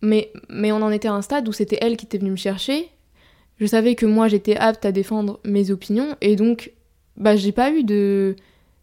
mais 0.00 0.30
mais 0.48 0.72
on 0.72 0.82
en 0.82 0.90
était 0.90 1.08
à 1.08 1.14
un 1.14 1.22
stade 1.22 1.48
où 1.48 1.52
c'était 1.52 1.78
elle 1.80 1.96
qui 1.96 2.06
était 2.06 2.18
venue 2.18 2.30
me 2.30 2.36
chercher. 2.36 2.88
Je 3.58 3.66
savais 3.66 3.94
que 3.94 4.06
moi 4.06 4.28
j'étais 4.28 4.56
apte 4.56 4.84
à 4.84 4.92
défendre 4.92 5.40
mes 5.44 5.70
opinions, 5.70 6.16
et 6.20 6.36
donc 6.36 6.72
bah 7.16 7.36
j'ai 7.36 7.52
pas 7.52 7.72
eu 7.72 7.82
de, 7.82 8.36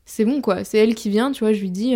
c'est 0.06 0.26
bon 0.26 0.42
quoi, 0.42 0.64
c'est 0.64 0.78
elle 0.78 0.96
qui 0.96 1.10
vient, 1.10 1.32
tu 1.32 1.40
vois, 1.40 1.54
je 1.54 1.62
lui 1.62 1.72
dis 1.72 1.96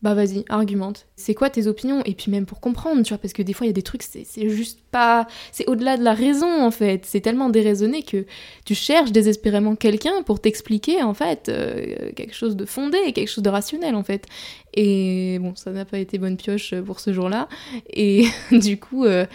bah 0.00 0.14
vas-y, 0.14 0.44
argumente. 0.48 1.06
C'est 1.16 1.34
quoi 1.34 1.50
tes 1.50 1.66
opinions? 1.66 2.02
Et 2.04 2.14
puis 2.14 2.30
même 2.30 2.46
pour 2.46 2.60
comprendre, 2.60 3.02
tu 3.02 3.08
vois, 3.08 3.18
parce 3.18 3.32
que 3.32 3.42
des 3.42 3.52
fois 3.52 3.66
il 3.66 3.70
y 3.70 3.72
a 3.72 3.74
des 3.74 3.82
trucs, 3.82 4.02
c'est 4.02 4.48
juste 4.48 4.78
pas... 4.92 5.26
C'est 5.50 5.68
au-delà 5.68 5.96
de 5.96 6.04
la 6.04 6.14
raison 6.14 6.62
en 6.62 6.70
fait. 6.70 7.04
C'est 7.04 7.20
tellement 7.20 7.48
déraisonné 7.48 8.04
que 8.04 8.24
tu 8.64 8.76
cherches 8.76 9.10
désespérément 9.10 9.74
quelqu'un 9.74 10.22
pour 10.24 10.40
t'expliquer 10.40 11.02
en 11.02 11.14
fait 11.14 11.48
euh, 11.48 12.12
quelque 12.14 12.34
chose 12.34 12.54
de 12.54 12.64
fondé, 12.64 13.12
quelque 13.12 13.28
chose 13.28 13.42
de 13.42 13.50
rationnel 13.50 13.96
en 13.96 14.04
fait. 14.04 14.26
Et 14.74 15.38
bon, 15.40 15.56
ça 15.56 15.72
n'a 15.72 15.84
pas 15.84 15.98
été 15.98 16.18
bonne 16.18 16.36
pioche 16.36 16.74
pour 16.86 17.00
ce 17.00 17.12
jour-là. 17.12 17.48
Et 17.92 18.26
du 18.52 18.78
coup... 18.78 19.04
Euh, 19.04 19.26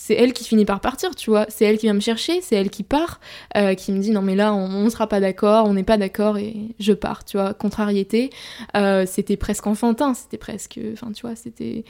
c'est 0.00 0.14
elle 0.14 0.32
qui 0.32 0.44
finit 0.44 0.64
par 0.64 0.80
partir, 0.80 1.16
tu 1.16 1.28
vois. 1.28 1.44
C'est 1.48 1.64
elle 1.64 1.76
qui 1.76 1.86
vient 1.86 1.92
me 1.92 2.00
chercher, 2.00 2.40
c'est 2.40 2.54
elle 2.54 2.70
qui 2.70 2.84
part, 2.84 3.20
euh, 3.56 3.74
qui 3.74 3.90
me 3.90 3.98
dit 3.98 4.12
non 4.12 4.22
mais 4.22 4.36
là 4.36 4.54
on, 4.54 4.84
ne 4.84 4.90
sera 4.90 5.08
pas 5.08 5.18
d'accord, 5.18 5.66
on 5.66 5.74
n'est 5.74 5.82
pas 5.82 5.98
d'accord 5.98 6.38
et 6.38 6.54
je 6.78 6.92
pars, 6.92 7.24
tu 7.24 7.36
vois. 7.36 7.52
Contrariété, 7.52 8.30
euh, 8.76 9.04
c'était 9.06 9.36
presque 9.36 9.66
enfantin, 9.66 10.14
c'était 10.14 10.38
presque, 10.38 10.78
enfin 10.92 11.10
tu 11.10 11.22
vois, 11.22 11.34
c'était 11.34 11.84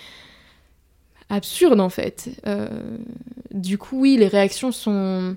absurde 1.29 1.81
en 1.81 1.91
fait. 1.91 2.31
Euh, 2.47 2.97
du 3.53 3.77
coup 3.77 4.01
oui, 4.01 4.17
les 4.17 4.29
réactions 4.29 4.73
sont 4.73 5.37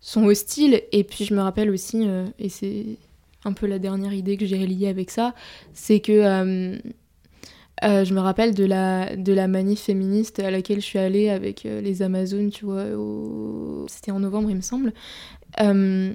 sont 0.00 0.24
hostiles 0.24 0.82
et 0.90 1.04
puis 1.04 1.26
je 1.26 1.34
me 1.34 1.42
rappelle 1.42 1.68
aussi 1.68 2.08
et 2.38 2.48
c'est 2.48 2.96
un 3.44 3.52
peu 3.52 3.66
la 3.66 3.78
dernière 3.78 4.14
idée 4.14 4.38
que 4.38 4.46
j'ai 4.46 4.58
reliée 4.58 4.88
avec 4.88 5.10
ça, 5.10 5.34
c'est 5.74 6.00
que 6.00 6.80
euh, 7.82 8.04
je 8.04 8.14
me 8.14 8.20
rappelle 8.20 8.54
de 8.54 8.64
la, 8.64 9.16
de 9.16 9.32
la 9.32 9.48
manif 9.48 9.80
féministe 9.80 10.38
à 10.38 10.50
laquelle 10.50 10.80
je 10.80 10.86
suis 10.86 10.98
allée 10.98 11.28
avec 11.28 11.66
euh, 11.66 11.80
les 11.80 12.02
Amazones, 12.02 12.50
tu 12.50 12.64
vois, 12.64 12.84
c'était 13.88 14.12
en 14.12 14.20
novembre, 14.20 14.50
il 14.50 14.56
me 14.56 14.62
semble. 14.62 14.92
Euh, 15.60 16.12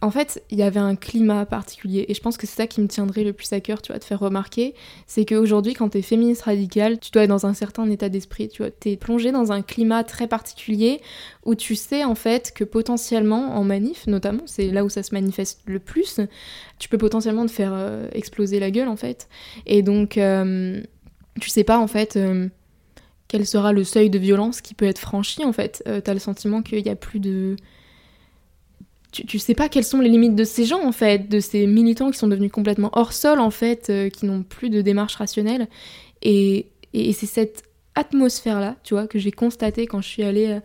en 0.00 0.10
fait, 0.10 0.42
il 0.50 0.58
y 0.58 0.62
avait 0.62 0.80
un 0.80 0.96
climat 0.96 1.46
particulier, 1.46 2.04
et 2.08 2.14
je 2.14 2.20
pense 2.20 2.36
que 2.36 2.46
c'est 2.46 2.56
ça 2.56 2.66
qui 2.66 2.80
me 2.80 2.88
tiendrait 2.88 3.24
le 3.24 3.32
plus 3.32 3.52
à 3.52 3.60
cœur, 3.60 3.80
tu 3.80 3.92
vois, 3.92 3.98
de 3.98 4.04
faire 4.04 4.18
remarquer, 4.18 4.74
c'est 5.06 5.24
qu'aujourd'hui, 5.24 5.72
quand 5.72 5.90
t'es 5.90 6.02
féministe 6.02 6.42
radicale, 6.42 6.98
tu 6.98 7.10
dois 7.10 7.22
être 7.22 7.30
dans 7.30 7.46
un 7.46 7.54
certain 7.54 7.88
état 7.90 8.08
d'esprit, 8.08 8.48
tu 8.48 8.62
vois, 8.62 8.70
t'es 8.70 8.96
plongé 8.96 9.30
dans 9.30 9.52
un 9.52 9.62
climat 9.62 10.04
très 10.04 10.26
particulier, 10.26 11.00
où 11.44 11.54
tu 11.54 11.74
sais, 11.74 12.04
en 12.04 12.14
fait, 12.14 12.52
que 12.54 12.64
potentiellement, 12.64 13.56
en 13.56 13.64
manif, 13.64 14.06
notamment, 14.06 14.42
c'est 14.46 14.68
là 14.68 14.84
où 14.84 14.88
ça 14.88 15.02
se 15.02 15.14
manifeste 15.14 15.60
le 15.66 15.78
plus, 15.78 16.20
tu 16.78 16.88
peux 16.88 16.98
potentiellement 16.98 17.46
te 17.46 17.52
faire 17.52 17.74
exploser 18.12 18.58
la 18.58 18.70
gueule, 18.70 18.88
en 18.88 18.96
fait. 18.96 19.28
Et 19.64 19.82
donc 19.82 20.18
tu 21.40 21.50
sais 21.50 21.64
pas 21.64 21.78
en 21.78 21.86
fait 21.86 22.16
euh, 22.16 22.48
quel 23.28 23.46
sera 23.46 23.72
le 23.72 23.84
seuil 23.84 24.10
de 24.10 24.18
violence 24.18 24.60
qui 24.60 24.74
peut 24.74 24.84
être 24.84 24.98
franchi 24.98 25.44
en 25.44 25.52
fait. 25.52 25.82
Euh, 25.88 26.00
t'as 26.00 26.14
le 26.14 26.20
sentiment 26.20 26.62
qu'il 26.62 26.84
y 26.84 26.90
a 26.90 26.96
plus 26.96 27.20
de. 27.20 27.56
Tu, 29.12 29.38
sais 29.38 29.54
pas 29.54 29.68
quelles 29.68 29.84
sont 29.84 30.00
les 30.00 30.08
limites 30.08 30.34
de 30.34 30.42
ces 30.42 30.64
gens 30.64 30.84
en 30.84 30.90
fait, 30.90 31.28
de 31.28 31.38
ces 31.38 31.68
militants 31.68 32.10
qui 32.10 32.18
sont 32.18 32.26
devenus 32.26 32.50
complètement 32.50 32.90
hors 32.94 33.12
sol 33.12 33.38
en 33.38 33.50
fait, 33.50 33.88
euh, 33.88 34.08
qui 34.08 34.26
n'ont 34.26 34.42
plus 34.42 34.70
de 34.70 34.82
démarche 34.82 35.14
rationnelle. 35.14 35.68
Et, 36.22 36.66
et, 36.94 37.12
c'est 37.12 37.26
cette 37.26 37.62
atmosphère 37.94 38.58
là, 38.58 38.74
tu 38.82 38.94
vois, 38.94 39.06
que 39.06 39.20
j'ai 39.20 39.30
constaté 39.30 39.86
quand 39.86 40.00
je 40.00 40.08
suis 40.08 40.24
allée 40.24 40.58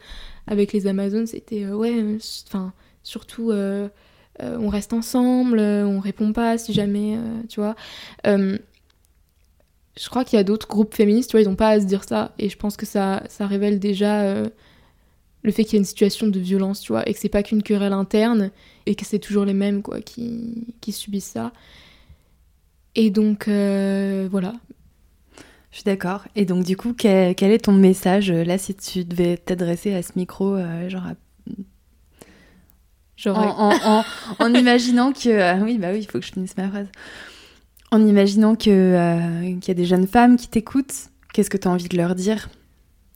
avec 0.47 0.73
les 0.73 0.87
Amazones. 0.87 1.27
C'était 1.27 1.67
ouais, 1.67 2.17
enfin, 2.47 2.73
surtout. 3.03 3.51
on 3.51 4.69
reste 4.69 4.93
ensemble, 4.93 5.59
on 5.59 5.99
répond 5.99 6.33
pas 6.33 6.57
si 6.57 6.73
jamais, 6.73 7.19
tu 7.49 7.59
vois 7.59 7.75
je 9.97 10.09
crois 10.09 10.23
qu'il 10.23 10.37
y 10.37 10.39
a 10.39 10.43
d'autres 10.43 10.67
groupes 10.67 10.93
féministes, 10.93 11.29
tu 11.29 11.37
vois, 11.37 11.41
ils 11.41 11.47
n'ont 11.47 11.55
pas 11.55 11.69
à 11.69 11.79
se 11.79 11.85
dire 11.85 12.03
ça. 12.03 12.33
Et 12.39 12.49
je 12.49 12.57
pense 12.57 12.77
que 12.77 12.85
ça, 12.85 13.23
ça 13.29 13.47
révèle 13.47 13.79
déjà 13.79 14.21
euh, 14.21 14.47
le 15.43 15.51
fait 15.51 15.63
qu'il 15.63 15.73
y 15.73 15.75
a 15.77 15.79
une 15.79 15.85
situation 15.85 16.27
de 16.27 16.39
violence, 16.39 16.81
tu 16.81 16.91
vois, 16.91 17.07
et 17.07 17.13
que 17.13 17.19
c'est 17.19 17.29
pas 17.29 17.43
qu'une 17.43 17.63
querelle 17.63 17.93
interne, 17.93 18.51
et 18.85 18.95
que 18.95 19.05
c'est 19.05 19.19
toujours 19.19 19.45
les 19.45 19.53
mêmes, 19.53 19.81
quoi, 19.81 20.01
qui, 20.01 20.67
qui 20.81 20.91
subissent 20.91 21.25
ça. 21.25 21.51
Et 22.95 23.09
donc, 23.09 23.47
euh, 23.47 24.27
voilà. 24.31 24.53
Je 25.71 25.77
suis 25.77 25.83
d'accord. 25.83 26.25
Et 26.35 26.45
donc, 26.45 26.65
du 26.65 26.75
coup, 26.75 26.93
quel, 26.93 27.35
est 27.39 27.65
ton 27.65 27.73
message, 27.73 28.31
là, 28.31 28.57
si 28.57 28.73
tu 28.73 29.05
devais 29.05 29.37
t'adresser 29.37 29.93
à 29.93 30.01
ce 30.01 30.13
micro, 30.15 30.55
euh, 30.55 30.89
genre 30.89 31.03
Genre... 33.15 33.37
En, 33.37 34.05
en, 34.39 34.53
imaginant 34.53 35.11
que... 35.11 35.61
oui, 35.61 35.77
bah 35.77 35.89
oui, 35.91 35.99
il 35.99 36.05
faut 36.05 36.19
que 36.19 36.25
je 36.25 36.31
finisse 36.31 36.55
ma 36.55 36.69
phrase. 36.69 36.87
En 37.91 38.05
imaginant 38.05 38.55
euh, 38.67 39.41
qu'il 39.59 39.67
y 39.67 39.71
a 39.71 39.73
des 39.73 39.85
jeunes 39.85 40.07
femmes 40.07 40.37
qui 40.37 40.47
t'écoutent, 40.47 41.09
qu'est-ce 41.33 41.49
que 41.49 41.57
tu 41.57 41.67
as 41.67 41.71
envie 41.71 41.89
de 41.89 41.97
leur 41.97 42.13
dire? 42.13 42.49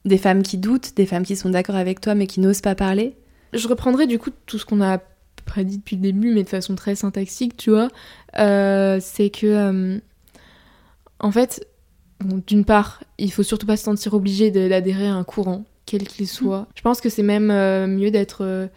Des 0.06 0.18
femmes 0.18 0.42
qui 0.42 0.58
doutent, 0.58 0.96
des 0.96 1.06
femmes 1.06 1.24
qui 1.24 1.36
sont 1.36 1.50
d'accord 1.50 1.76
avec 1.76 2.02
toi 2.02 2.16
mais 2.16 2.26
qui 2.26 2.40
n'osent 2.40 2.62
pas 2.62 2.74
parler? 2.74 3.16
Je 3.54 3.68
reprendrai 3.68 4.08
du 4.08 4.18
coup 4.18 4.32
tout 4.48 4.58
ce 4.58 4.66
qu'on 4.66 4.82
a 4.82 5.00
prédit 5.46 5.78
depuis 5.78 5.98
le 5.98 6.02
début, 6.02 6.34
mais 6.34 6.44
de 6.44 6.50
façon 6.50 6.74
très 6.76 6.96
syntaxique, 6.96 7.56
tu 7.56 7.70
vois. 7.70 7.90
Euh, 8.40 8.98
c'est 9.00 9.30
que, 9.30 9.46
euh, 9.46 10.00
en 11.20 11.32
fait, 11.32 11.68
d'une 12.48 12.66
part, 12.66 13.04
il 13.20 13.32
faut 13.32 13.44
surtout 13.44 13.68
pas 13.68 13.78
se 13.78 13.84
sentir 13.84 14.14
obligé 14.14 14.50
d'adhérer 14.50 15.08
à 15.08 15.14
un 15.14 15.24
courant, 15.24 15.66
quel 15.86 16.08
qu'il 16.08 16.28
soit. 16.28 16.62
Mm. 16.62 16.68
Je 16.76 16.82
pense 16.82 17.02
que 17.02 17.10
c'est 17.10 17.24
même 17.24 17.48
mieux 17.88 18.10
d'être 18.10 18.70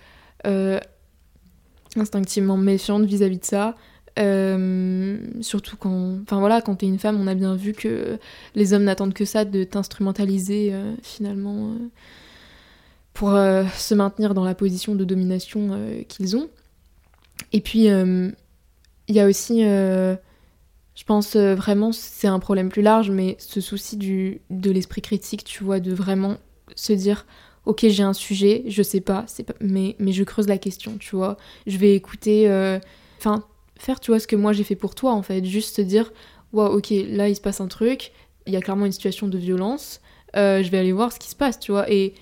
instinctivement 1.96 2.58
méfiante 2.58 3.04
vis-à-vis 3.04 3.36
-vis 3.36 3.40
de 3.40 3.44
ça. 3.44 3.74
Euh, 4.18 5.18
surtout 5.42 5.76
quand, 5.76 6.18
enfin 6.22 6.38
voilà, 6.40 6.62
quand 6.62 6.76
t'es 6.76 6.86
une 6.86 6.98
femme, 6.98 7.20
on 7.20 7.26
a 7.26 7.34
bien 7.34 7.54
vu 7.54 7.72
que 7.74 8.18
les 8.54 8.72
hommes 8.72 8.84
n'attendent 8.84 9.12
que 9.12 9.26
ça 9.26 9.44
de 9.44 9.62
t'instrumentaliser 9.64 10.72
euh, 10.72 10.94
finalement 11.02 11.72
euh, 11.72 11.88
pour 13.12 13.30
se 13.30 13.94
maintenir 13.94 14.34
dans 14.34 14.44
la 14.44 14.54
position 14.54 14.94
de 14.94 15.04
domination 15.04 16.04
qu'ils 16.06 16.36
ont. 16.36 16.48
Et 17.52 17.62
puis 17.62 17.86
il 17.86 18.34
y 19.14 19.20
a 19.20 19.26
aussi, 19.26 19.62
je 19.62 21.04
pense 21.06 21.34
vraiment, 21.34 21.92
c'est 21.92 22.26
un 22.26 22.38
problème 22.38 22.68
plus 22.68 22.82
large, 22.82 23.10
mais 23.10 23.36
ce 23.38 23.62
souci 23.62 23.96
du, 23.96 24.42
de 24.50 24.70
l'esprit 24.70 25.00
critique, 25.00 25.44
tu 25.44 25.64
vois, 25.64 25.80
de 25.80 25.94
vraiment 25.94 26.36
se 26.74 26.92
dire 26.92 27.24
ok 27.64 27.86
j'ai 27.88 28.02
un 28.02 28.12
sujet, 28.12 28.64
je 28.66 28.82
sais 28.82 29.00
pas, 29.00 29.24
pas 29.46 29.54
mais, 29.60 29.96
mais 29.98 30.12
je 30.12 30.22
creuse 30.22 30.46
la 30.46 30.58
question, 30.58 30.98
tu 30.98 31.16
vois. 31.16 31.38
Je 31.66 31.78
vais 31.78 31.94
écouter. 31.94 32.50
Enfin, 33.16 33.44
faire, 33.78 34.00
tu 34.00 34.10
vois, 34.10 34.20
ce 34.20 34.26
que 34.26 34.36
moi 34.36 34.52
j'ai 34.52 34.64
fait 34.64 34.76
pour 34.76 34.94
toi, 34.94 35.12
en 35.12 35.22
fait. 35.22 35.44
Juste 35.44 35.76
te 35.76 35.82
dire, 35.82 36.12
waouh, 36.52 36.78
ok, 36.78 36.90
là 37.08 37.28
il 37.28 37.36
se 37.36 37.40
passe 37.40 37.60
un 37.60 37.68
truc, 37.68 38.12
il 38.46 38.52
y 38.52 38.56
a 38.56 38.60
clairement 38.60 38.86
une 38.86 38.92
situation 38.92 39.28
de 39.28 39.38
violence, 39.38 40.00
euh, 40.36 40.62
je 40.62 40.70
vais 40.70 40.78
aller 40.78 40.92
voir 40.92 41.12
ce 41.12 41.18
qui 41.18 41.28
se 41.28 41.36
passe, 41.36 41.58
tu 41.58 41.72
vois. 41.72 41.90
Et 41.90 42.14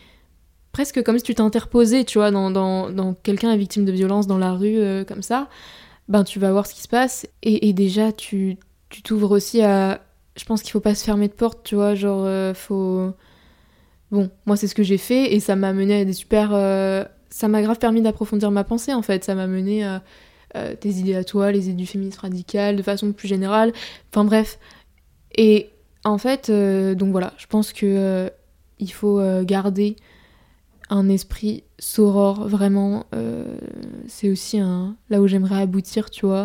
presque 0.72 1.02
comme 1.02 1.18
si 1.18 1.24
tu 1.24 1.34
t'interposais, 1.34 2.04
tu 2.04 2.18
vois, 2.18 2.30
dans, 2.30 2.50
dans, 2.50 2.90
dans 2.90 3.14
quelqu'un 3.14 3.52
est 3.52 3.56
victime 3.56 3.84
de 3.84 3.92
violence 3.92 4.26
dans 4.26 4.38
la 4.38 4.52
rue, 4.52 4.78
euh, 4.78 5.04
comme 5.04 5.22
ça, 5.22 5.48
ben 6.08 6.24
tu 6.24 6.38
vas 6.38 6.52
voir 6.52 6.66
ce 6.66 6.74
qui 6.74 6.82
se 6.82 6.88
passe. 6.88 7.26
Et, 7.42 7.68
et 7.68 7.72
déjà, 7.72 8.12
tu 8.12 8.58
t'ouvres 9.04 9.32
aussi 9.32 9.62
à. 9.62 10.00
Je 10.36 10.44
pense 10.44 10.62
qu'il 10.62 10.72
faut 10.72 10.80
pas 10.80 10.94
se 10.94 11.04
fermer 11.04 11.28
de 11.28 11.32
porte, 11.32 11.60
tu 11.64 11.74
vois, 11.76 11.94
genre, 11.94 12.24
euh, 12.24 12.54
faut. 12.54 13.12
Bon, 14.10 14.30
moi 14.46 14.56
c'est 14.56 14.68
ce 14.68 14.74
que 14.76 14.82
j'ai 14.84 14.98
fait 14.98 15.34
et 15.34 15.40
ça 15.40 15.56
m'a 15.56 15.72
mené 15.72 16.00
à 16.00 16.04
des 16.04 16.12
super. 16.12 16.50
Ça 17.30 17.48
m'a 17.48 17.62
grave 17.62 17.78
permis 17.78 18.00
d'approfondir 18.00 18.50
ma 18.52 18.62
pensée 18.62 18.92
en 18.94 19.02
fait. 19.02 19.24
Ça 19.24 19.34
m'a 19.34 19.48
mené 19.48 19.84
à 19.84 20.02
euh, 20.56 20.76
tes 20.76 20.90
idées 20.90 21.16
à 21.16 21.24
toi, 21.24 21.50
les 21.50 21.68
idées 21.68 21.76
du 21.76 21.86
féminisme 21.86 22.20
radical, 22.20 22.76
de 22.76 22.82
façon 22.82 23.12
plus 23.12 23.26
générale. 23.26 23.72
Enfin 24.10 24.24
bref. 24.24 24.58
Et 25.36 25.70
en 26.04 26.16
fait, 26.16 26.48
euh, 26.48 26.94
donc 26.94 27.10
voilà, 27.10 27.34
je 27.38 27.46
pense 27.46 27.72
que 27.72 27.86
euh, 27.86 28.28
il 28.78 28.92
faut 28.92 29.20
garder 29.42 29.96
un 30.90 31.08
esprit 31.08 31.64
soror, 31.78 32.46
vraiment. 32.46 33.06
c'est 34.06 34.28
aussi 34.28 34.58
un, 34.58 34.96
là 35.10 35.22
où 35.22 35.26
j'aimerais 35.26 35.62
aboutir, 35.62 36.10
tu 36.10 36.26
vois. 36.26 36.44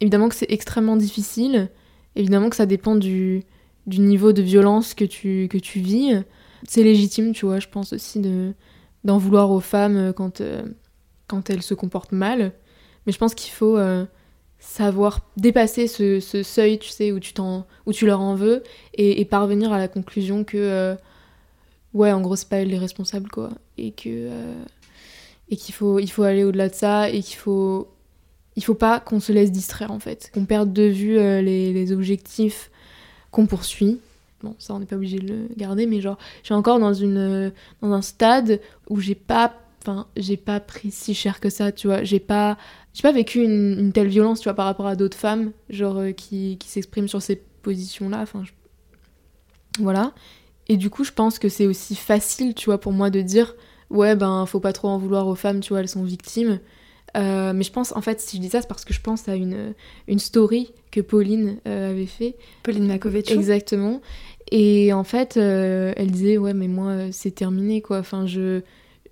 Évidemment 0.00 0.28
que 0.28 0.34
c'est 0.34 0.50
extrêmement 0.50 0.96
difficile. 0.96 1.70
Évidemment 2.14 2.50
que 2.50 2.56
ça 2.56 2.66
dépend 2.66 2.94
du, 2.94 3.44
niveau 3.86 4.32
de 4.32 4.42
violence 4.42 4.94
que 4.94 5.04
tu, 5.04 5.48
que 5.50 5.58
tu 5.58 5.80
vis. 5.80 6.22
c'est 6.68 6.84
légitime, 6.84 7.32
tu 7.32 7.46
vois, 7.46 7.58
je 7.58 7.68
pense 7.68 7.92
aussi 7.92 8.20
de 8.20 8.52
d'en 9.04 9.18
vouloir 9.18 9.50
aux 9.50 9.60
femmes 9.60 10.12
quand, 10.14 10.42
quand 11.26 11.50
elles 11.50 11.62
se 11.62 11.74
comportent 11.74 12.12
mal. 12.12 12.52
Mais 13.06 13.12
je 13.12 13.18
pense 13.18 13.34
qu'il 13.34 13.52
faut 13.52 13.78
savoir 14.58 15.20
dépasser 15.36 15.88
ce, 15.88 16.20
seuil, 16.20 16.78
tu 16.78 16.88
sais, 16.88 17.12
où 17.12 17.18
tu, 17.18 17.34
où 17.86 17.92
tu 17.92 18.06
leur 18.06 18.20
en 18.20 18.34
veux 18.34 18.62
et, 18.94 19.24
parvenir 19.24 19.72
à 19.72 19.78
la 19.78 19.88
conclusion 19.88 20.44
que, 20.44 20.94
ouais, 21.94 22.12
en 22.12 22.20
gros, 22.20 22.36
c'est 22.36 22.48
pas 22.48 22.58
elles 22.58 22.68
les 22.68 22.78
responsables, 22.78 23.28
quoi. 23.30 23.50
Et 23.76 23.90
que 23.90 24.28
et 25.52 25.56
qu'il 25.56 25.74
faut, 25.74 25.98
il 25.98 26.10
faut 26.10 26.22
aller 26.22 26.44
au-delà 26.44 26.70
de 26.70 26.74
ça 26.74 27.10
et 27.10 27.22
qu'il 27.22 27.36
faut, 27.36 27.86
il 28.56 28.64
faut 28.64 28.74
pas 28.74 29.00
qu'on 29.00 29.20
se 29.20 29.32
laisse 29.32 29.52
distraire 29.52 29.90
en 29.90 29.98
fait, 29.98 30.30
qu'on 30.32 30.46
perde 30.46 30.72
de 30.72 30.84
vue 30.84 31.18
euh, 31.18 31.42
les, 31.42 31.92
objectifs 31.92 32.70
qu'on 33.30 33.44
poursuit. 33.44 34.00
Bon, 34.42 34.56
ça 34.58 34.72
on 34.72 34.78
n'est 34.78 34.86
pas 34.86 34.96
obligé 34.96 35.18
de 35.18 35.28
le 35.28 35.48
garder, 35.58 35.84
mais 35.84 36.00
genre, 36.00 36.16
je 36.40 36.46
suis 36.46 36.54
encore 36.54 36.78
dans, 36.78 36.94
une, 36.94 37.52
dans 37.82 37.92
un 37.92 38.00
stade 38.00 38.60
où 38.88 38.98
j'ai 38.98 39.14
pas, 39.14 39.52
enfin, 39.82 40.06
j'ai 40.16 40.38
pas 40.38 40.58
pris 40.58 40.90
si 40.90 41.12
cher 41.12 41.38
que 41.38 41.50
ça, 41.50 41.70
tu 41.70 41.86
vois, 41.86 42.02
j'ai 42.02 42.18
pas, 42.18 42.56
j'ai 42.94 43.02
pas 43.02 43.12
vécu 43.12 43.42
une, 43.42 43.92
telle 43.92 44.08
violence, 44.08 44.40
tu 44.40 44.44
vois, 44.44 44.54
par 44.54 44.66
rapport 44.66 44.86
à 44.86 44.96
d'autres 44.96 45.16
femmes, 45.16 45.52
genre, 45.70 45.98
euh, 45.98 46.12
qui, 46.12 46.58
qui 46.58 46.68
s'expriment 46.68 47.08
sur 47.08 47.22
ces 47.22 47.36
positions-là, 47.62 48.20
enfin, 48.20 48.44
voilà. 49.78 50.12
Et 50.68 50.76
du 50.76 50.90
coup, 50.90 51.04
je 51.04 51.12
pense 51.12 51.38
que 51.38 51.48
c'est 51.48 51.66
aussi 51.66 51.94
facile, 51.94 52.54
tu 52.54 52.66
vois, 52.66 52.78
pour 52.78 52.92
moi 52.92 53.10
de 53.10 53.20
dire, 53.22 53.54
ouais, 53.90 54.14
ben, 54.14 54.44
faut 54.46 54.60
pas 54.60 54.72
trop 54.72 54.88
en 54.88 54.98
vouloir 54.98 55.26
aux 55.26 55.34
femmes, 55.34 55.60
tu 55.60 55.70
vois, 55.70 55.80
elles 55.80 55.88
sont 55.88 56.04
victimes. 56.04 56.60
Euh, 57.16 57.52
mais 57.52 57.64
je 57.64 57.72
pense, 57.72 57.94
en 57.94 58.00
fait, 58.00 58.20
si 58.20 58.36
je 58.36 58.42
dis 58.42 58.48
ça, 58.48 58.60
c'est 58.60 58.68
parce 58.68 58.84
que 58.84 58.94
je 58.94 59.00
pense 59.00 59.28
à 59.28 59.36
une, 59.36 59.74
une 60.06 60.18
story 60.18 60.72
que 60.90 61.00
Pauline 61.00 61.58
euh, 61.66 61.90
avait 61.90 62.06
fait. 62.06 62.36
Pauline 62.62 62.86
Makovic. 62.86 63.30
Exactement. 63.30 64.00
Et 64.50 64.92
en 64.92 65.04
fait, 65.04 65.38
elle 65.38 66.10
disait, 66.10 66.36
ouais, 66.36 66.52
mais 66.52 66.68
moi, 66.68 67.10
c'est 67.10 67.34
terminé, 67.34 67.80
quoi. 67.80 67.98
Enfin, 67.98 68.26
je... 68.26 68.60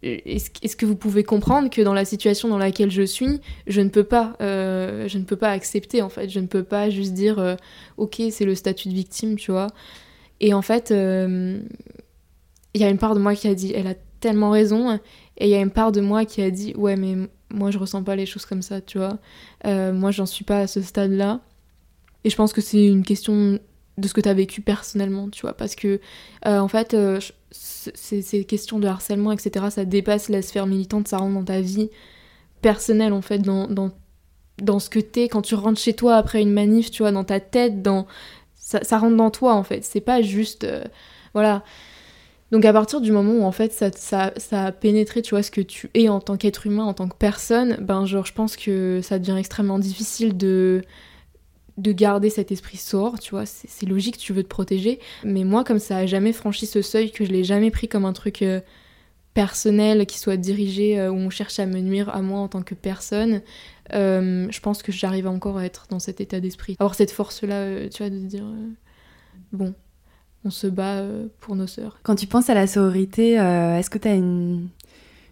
Est-ce 0.02 0.76
que 0.76 0.86
vous 0.86 0.96
pouvez 0.96 1.24
comprendre 1.24 1.68
que 1.68 1.82
dans 1.82 1.92
la 1.92 2.04
situation 2.04 2.48
dans 2.48 2.58
laquelle 2.58 2.90
je 2.90 3.02
suis, 3.02 3.40
je 3.66 3.80
ne 3.80 3.88
peux 3.88 4.04
pas, 4.04 4.34
je 4.40 5.18
ne 5.18 5.24
peux 5.24 5.36
pas 5.36 5.50
accepter, 5.50 6.02
en 6.02 6.08
fait. 6.08 6.28
Je 6.28 6.40
ne 6.40 6.46
peux 6.46 6.62
pas 6.64 6.88
juste 6.90 7.12
dire, 7.12 7.56
ok, 7.98 8.22
c'est 8.30 8.44
le 8.44 8.54
statut 8.54 8.88
de 8.88 8.94
victime, 8.94 9.36
tu 9.36 9.50
vois. 9.50 9.66
Et 10.40 10.54
en 10.54 10.62
fait, 10.62 10.90
il 10.90 11.60
y 12.74 12.84
a 12.84 12.88
une 12.88 12.98
part 12.98 13.14
de 13.14 13.20
moi 13.20 13.34
qui 13.34 13.48
a 13.48 13.54
dit, 13.54 13.72
elle 13.74 13.88
a 13.88 13.94
tellement 14.20 14.50
raison. 14.50 14.98
Et 15.40 15.46
il 15.46 15.50
y 15.50 15.54
a 15.54 15.60
une 15.60 15.70
part 15.70 15.90
de 15.90 16.00
moi 16.00 16.24
qui 16.24 16.42
a 16.42 16.50
dit 16.50 16.74
ouais 16.76 16.96
mais 16.96 17.16
moi 17.52 17.70
je 17.70 17.78
ressens 17.78 18.04
pas 18.04 18.14
les 18.14 18.26
choses 18.26 18.46
comme 18.46 18.62
ça, 18.62 18.80
tu 18.80 18.98
vois. 18.98 19.18
Euh, 19.66 19.92
moi 19.92 20.10
j'en 20.12 20.26
suis 20.26 20.44
pas 20.44 20.60
à 20.60 20.66
ce 20.66 20.80
stade-là. 20.82 21.40
Et 22.22 22.30
je 22.30 22.36
pense 22.36 22.52
que 22.52 22.60
c'est 22.60 22.84
une 22.84 23.04
question 23.04 23.58
de 23.96 24.08
ce 24.08 24.12
que 24.14 24.20
tu 24.20 24.28
as 24.28 24.34
vécu 24.34 24.60
personnellement, 24.60 25.30
tu 25.30 25.40
vois. 25.42 25.54
Parce 25.54 25.74
que 25.74 26.00
euh, 26.46 26.58
en 26.58 26.68
fait, 26.68 26.92
euh, 26.92 27.18
ces, 27.50 28.44
questions 28.44 28.78
de 28.78 28.86
harcèlement, 28.86 29.32
etc., 29.32 29.66
ça 29.70 29.84
dépasse 29.84 30.28
la 30.28 30.42
sphère 30.42 30.66
militante, 30.66 31.08
ça 31.08 31.18
rentre 31.18 31.34
dans 31.34 31.44
ta 31.44 31.60
vie 31.60 31.90
personnelle, 32.62 33.12
en 33.12 33.22
fait, 33.22 33.38
dans, 33.38 33.66
dans, 33.66 33.90
dans 34.58 34.78
ce 34.78 34.90
que 34.90 35.00
t'es 35.00 35.28
quand 35.28 35.42
tu 35.42 35.54
rentres 35.54 35.80
chez 35.80 35.94
toi 35.94 36.16
après 36.16 36.42
une 36.42 36.52
manif, 36.52 36.90
tu 36.90 37.02
vois, 37.02 37.12
dans 37.12 37.24
ta 37.24 37.40
tête, 37.40 37.82
dans... 37.82 38.06
Ça, 38.54 38.98
rentre 38.98 39.16
dans 39.16 39.30
toi, 39.30 39.54
en 39.54 39.64
fait. 39.64 39.84
C'est 39.84 40.00
pas 40.00 40.22
juste... 40.22 40.66
voilà 41.34 41.64
donc 42.50 42.64
à 42.64 42.72
partir 42.72 43.00
du 43.00 43.12
moment 43.12 43.32
où 43.32 43.42
en 43.44 43.52
fait 43.52 43.72
ça, 43.72 43.90
ça, 43.92 44.32
ça, 44.36 44.66
a 44.66 44.72
pénétré, 44.72 45.22
tu 45.22 45.30
vois, 45.30 45.42
ce 45.42 45.50
que 45.50 45.60
tu 45.60 45.88
es 45.94 46.08
en 46.08 46.20
tant 46.20 46.36
qu'être 46.36 46.66
humain, 46.66 46.84
en 46.84 46.94
tant 46.94 47.08
que 47.08 47.14
personne, 47.16 47.76
ben 47.80 48.06
genre 48.06 48.26
je 48.26 48.32
pense 48.32 48.56
que 48.56 49.00
ça 49.02 49.18
devient 49.18 49.36
extrêmement 49.38 49.78
difficile 49.78 50.36
de 50.36 50.82
de 51.80 51.92
garder 51.92 52.30
cet 52.30 52.52
esprit 52.52 52.76
sort, 52.76 53.18
tu 53.18 53.30
vois, 53.30 53.46
c'est 53.46 53.86
logique, 53.86 54.18
tu 54.18 54.32
veux 54.32 54.42
te 54.42 54.48
protéger, 54.48 55.00
mais 55.24 55.44
moi 55.44 55.64
comme 55.64 55.78
ça 55.78 55.98
a 55.98 56.06
jamais 56.06 56.32
franchi 56.32 56.66
ce 56.66 56.82
seuil, 56.82 57.10
que 57.10 57.24
je 57.24 57.30
l'ai 57.30 57.44
jamais 57.44 57.70
pris 57.70 57.88
comme 57.88 58.04
un 58.04 58.12
truc 58.12 58.42
euh, 58.42 58.60
personnel 59.32 60.06
qui 60.06 60.18
soit 60.18 60.36
dirigé, 60.36 60.98
euh, 60.98 61.10
où 61.10 61.14
on 61.14 61.30
cherche 61.30 61.58
à 61.58 61.66
me 61.66 61.80
nuire 61.80 62.10
à 62.10 62.20
moi 62.20 62.40
en 62.40 62.48
tant 62.48 62.62
que 62.62 62.74
personne, 62.74 63.40
euh, 63.94 64.46
je 64.50 64.60
pense 64.60 64.82
que 64.82 64.92
j'arrive 64.92 65.26
encore 65.26 65.56
à 65.58 65.64
être 65.64 65.86
dans 65.88 65.98
cet 65.98 66.20
état 66.20 66.40
d'esprit. 66.40 66.76
Avoir 66.78 66.94
cette 66.94 67.12
force-là, 67.12 67.88
tu 67.88 68.02
vois, 68.02 68.10
de 68.10 68.18
dire, 68.18 68.44
bon, 69.52 69.74
on 70.44 70.50
se 70.50 70.66
bat 70.66 71.02
pour 71.40 71.56
nos 71.56 71.66
sœurs. 71.66 71.98
Quand 72.02 72.14
tu 72.14 72.26
penses 72.26 72.50
à 72.50 72.54
la 72.54 72.66
sororité, 72.66 73.32
est-ce 73.32 73.90
que 73.90 73.98
tu 73.98 74.08
as 74.08 74.14
une, 74.14 74.68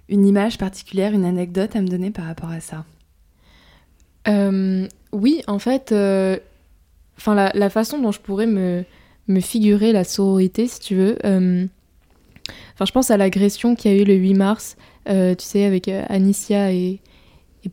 image 0.09 0.57
particulière, 0.57 1.13
une 1.13 1.25
anecdote 1.25 1.77
à 1.77 1.83
me 1.83 1.89
donner 1.89 2.11
par 2.11 2.25
rapport 2.25 2.51
à 2.51 2.61
ça? 2.61 2.85
Euh, 4.29 4.87
Oui, 5.13 5.43
en 5.47 5.59
fait, 5.59 5.93
enfin 7.17 7.35
la, 7.35 7.71
façon 7.71 7.99
dont 7.99 8.13
je 8.13 8.21
pourrais 8.21 8.47
me, 8.47 8.85
figurer 9.41 9.93
la 9.93 10.05
sororité, 10.05 10.67
si 10.67 10.81
tu 10.81 10.95
veux. 10.97 11.17
Enfin, 11.25 12.85
je 12.85 12.93
pense 12.93 13.11
à 13.11 13.17
l'agression 13.17 13.75
qu'il 13.75 13.93
y 13.93 13.95
a 13.95 14.03
eu 14.03 14.05
le 14.05 14.15
8 14.15 14.35
mars, 14.35 14.77
tu 15.07 15.13
sais, 15.39 15.65
avec 15.65 15.89
Anicia 15.89 16.73
et, 16.73 17.01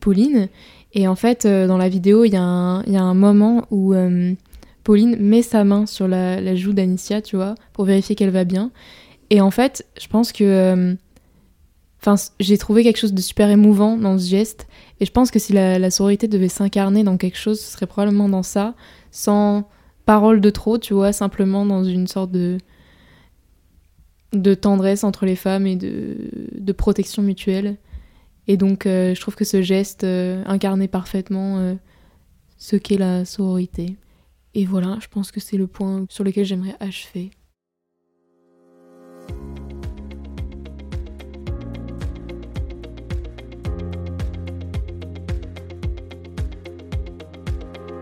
Pauline. 0.00 0.48
Et 0.92 1.08
en 1.08 1.14
fait, 1.14 1.46
dans 1.46 1.78
la 1.78 1.88
vidéo, 1.88 2.24
il 2.24 2.32
y, 2.32 2.36
a 2.36 2.42
un 2.42 3.14
moment 3.14 3.66
où 3.70 3.94
Pauline 4.86 5.16
met 5.18 5.42
sa 5.42 5.64
main 5.64 5.84
sur 5.84 6.06
la, 6.06 6.54
joue 6.54 6.72
d'Anicia, 6.72 7.20
tu 7.20 7.34
vois, 7.34 7.56
pour 7.72 7.84
vérifier 7.84 8.14
qu'elle 8.14 8.30
va 8.30 8.44
bien. 8.44 8.70
Et 9.30 9.40
en 9.40 9.50
fait, 9.50 9.84
je 10.00 10.06
pense 10.06 10.30
que. 10.30 10.44
Euh, 10.44 10.94
enfin, 12.00 12.14
j'ai 12.38 12.56
trouvé 12.56 12.84
quelque 12.84 12.98
chose 12.98 13.12
de 13.12 13.20
super 13.20 13.50
émouvant 13.50 13.96
dans 13.96 14.16
ce 14.16 14.28
geste. 14.28 14.68
Et 15.00 15.06
je 15.06 15.12
pense 15.12 15.30
que 15.30 15.38
si 15.38 15.52
la, 15.52 15.90
sororité 15.90 16.28
devait 16.28 16.48
s'incarner 16.48 17.04
dans 17.04 17.16
quelque 17.16 17.36
chose, 17.36 17.60
ce 17.60 17.72
serait 17.72 17.86
probablement 17.86 18.28
dans 18.28 18.42
ça, 18.42 18.74
sans 19.10 19.68
parole 20.06 20.40
de 20.40 20.50
trop, 20.50 20.78
tu 20.78 20.94
vois, 20.94 21.12
simplement 21.12 21.66
dans 21.66 21.84
une 21.84 22.06
sorte 22.06 22.30
de 22.30 22.58
de 24.32 24.54
tendresse 24.54 25.02
entre 25.04 25.24
les 25.24 25.36
femmes 25.36 25.66
et 25.66 25.76
de, 25.76 26.72
protection 26.72 27.22
mutuelle. 27.22 27.76
Et 28.48 28.56
donc, 28.56 28.84
euh, 28.84 29.14
je 29.14 29.20
trouve 29.20 29.34
que 29.34 29.44
ce 29.44 29.62
geste 29.62 30.04
euh, 30.04 30.42
incarnait 30.46 30.88
parfaitement 30.88 31.76
ce 32.58 32.76
qu'est 32.76 32.98
la 32.98 33.24
sororité. 33.24 33.96
Et 34.54 34.64
voilà, 34.64 34.98
je 35.00 35.08
pense 35.08 35.30
que 35.30 35.40
c'est 35.40 35.56
le 35.56 35.66
point 35.66 36.06
sur 36.08 36.24
lequel 36.24 36.44
j'aimerais 36.44 36.76
achever. 36.80 37.30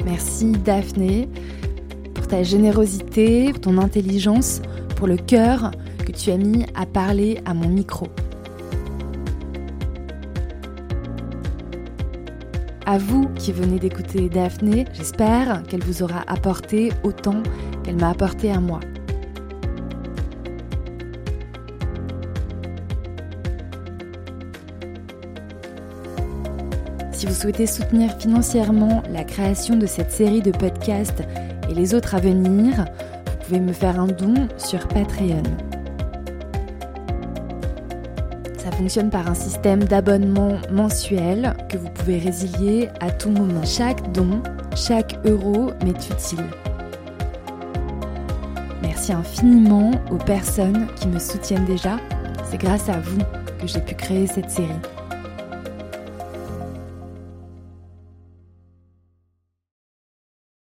Merci 0.05 0.53
Daphné 0.53 1.29
pour 2.15 2.27
ta 2.27 2.43
générosité, 2.43 3.51
pour 3.51 3.61
ton 3.61 3.79
intelligence, 3.79 4.61
pour 4.97 5.07
le 5.07 5.17
cœur 5.17 5.71
que 6.07 6.13
tu 6.13 6.31
as 6.31 6.37
mis 6.37 6.67
à 6.75 6.85
parler 6.85 7.41
à 7.47 7.55
mon 7.55 7.69
micro. 7.69 8.07
À 12.87 12.99
vous 12.99 13.29
qui 13.37 13.51
venez 13.51 13.79
d'écouter 13.79 14.29
Daphné, 14.29 14.85
j'espère 14.93 15.63
qu'elle 15.63 15.83
vous 15.83 16.03
aura 16.03 16.23
apporté 16.27 16.93
autant 17.03 17.43
qu'elle 17.83 17.97
m'a 17.97 18.11
apporté 18.11 18.51
à 18.51 18.61
moi. 18.61 18.81
Si 27.15 27.27
vous 27.27 27.35
souhaitez 27.35 27.67
soutenir 27.67 28.17
financièrement 28.19 29.03
la 29.11 29.25
création 29.25 29.77
de 29.77 29.87
cette 29.87 30.11
série 30.11 30.43
de 30.43 30.51
podcasts 30.51 31.23
et 31.71 31.75
les 31.75 31.95
autres 31.95 32.15
à 32.15 32.21
venir, 32.21 32.85
vous 33.27 33.47
pouvez 33.47 33.61
me 33.61 33.73
faire 33.73 33.99
un 33.99 34.09
don 34.09 34.49
sur 34.59 34.87
Patreon 34.89 35.43
fonctionne 38.75 39.11
par 39.11 39.29
un 39.29 39.35
système 39.35 39.85
d'abonnement 39.85 40.59
mensuel 40.71 41.55
que 41.69 41.79
vous 41.79 41.89
pouvez 41.91 42.19
résilier 42.19 42.89
à 43.01 43.11
tout 43.11 43.31
moment. 43.31 43.65
Chaque 43.65 44.13
don, 44.13 44.43
chaque 44.77 45.17
euro 45.25 45.71
m'est 45.85 46.11
utile. 46.11 46.45
Merci 48.83 49.13
infiniment 49.13 49.93
aux 50.11 50.19
personnes 50.19 50.87
qui 50.97 51.09
me 51.09 51.19
soutiennent 51.19 51.65
déjà. 51.65 51.99
C'est 52.51 52.59
grâce 52.59 52.89
à 52.89 53.01
vous 53.01 53.21
que 53.61 53.67
j'ai 53.67 53.81
pu 53.81 53.95
créer 53.95 54.27
cette 54.27 54.51
série. 54.51 54.94